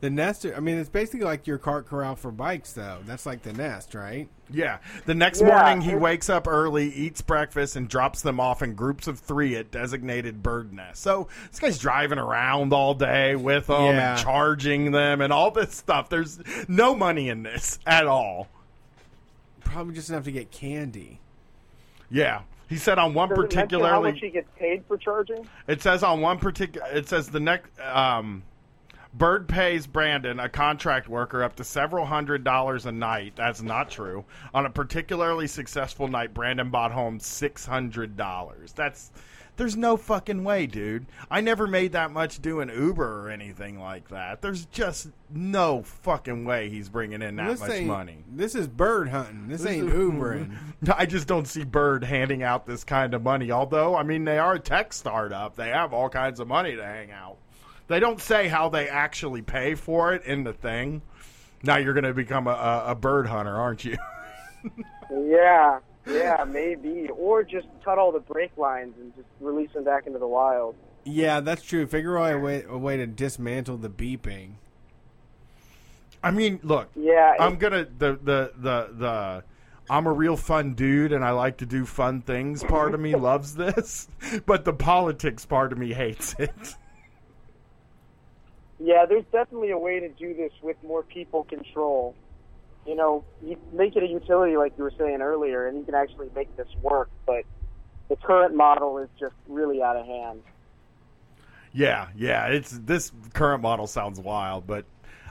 [0.01, 2.99] The nest, I mean, it's basically like your cart corral for bikes, though.
[3.05, 4.29] That's like the nest, right?
[4.49, 4.77] Yeah.
[5.05, 8.75] The next Yeah, morning, he wakes up early, eats breakfast, and drops them off in
[8.75, 11.03] groups of three at designated bird nests.
[11.03, 14.13] So this guy's driving around all day with them Yeah.
[14.13, 16.07] and charging them and all this stuff.
[16.07, 16.39] There's
[16.69, 18.47] no money in this at all.
[19.65, 21.19] Probably just enough to get candy.
[22.09, 22.43] Yeah.
[22.69, 25.47] He said on one Does it how much he gets paid for charging?
[25.67, 26.87] It says on one particular.
[26.87, 27.67] It says the next.
[27.79, 28.43] Um,
[29.11, 33.33] Bird pays Brandon, a contract worker, up to several hundred dollars a night.
[33.35, 34.23] That's not true.
[34.53, 38.71] On a particularly successful night, Brandon bought home six hundred dollars.
[38.73, 39.11] That's
[39.59, 41.05] there's no fucking way, dude.
[41.29, 44.41] I never made that much doing Uber or anything like that.
[44.41, 48.23] There's just no fucking way he's bringing in that this much money.
[48.31, 49.49] This is bird hunting.
[49.49, 50.55] This, ain't Ubering.
[50.97, 53.51] I just don't see Bird handing out this kind of money.
[53.51, 55.57] Although, I mean, they are a tech startup.
[55.57, 57.35] They have all kinds of money to hang out.
[57.89, 61.01] They don't say how they actually pay for it in the thing.
[61.63, 63.97] Now you're going to become a, a, a bird hunter, aren't you?
[65.11, 65.79] Yeah,
[66.09, 67.09] Yeah, maybe.
[67.09, 70.75] Or just cut all the brake lines and just release them back into the wild.
[71.03, 71.87] Yeah, that's true.
[71.87, 74.53] Figure out a way, a way to dismantle the beeping.
[76.23, 76.89] I mean, look.
[76.95, 79.43] Yeah, I'm gonna the the the the.
[79.91, 82.63] I'm a real fun dude, and I like to do fun things.
[82.63, 84.07] Part of me loves this,
[84.45, 86.75] but the politics part of me hates it.
[88.79, 92.15] Yeah, there's definitely a way to do this with more people control.
[92.85, 95.95] You know, you make it a utility like you were saying earlier, and you can
[95.95, 97.09] actually make this work.
[97.25, 97.43] But
[98.07, 100.41] the current model is just really out of hand.
[101.71, 102.47] Yeah, yeah.
[102.47, 104.85] It's this current model sounds wild, but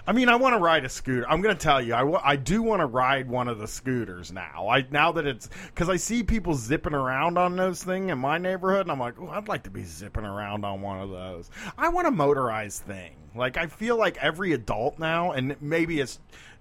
[0.09, 1.29] I mean, I want to ride a scooter.
[1.29, 3.69] I'm going to tell you, I, wa- I do want to ride one of the
[3.69, 4.67] scooters now.
[4.67, 8.39] I now that it's because I see people zipping around on those thing in my
[8.39, 11.51] neighborhood, and I'm like, oh, I'd like to be zipping around on one of those.
[11.77, 13.17] I want a motorized thing.
[13.35, 16.19] Like I feel like every adult now, and maybe it's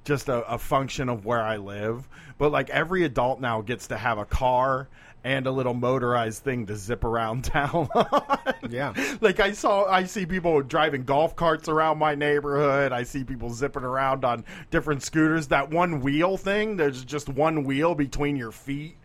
[0.07, 3.97] just a, a function of where I live, but like every adult now gets to
[3.97, 4.87] have a car
[5.25, 7.89] and a little motorized thing to zip around town.
[8.69, 8.93] yeah.
[9.19, 12.93] Like I saw I see people driving golf carts around my neighborhood.
[12.93, 15.47] I see people zipping around on different scooters.
[15.47, 18.95] That one wheel thing, there's just one wheel between your feet.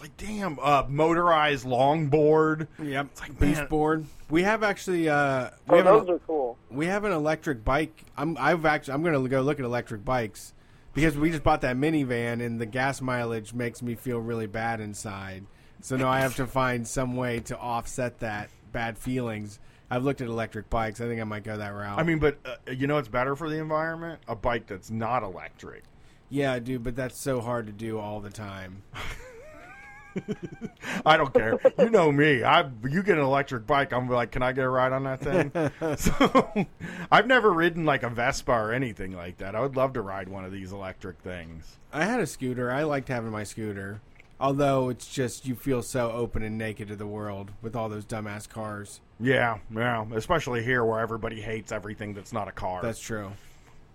[0.00, 2.68] It's like damn, uh motorized longboard.
[2.82, 3.06] Yep.
[3.12, 4.06] It's like Beast man, board.
[4.30, 5.08] We have actually.
[5.08, 6.58] Uh, we Oh, have an- those are cool.
[6.70, 8.04] We have an electric bike.
[8.16, 10.54] I'm I've actually I'm gonna go look at electric bikes
[10.94, 14.80] because we just bought that minivan and the gas mileage makes me feel really bad
[14.80, 15.44] inside.
[15.80, 19.58] So now I have to find some way to offset that bad feelings.
[19.90, 21.00] I've looked at electric bikes.
[21.00, 21.98] I think I might go that route.
[21.98, 24.20] I mean, but uh, you know it's better for the environment?
[24.28, 25.82] A bike that's not electric.
[26.28, 28.82] yeah, I do, but that's so hard to do all the time.
[31.06, 31.58] I don't care.
[31.78, 32.42] You know me.
[32.42, 35.20] I you get an electric bike, I'm like, can I get a ride on that
[35.20, 35.52] thing?
[35.96, 36.66] so
[37.10, 39.54] I've never ridden like a Vespa or anything like that.
[39.54, 41.78] I would love to ride one of these electric things.
[41.92, 42.70] I had a scooter.
[42.70, 44.00] I liked having my scooter.
[44.40, 48.04] Although it's just you feel so open and naked to the world with all those
[48.04, 49.00] dumbass cars.
[49.18, 50.04] Yeah, yeah.
[50.14, 52.80] Especially here where everybody hates everything that's not a car.
[52.80, 53.32] That's true.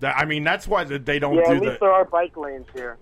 [0.01, 1.85] That, I mean, that's why they don't yeah, do at least the.
[1.85, 2.97] there are bike lanes here.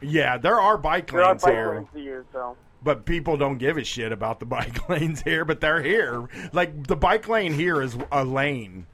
[0.00, 1.74] Yeah, there are bike There are lanes bike here.
[1.74, 2.56] lanes here, so.
[2.82, 6.28] but people don't give a shit about the bike lanes here, but they're here.
[6.52, 8.86] Like the bike lane here is a lane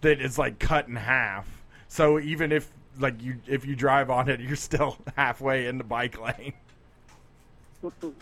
[0.00, 1.62] that is like cut in half.
[1.88, 5.84] So even if like you if you drive on it, you're still halfway in the
[5.84, 6.54] bike lane.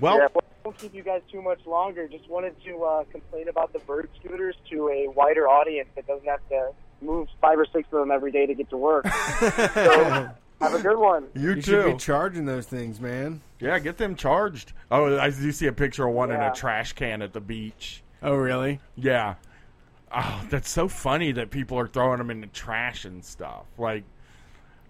[0.00, 2.08] Well, yeah, well, I won't keep you guys too much longer.
[2.08, 6.26] Just wanted to uh, complain about the bird scooters to a wider audience that doesn't
[6.26, 6.70] have to
[7.00, 9.06] move five or six of them every day to get to work.
[9.06, 10.30] so,
[10.70, 11.26] have a good one.
[11.34, 11.60] you, You too.
[11.62, 13.40] should be charging those things, man.
[13.60, 14.72] yeah, get them charged.
[14.90, 18.02] Oh, I do see a picture of one in a trash can at the beach.
[18.22, 18.80] Oh, really?
[18.96, 19.34] Yeah.
[20.16, 23.64] Oh, that's so funny that people are throwing them in the trash and stuff.
[23.78, 24.04] Like,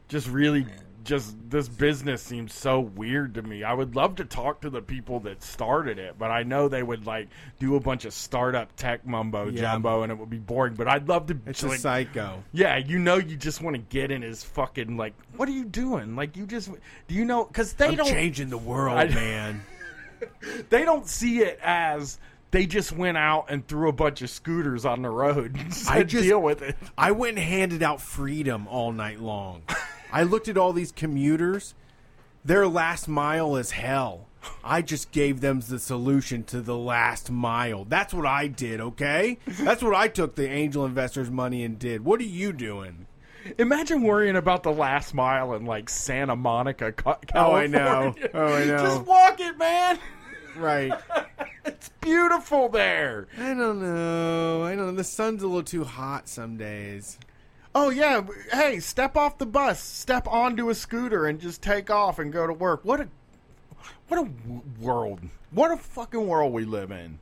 [0.09, 0.67] just really,
[1.05, 3.63] just this business seems so weird to me.
[3.63, 6.83] I would love to talk to the people that started it, but I know they
[6.83, 9.61] would like do a bunch of startup tech mumbo Yeah.
[9.61, 10.75] jumbo, and it would be boring.
[10.75, 11.39] But I'd love to.
[11.47, 12.43] It's like, a psycho.
[12.53, 15.15] yeah, you know, you just want to get in his fucking like.
[15.37, 16.17] What are you doing?
[16.17, 16.71] Like, you just
[17.07, 17.45] do you know?
[17.45, 19.63] Because they I'm don't changing the world, I- man.
[20.71, 22.19] they don't see it as
[22.51, 25.59] they just went out and threw a bunch of scooters on the road
[25.89, 26.77] I just- deal with it.
[26.97, 29.63] I went and handed out freedom all night long.
[30.15, 31.75] I looked at all these commuters.
[32.45, 34.27] Their last mile is hell.
[34.63, 37.85] I just gave them the solution to the last mile.
[37.85, 39.39] That's what I did, okay?
[39.47, 42.05] That's what I took the angel investors' money and did.
[42.05, 43.07] What are you doing?
[43.59, 48.15] Imagine worrying about the last mile in like Santa Monica, Ca- Oh, I know.
[48.35, 48.79] Oh, I know.
[48.79, 49.99] Just walk it, man.
[50.57, 50.93] Right.
[51.67, 53.27] It's beautiful there.
[53.39, 54.65] I don't know.
[54.65, 54.93] I don't know.
[54.93, 57.19] The sun's a little too hot some days.
[57.75, 58.25] Oh yeah.
[58.53, 62.47] Hey, step off the bus, step onto a scooter, and just take off and go
[62.47, 62.85] to work.
[62.85, 63.09] What a
[64.09, 65.21] what a w- world.
[65.51, 67.19] What a fucking world we live in.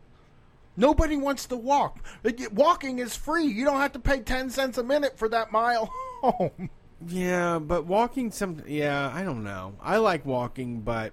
[0.77, 1.99] Nobody wants to walk.
[2.25, 3.45] Uh, walking is free.
[3.45, 5.87] You don't have to pay ten cents a minute for that mile
[6.23, 6.71] home.
[7.07, 9.75] Yeah, but walking some yeah, I don't know.
[9.81, 11.13] I like walking, but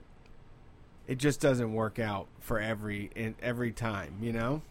[1.07, 4.61] it just doesn't work out for every in every time, you know?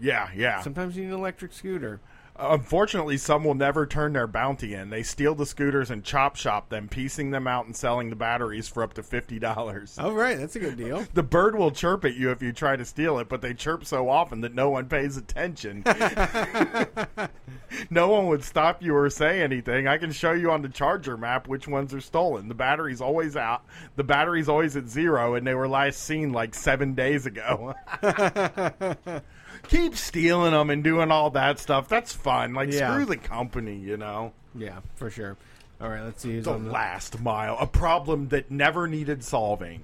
[0.00, 0.62] Yeah, yeah.
[0.62, 2.00] Sometimes you need an electric scooter.
[2.40, 4.90] Unfortunately, some will never turn their bounty in.
[4.90, 8.68] They steal the scooters and chop shop them, piecing them out and selling the batteries
[8.68, 9.96] for up to fifty dollars.
[9.98, 11.04] Oh right, that's a good deal.
[11.14, 13.84] The bird will chirp at you if you try to steal it, but they chirp
[13.84, 15.82] so often that no one pays attention.
[17.90, 19.88] no one would stop you or say anything.
[19.88, 22.46] I can show you on the charger map which ones are stolen.
[22.46, 23.64] The battery's always out.
[23.96, 27.74] The battery's always at zero, and they were last seen like seven days ago.
[29.68, 31.88] Keep stealing them and doing all that stuff.
[31.88, 32.54] That's fun.
[32.54, 32.92] Like Yeah.
[32.92, 34.32] screw the company, you know.
[34.54, 35.36] Yeah, for sure.
[35.80, 39.22] All right, let's see who's The on the last mile, a problem that never needed
[39.22, 39.82] solving.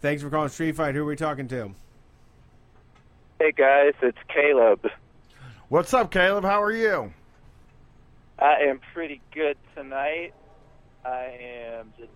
[0.00, 0.94] Thanks for calling Street Fight.
[0.94, 1.72] Who are we talking to?
[3.38, 4.88] Hey guys, it's Caleb.
[5.68, 6.44] What's up, Caleb?
[6.44, 7.12] How are you?
[8.38, 10.32] I am pretty good tonight.
[11.04, 11.38] I
[11.78, 12.10] am just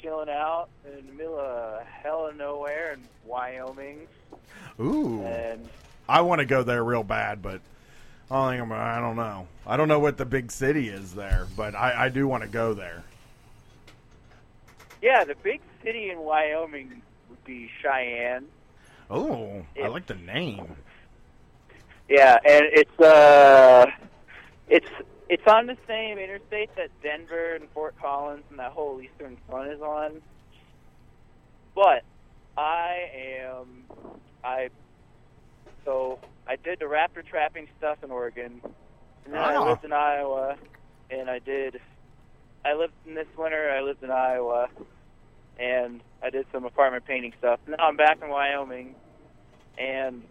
[0.00, 4.06] chilling out in the middle of hell of nowhere in Wyoming.
[4.80, 5.22] Ooh.
[5.22, 5.68] And
[6.12, 7.62] I want to go there real bad, but
[8.30, 8.72] I don't think I'm.
[8.72, 9.48] I don't know.
[9.66, 12.50] I don't know what the big city is there, but I, I do want to
[12.50, 13.02] go there.
[15.00, 17.00] yeah, the big city in Wyoming
[17.30, 18.44] would be Cheyenne.
[19.10, 20.76] Oh, I like the name.
[22.10, 23.86] Yeah, and it's uh,
[24.68, 24.90] it's
[25.30, 29.70] it's on the same interstate that Denver and Fort Collins and that whole Eastern Front
[29.70, 30.20] is on.
[31.74, 32.04] But
[32.58, 33.08] I
[33.40, 33.84] am
[34.44, 34.68] I
[35.84, 38.60] so I did the raptor trapping stuff in Oregon,
[39.24, 39.64] and then I Ah.
[39.64, 40.56] lived in Iowa,
[41.10, 41.80] and I did.
[42.64, 43.70] I lived in this winter.
[43.70, 44.68] I lived in Iowa,
[45.58, 47.60] and I did some apartment painting stuff.
[47.66, 48.94] Now I'm back in Wyoming,
[49.78, 50.22] and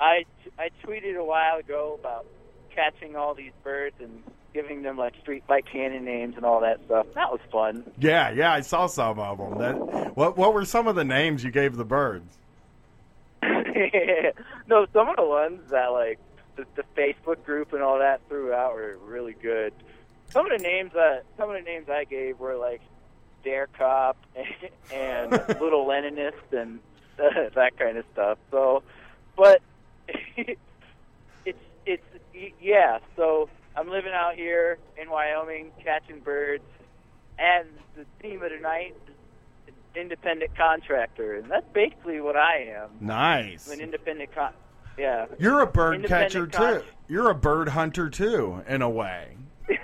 [0.00, 0.24] I
[0.58, 2.26] I tweeted a while ago about
[2.74, 4.22] catching all these birds and
[4.52, 7.06] giving them like street fight canon names and all that stuff.
[7.14, 7.84] That was fun.
[7.98, 9.58] Yeah, yeah, I saw some of them.
[9.58, 12.36] That what what were some of the names you gave the birds?
[14.68, 16.18] no, some of the ones that like
[16.56, 19.72] the, the Facebook group and all that threw out were really good.
[20.30, 22.80] Some of the names that some of the names I gave were like
[23.42, 24.16] Dare Cop
[24.92, 26.80] and, Little Leninist and
[27.16, 28.38] that kind of stuff.
[28.50, 28.82] So,
[29.36, 29.60] but
[30.36, 30.58] it's
[31.86, 32.04] it's
[32.58, 32.98] yeah.
[33.16, 36.64] So I'm living out here in Wyoming catching birds,
[37.38, 38.96] and the theme of the night
[39.96, 42.90] independent contractor, and that's basically what I am.
[43.00, 43.66] Nice.
[43.66, 44.52] I'm an independent con.
[44.98, 45.26] Yeah.
[45.38, 46.86] You're a bird catcher con- too.
[47.08, 49.36] You're a bird hunter too, in a way.
[49.68, 49.76] yeah,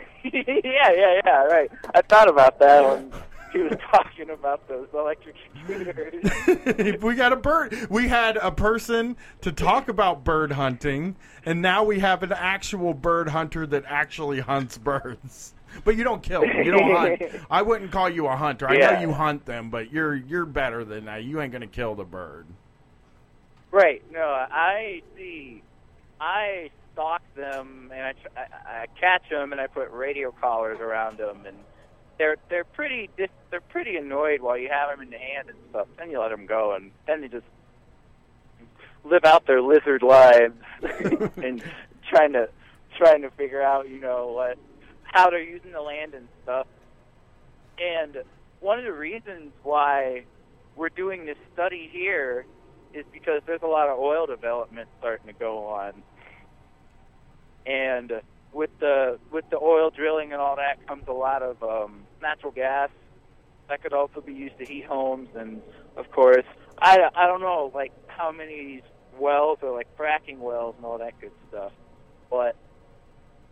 [0.65, 1.45] yeah, yeah.
[1.45, 1.71] Right.
[1.95, 3.13] I thought about that when
[3.53, 7.01] he was talking about those electric scooters.
[7.03, 7.87] we got a bird.
[7.89, 12.93] We had a person to talk about bird hunting, and now we have an actual
[12.93, 15.55] bird hunter that actually hunts birds.
[15.85, 16.57] But you don't kill them.
[16.65, 17.23] You don't hunt.
[17.51, 18.69] I wouldn't call you a hunter.
[18.69, 21.25] I know you hunt them, but you're you're better than that.
[21.25, 22.47] You ain't gonna kill the bird.
[23.71, 24.03] Right.
[24.11, 25.63] No, I see.
[26.21, 31.19] I stalk them and I, I, I catch them and I put radio collars around
[31.19, 31.57] them and
[32.19, 35.59] they're they're pretty dis- they're pretty annoyed while you have them in the hand and
[35.71, 35.89] stuff.
[35.99, 37.45] Then you let them go and then they just
[39.05, 40.55] live out their lizard lives
[41.37, 41.63] and
[42.09, 42.49] trying to
[42.97, 44.59] trying to figure out you know what
[45.17, 46.67] how they're using the land and stuff.
[47.79, 48.19] And
[48.61, 50.25] one of the reasons why
[50.77, 52.45] we're doing this study here
[52.93, 55.95] is because there's a lot of oil development starting to go on.
[57.65, 58.13] And
[58.53, 62.53] with the with the oil drilling and all that comes a lot of um, natural
[62.53, 62.91] gas
[63.69, 65.29] that could also be used to heat homes.
[65.35, 65.63] And
[65.97, 66.45] of course,
[66.79, 68.83] I I don't know like how many of these
[69.19, 71.73] wells are like fracking wells and all that good stuff.
[72.31, 72.55] But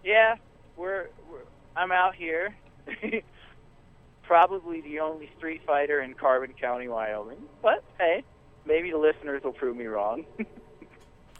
[0.05, 0.36] yeah,
[0.76, 1.41] we're, we're
[1.76, 2.54] I'm out here.
[4.22, 7.42] Probably the only street fighter in Carbon County, Wyoming.
[7.62, 8.24] But hey,
[8.64, 10.24] maybe the listeners will prove me wrong.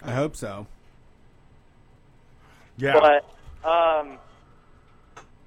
[0.03, 0.67] I hope so.
[2.77, 2.95] Yeah.
[3.01, 4.19] But um,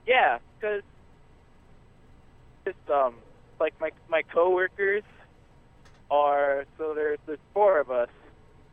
[0.08, 0.82] yeah, because
[2.66, 3.16] just um,
[3.60, 5.04] like my my coworkers
[6.10, 8.10] are so there's there's four of us,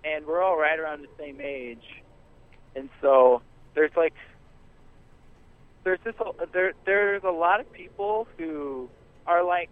[0.05, 2.03] and we're all right around the same age,
[2.75, 3.43] and so
[3.75, 4.15] there's like
[5.85, 6.15] there's this
[6.53, 8.89] there there's a lot of people who
[9.27, 9.71] are like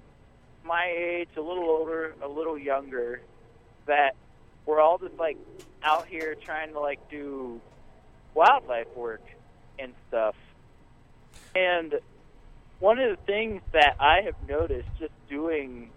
[0.64, 3.20] my age, a little older, a little younger,
[3.86, 4.12] that
[4.66, 5.36] we're all just like
[5.82, 7.60] out here trying to like do
[8.34, 9.22] wildlife work
[9.78, 10.36] and stuff.
[11.54, 11.94] And
[12.78, 15.90] one of the things that I have noticed just doing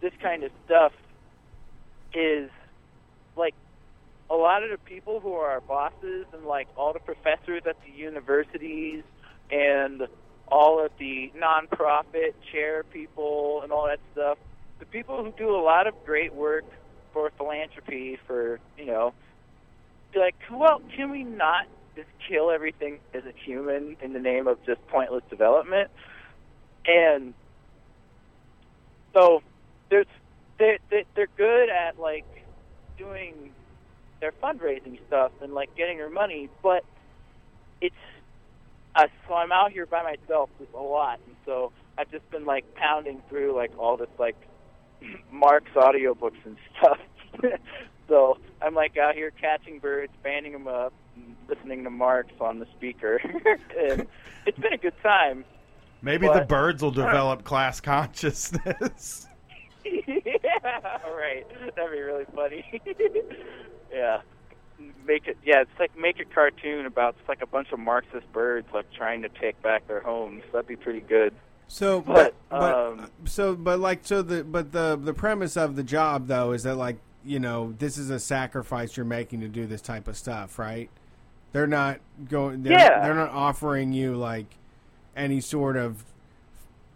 [0.00, 0.92] this kind of stuff
[2.14, 2.50] is
[3.36, 3.54] like
[4.30, 7.76] a lot of the people who are our bosses and like all the professors at
[7.84, 9.02] the universities
[9.52, 10.02] and
[10.48, 14.38] all of the nonprofit chair people and all that stuff,
[14.80, 16.64] the people who do a lot of great work
[17.12, 19.14] for philanthropy for, you know,
[20.14, 24.58] like, well, can we not just kill everything as a human in the name of
[24.66, 25.90] just pointless development?
[26.86, 27.34] And
[29.14, 29.42] so
[29.90, 30.06] there's
[30.58, 32.24] they they they're good at like
[32.98, 33.52] doing
[34.20, 36.84] their fundraising stuff and like getting their money, but
[37.80, 37.94] it's
[38.94, 42.44] uh, so I'm out here by myself just a lot, and so I've just been
[42.44, 44.36] like pounding through like all this like
[45.32, 46.98] Marx audiobooks and stuff.
[48.08, 52.58] so I'm like out here catching birds, banding them up, and listening to Marx on
[52.58, 53.20] the speaker,
[53.78, 54.06] and
[54.46, 55.44] it's been a good time.
[56.02, 59.26] Maybe But- the birds will develop class consciousness.
[59.84, 61.44] yeah, right.
[61.76, 62.80] That'd be really funny.
[63.92, 64.20] yeah.
[65.06, 68.30] Make it yeah, it's like make a cartoon about it's like a bunch of Marxist
[68.32, 70.42] birds like trying to take back their homes.
[70.52, 71.34] That'd be pretty good.
[71.66, 75.82] So, But, but, um, so, but like, so the but the the premise of the
[75.82, 79.66] job though is that like you know this is a sacrifice you're making to do
[79.66, 80.90] this type of stuff, right?
[81.52, 82.62] They're not going.
[82.62, 83.02] They're, Yeah.
[83.02, 84.56] they're not offering you like
[85.16, 86.04] any sort of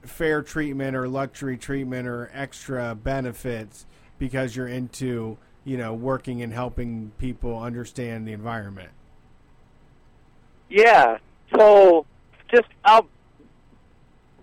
[0.02, 3.86] fair treatment or luxury treatment or extra benefits
[4.18, 8.90] because you're into you know working and helping people understand the environment.
[10.70, 11.18] Yeah.
[11.54, 12.06] So
[12.50, 13.08] just I'll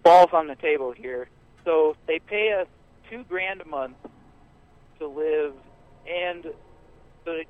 [0.03, 1.30] balls on the table here.
[1.64, 2.68] So they pay us
[3.10, 3.95] two grand a month
[5.00, 5.53] to live,
[6.08, 6.45] and
[7.24, 7.42] so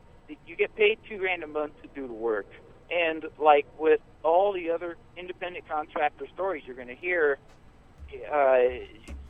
[0.46, 2.46] you get paid two grand a month to do the work.
[2.92, 7.40] And like with all the other independent contractor stories you're going to hear,
[8.32, 8.60] uh,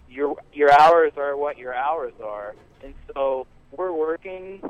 [0.09, 3.47] your your hours are what your hours are, and so
[3.77, 4.61] we're working.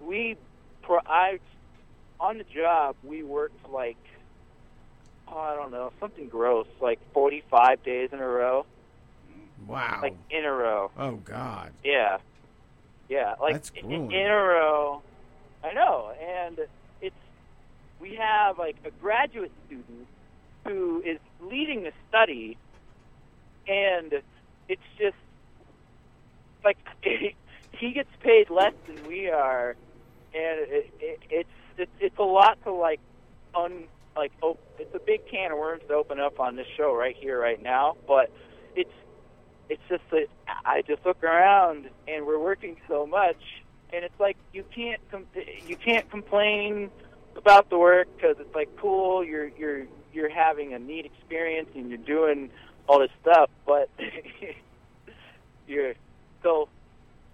[0.00, 0.36] We,
[0.82, 1.38] pro, I,
[2.20, 3.96] on the job, we worked like
[5.32, 8.66] oh, I don't know, something gross, like 45 days in a row.
[9.66, 10.00] Wow.
[10.02, 10.90] Like in a row.
[10.98, 11.72] Oh God.
[11.84, 12.18] Yeah.
[13.08, 15.02] Yeah, like That's in, in a row.
[15.62, 16.58] I know, and
[17.00, 17.14] it's
[18.00, 20.06] we have like a graduate student
[20.66, 22.56] who is leading the study,
[23.68, 24.14] and
[24.68, 25.16] it's just
[26.64, 26.78] like
[27.82, 29.70] he gets paid less than we are,
[30.32, 33.00] and it, it, it's it's it's a lot to like
[33.56, 33.84] un
[34.16, 37.16] like oh it's a big can of worms to open up on this show right
[37.18, 38.30] here right now, but
[38.76, 38.92] it's
[39.68, 40.28] it's just that
[40.64, 43.42] I just look around and we're working so much,
[43.92, 45.26] and it's like you can't com-
[45.66, 46.88] you can't complain
[47.34, 51.88] about the work because it's like cool you're you're you're having a neat experience and
[51.88, 52.48] you're doing
[52.88, 53.90] all this stuff, but
[55.66, 55.94] you're
[56.44, 56.68] so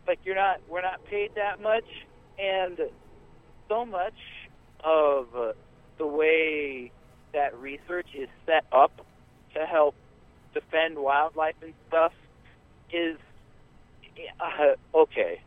[0.08, 1.84] like you're not we're not paid that much,
[2.38, 2.78] and
[3.68, 4.18] so much
[4.82, 5.26] of
[5.98, 6.90] the way
[7.32, 9.04] that research is set up
[9.54, 9.94] to help
[10.54, 12.12] defend wildlife and stuff
[12.92, 13.18] is
[14.40, 15.40] uh, okay.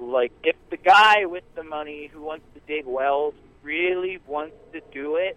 [0.00, 4.80] Like if the guy with the money who wants to dig wells really wants to
[4.92, 5.36] do it,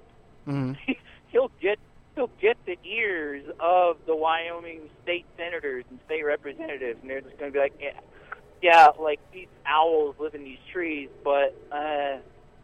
[0.49, 0.93] Mm-hmm.
[1.31, 1.79] he'll get
[2.15, 7.37] he'll get the ears of the Wyoming state senators and state representatives, and they're just
[7.37, 7.99] going to be like, yeah,
[8.61, 12.17] yeah, like these owls live in these trees, but uh,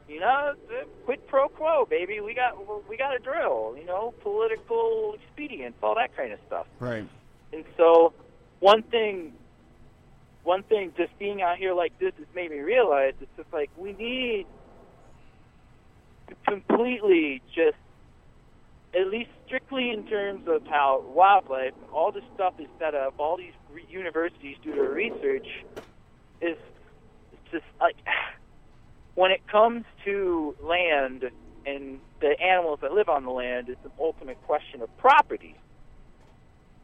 [0.08, 0.54] you know,
[1.06, 2.20] quid pro quo, baby.
[2.20, 2.54] We got
[2.88, 6.68] we got a drill, you know, political expedience, all that kind of stuff.
[6.80, 7.08] Right.
[7.54, 8.14] And so,
[8.60, 9.34] one thing,
[10.44, 13.70] one thing, just being out here like this has made me realize it's just like
[13.78, 14.46] we need
[16.28, 17.78] to completely just,
[18.94, 23.38] at least strictly in terms of how wildlife, all this stuff is set up, all
[23.38, 23.54] these
[23.90, 25.48] universities do their research,
[26.46, 26.58] is
[27.52, 27.96] just like
[29.16, 31.24] when it comes to land
[31.66, 35.56] and the animals that live on the land, it's an ultimate question of property.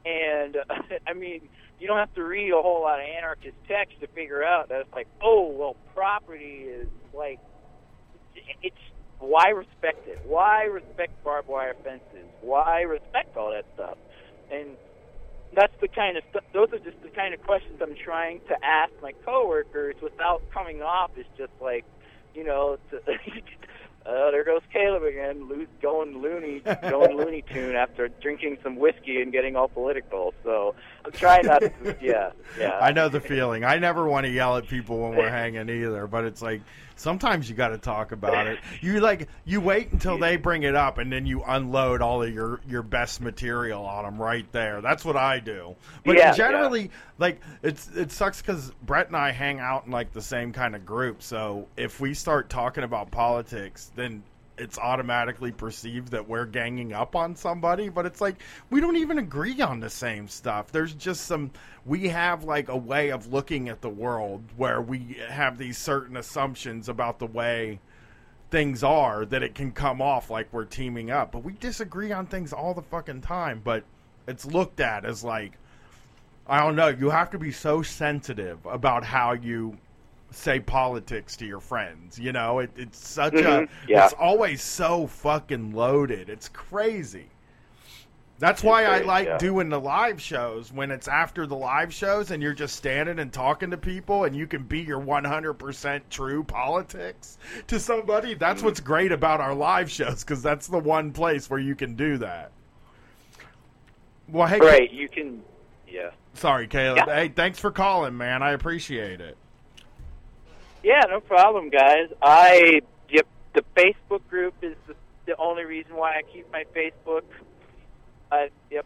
[0.05, 0.57] And
[1.07, 1.41] I mean,
[1.79, 4.81] you don't have to read a whole lot of anarchist text to figure out that
[4.81, 7.39] it's like, oh, well, property is like,
[8.61, 8.75] it's
[9.19, 10.19] why respect it?
[10.25, 12.27] Why respect barbed wire fences?
[12.41, 13.97] Why respect all that stuff?
[14.51, 14.77] And
[15.53, 16.43] that's the kind of stuff.
[16.53, 20.81] Those are just the kind of questions I'm trying to ask my coworkers without coming
[20.81, 21.85] off as just like,
[22.33, 22.97] you know, to,
[24.05, 29.21] uh, there goes Caleb again, lo- going loony, going Looney Tune after drinking some whiskey
[29.21, 30.33] and getting all political.
[30.43, 31.97] So I'm trying not to.
[32.01, 32.79] Yeah, yeah.
[32.79, 33.63] I know the feeling.
[33.63, 36.61] I never want to yell at people when we're hanging either, but it's like
[36.95, 38.59] sometimes you got to talk about it.
[38.81, 42.33] You like you wait until they bring it up and then you unload all of
[42.33, 44.81] your your best material on them right there.
[44.81, 45.75] That's what I do.
[46.05, 50.13] But Yeah, generally, like it's it sucks because Brett and I hang out in like
[50.13, 51.23] the same kind of group.
[51.23, 54.23] So if we start talking about politics, then
[54.61, 58.35] it's automatically perceived that we're ganging up on somebody, but it's like
[58.69, 60.71] we don't even agree on the same stuff.
[60.71, 61.49] There's just some
[61.83, 66.15] we have like a way of looking at the world where we have these certain
[66.15, 67.79] assumptions about the way
[68.51, 71.31] things are that it can come off like we're teaming up.
[71.31, 73.83] But we disagree on things all the fucking time, but
[74.27, 75.53] it's looked at as like
[76.45, 79.77] I don't know, you have to be so sensitive about how you
[80.31, 82.17] say politics to your friends.
[82.19, 84.05] You know, it, it's such Mhm, a yeah.
[84.05, 86.29] it's always so fucking loaded.
[86.29, 87.27] It's crazy.
[88.39, 89.37] That's why I like yeah.
[89.37, 93.31] doing the live shows when it's after the live shows and you're just standing and
[93.31, 97.37] talking to people and you can be your 100% true politics
[97.67, 98.33] to somebody.
[98.33, 98.65] That's Mm-hmm.
[98.65, 102.17] what's great about our live shows because that's the one place where you can do
[102.17, 102.51] that.
[104.27, 105.43] Well, hey, Right, you can.
[105.87, 106.09] Yeah.
[106.33, 107.03] sorry, Caleb.
[107.07, 107.13] Yeah.
[107.13, 108.41] Hey, thanks for calling, man.
[108.41, 109.37] I appreciate it.
[110.83, 112.09] Yeah, no problem, guys.
[112.21, 114.95] I yep, the Facebook group is the,
[115.25, 117.23] the only reason why I keep my Facebook.
[118.31, 118.85] I yep,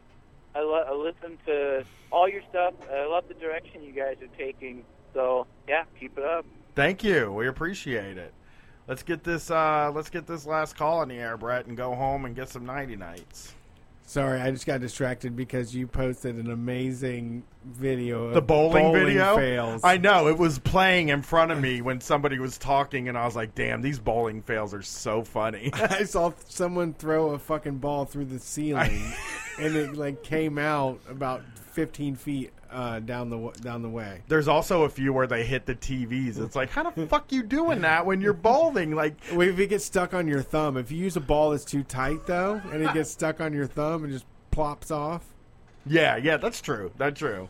[0.53, 2.73] I, lo- I listen to all your stuff.
[2.91, 4.83] I love the direction you guys are taking.
[5.13, 6.45] So yeah, keep it up.
[6.75, 7.31] Thank you.
[7.31, 8.33] We appreciate it.
[8.87, 9.49] Let's get this.
[9.49, 12.49] Uh, let's get this last call in the air, Brett, and go home and get
[12.49, 13.53] some nighty nights.
[14.07, 19.35] Sorry, I just got distracted because you posted an amazing video of The bowling, video.
[19.35, 19.81] fails.
[19.83, 23.25] I know it was playing in front of me when somebody was talking, and I
[23.25, 27.79] was like, "Damn, these bowling fails are so funny." I saw someone throw a fucking
[27.79, 29.11] ball through the ceiling,
[29.59, 34.21] and it like came out about 15 feet uh, down the down the way.
[34.27, 36.37] There's also a few where they hit the TVs.
[36.39, 38.91] It's like, how the fuck you doing that when you're balding?
[38.93, 41.65] Like, Well, if it gets stuck on your thumb, if you use a ball that's
[41.65, 45.25] too tight though, and it gets stuck on your thumb and just plops off.
[45.85, 46.91] yeah, yeah, that's true.
[46.97, 47.49] That's true.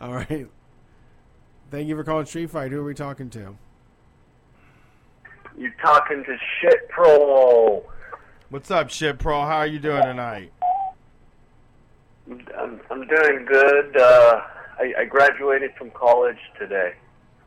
[0.00, 0.46] All right.
[1.70, 2.70] Thank you for calling Street Fight.
[2.72, 3.56] Who are we talking to?
[5.58, 7.84] You're talking to shit pro?
[8.48, 9.42] What's up, shit pro?
[9.42, 10.52] How are you doing tonight?
[12.30, 13.96] I'm, I'm doing good.
[13.96, 14.40] Uh,
[14.78, 16.94] I, I graduated from college today.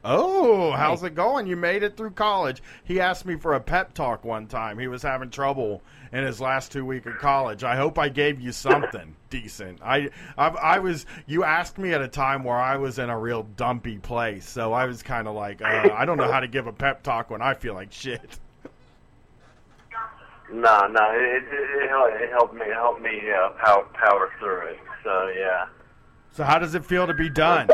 [0.05, 1.47] Oh, how's it going?
[1.47, 2.61] You made it through college.
[2.83, 4.77] He asked me for a pep talk one time.
[4.77, 5.81] He was having trouble
[6.11, 7.63] in his last two week of college.
[7.63, 9.79] I hope I gave you something decent.
[9.81, 11.05] I, I, I was.
[11.25, 14.73] You asked me at a time where I was in a real dumpy place, so
[14.73, 17.29] I was kind of like, uh, I don't know how to give a pep talk
[17.29, 18.39] when I feel like shit.
[20.51, 24.67] No, no, it, it, it, helped, it helped me helped me uh, power, power through
[24.67, 24.79] it.
[25.03, 25.65] So yeah,
[26.31, 27.67] So how does it feel to be done?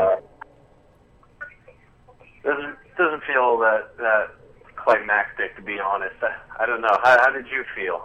[2.44, 4.30] doesn't doesn't feel that that
[4.76, 6.14] climactic to be honest.
[6.22, 6.96] I, I don't know.
[7.02, 8.02] How, how did you feel?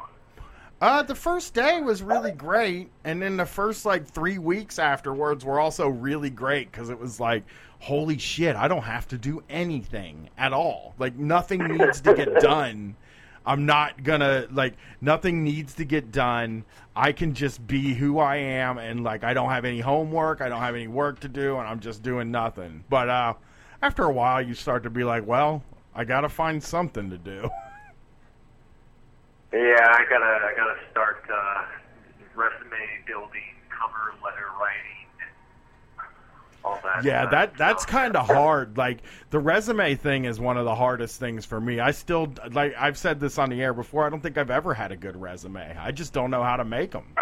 [0.82, 5.46] Uh, the first day was really great, and then the first like three weeks afterwards
[5.46, 7.44] were also really great because it was like,
[7.80, 10.94] holy shit, I don't have to do anything at all.
[11.00, 12.96] Like nothing needs to get done.
[13.46, 16.66] I'm not gonna like nothing needs to get done.
[16.96, 20.50] I can just be who I am, and like I don't have any homework, I
[20.50, 22.84] don't have any work to do, and I'm just doing nothing.
[22.90, 23.34] But uh,
[23.82, 25.62] after a while, you start to be like, well,
[25.94, 27.50] I gotta find something to do.
[29.54, 31.64] Yeah, I gotta I gotta start uh,
[32.36, 32.76] resume
[33.08, 35.05] building, cover letter writing,
[36.66, 37.04] all that.
[37.04, 38.78] Yeah, that that's kind of hard.
[38.78, 41.80] Like the resume thing is one of the hardest things for me.
[41.80, 44.06] I still like I've said this on the air before.
[44.06, 45.78] I don't think I've ever had a good resume.
[45.80, 47.16] I just don't know how to make them.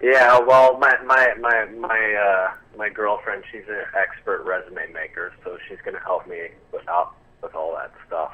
[0.00, 5.58] Yeah, well, my my my my uh, my girlfriend, she's an expert resume maker, so
[5.68, 8.32] she's gonna help me with all with all that stuff.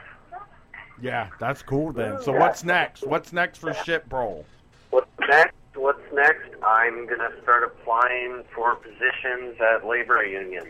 [1.01, 2.23] Yeah, that's cool then.
[2.23, 3.07] So what's next?
[3.07, 4.45] What's next for shit bro?
[4.91, 5.55] What's next?
[5.79, 6.49] What's next?
[6.61, 10.67] I'm gonna start applying for positions at labor unions.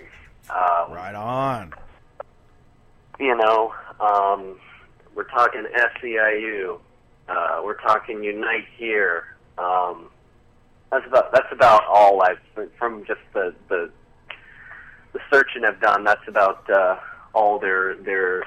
[0.51, 1.73] Um, Right on.
[3.19, 4.61] you know, um,
[5.15, 6.78] we're talking SEIU.
[7.27, 9.25] Uh, we're talking Unite here.
[9.57, 10.11] Um,
[10.93, 13.91] that's about that's about all I've from just the the,
[15.15, 16.05] the searching I've done.
[16.05, 16.97] That's about uh,
[17.33, 18.43] all there there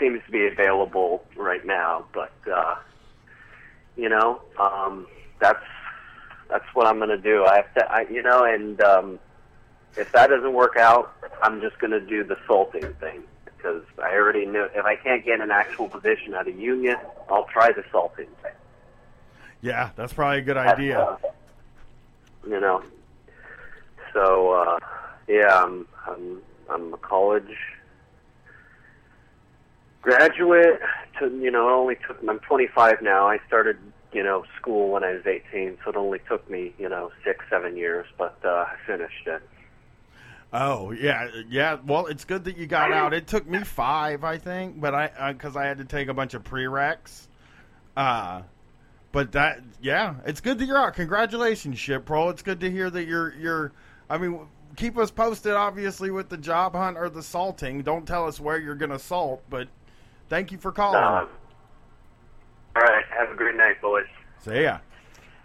[0.00, 2.06] seems to be available right now.
[2.14, 2.76] But uh,
[3.96, 5.06] you know, um,
[5.40, 5.64] that's
[6.50, 7.44] that's what I'm going to do.
[7.44, 9.18] I have to, I, you know, and um,
[9.96, 14.14] if that doesn't work out, I'm just going to do the salting thing because I
[14.14, 16.96] already knew if I can't get an actual position at a union,
[17.30, 18.52] I'll try the salting thing.
[19.62, 21.18] Yeah, that's probably a good idea.
[22.46, 22.82] You know,
[24.12, 24.78] so uh,
[25.26, 27.56] yeah, I'm I'm I'm a college
[30.02, 30.80] graduate.
[31.20, 32.18] To you know, it only took.
[32.28, 33.26] I'm 25 now.
[33.28, 33.78] I started
[34.14, 37.44] you know school when I was 18, so it only took me you know six
[37.50, 39.42] seven years, but uh, I finished it.
[40.52, 41.78] Oh yeah, yeah.
[41.84, 43.12] Well, it's good that you got out.
[43.12, 46.34] It took me five, I think, but I because I had to take a bunch
[46.34, 47.26] of prereqs.
[47.96, 48.42] Uh
[49.14, 50.94] but that yeah, it's good that you're out.
[50.94, 52.30] Congratulations, ship pro.
[52.30, 53.72] It's good to hear that you're you're.
[54.10, 54.40] I mean,
[54.76, 57.82] keep us posted, obviously, with the job hunt or the salting.
[57.82, 59.68] Don't tell us where you're gonna salt, but
[60.28, 61.00] thank you for calling.
[61.00, 61.26] Uh,
[62.76, 64.06] all right, have a great night, boys.
[64.44, 64.78] See ya.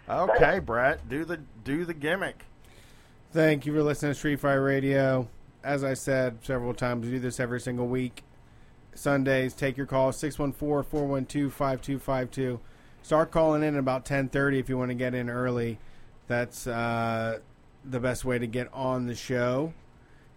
[0.08, 2.44] Okay, Brett, do the do the gimmick.
[3.32, 5.28] Thank you for listening to Street Fight Radio.
[5.62, 8.24] As I said several times, we do this every single week.
[8.94, 12.60] Sundays, take your call 614 412 5252.
[13.02, 15.78] Start calling in at about 10:30 if you want to get in early.
[16.26, 17.38] That's uh,
[17.84, 19.72] the best way to get on the show.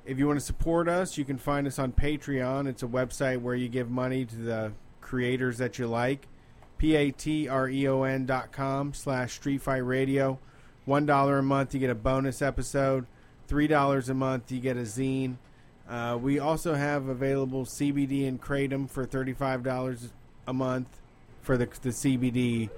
[0.05, 2.67] If you want to support us, you can find us on Patreon.
[2.67, 6.27] It's a website where you give money to the creators that you like.
[6.83, 10.37] P-A-T-R-E-O-N dot com slash Street Fight Radio.
[10.83, 13.05] One dollar a month, you get a bonus episode.
[13.47, 15.37] Three dollars a month, you get a zine.
[15.87, 20.09] Uh, we also have available CBD and kratom for thirty-five dollars
[20.45, 20.89] a month
[21.41, 22.69] for the, the CBD.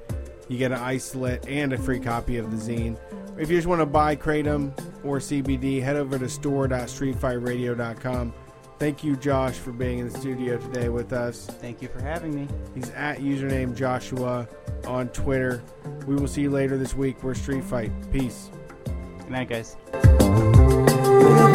[0.49, 2.99] You get an isolate and a free copy of the zine.
[3.39, 4.71] If you just want to buy kratom
[5.03, 8.33] or CBD, head over to store.streetfightradio.com.
[8.77, 11.45] Thank you, Josh, for being in the studio today with us.
[11.45, 12.47] Thank you for having me.
[12.73, 14.49] He's at username Joshua
[14.85, 15.63] on Twitter.
[16.05, 17.23] We will see you later this week.
[17.23, 17.91] We're Street Fight.
[18.11, 18.51] Peace.
[18.83, 19.77] Good night, guys.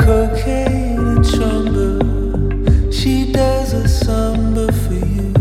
[0.00, 2.92] cocaine and chamba.
[2.92, 5.34] She does a samba for you.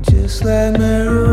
[0.00, 1.25] Just like marijuana,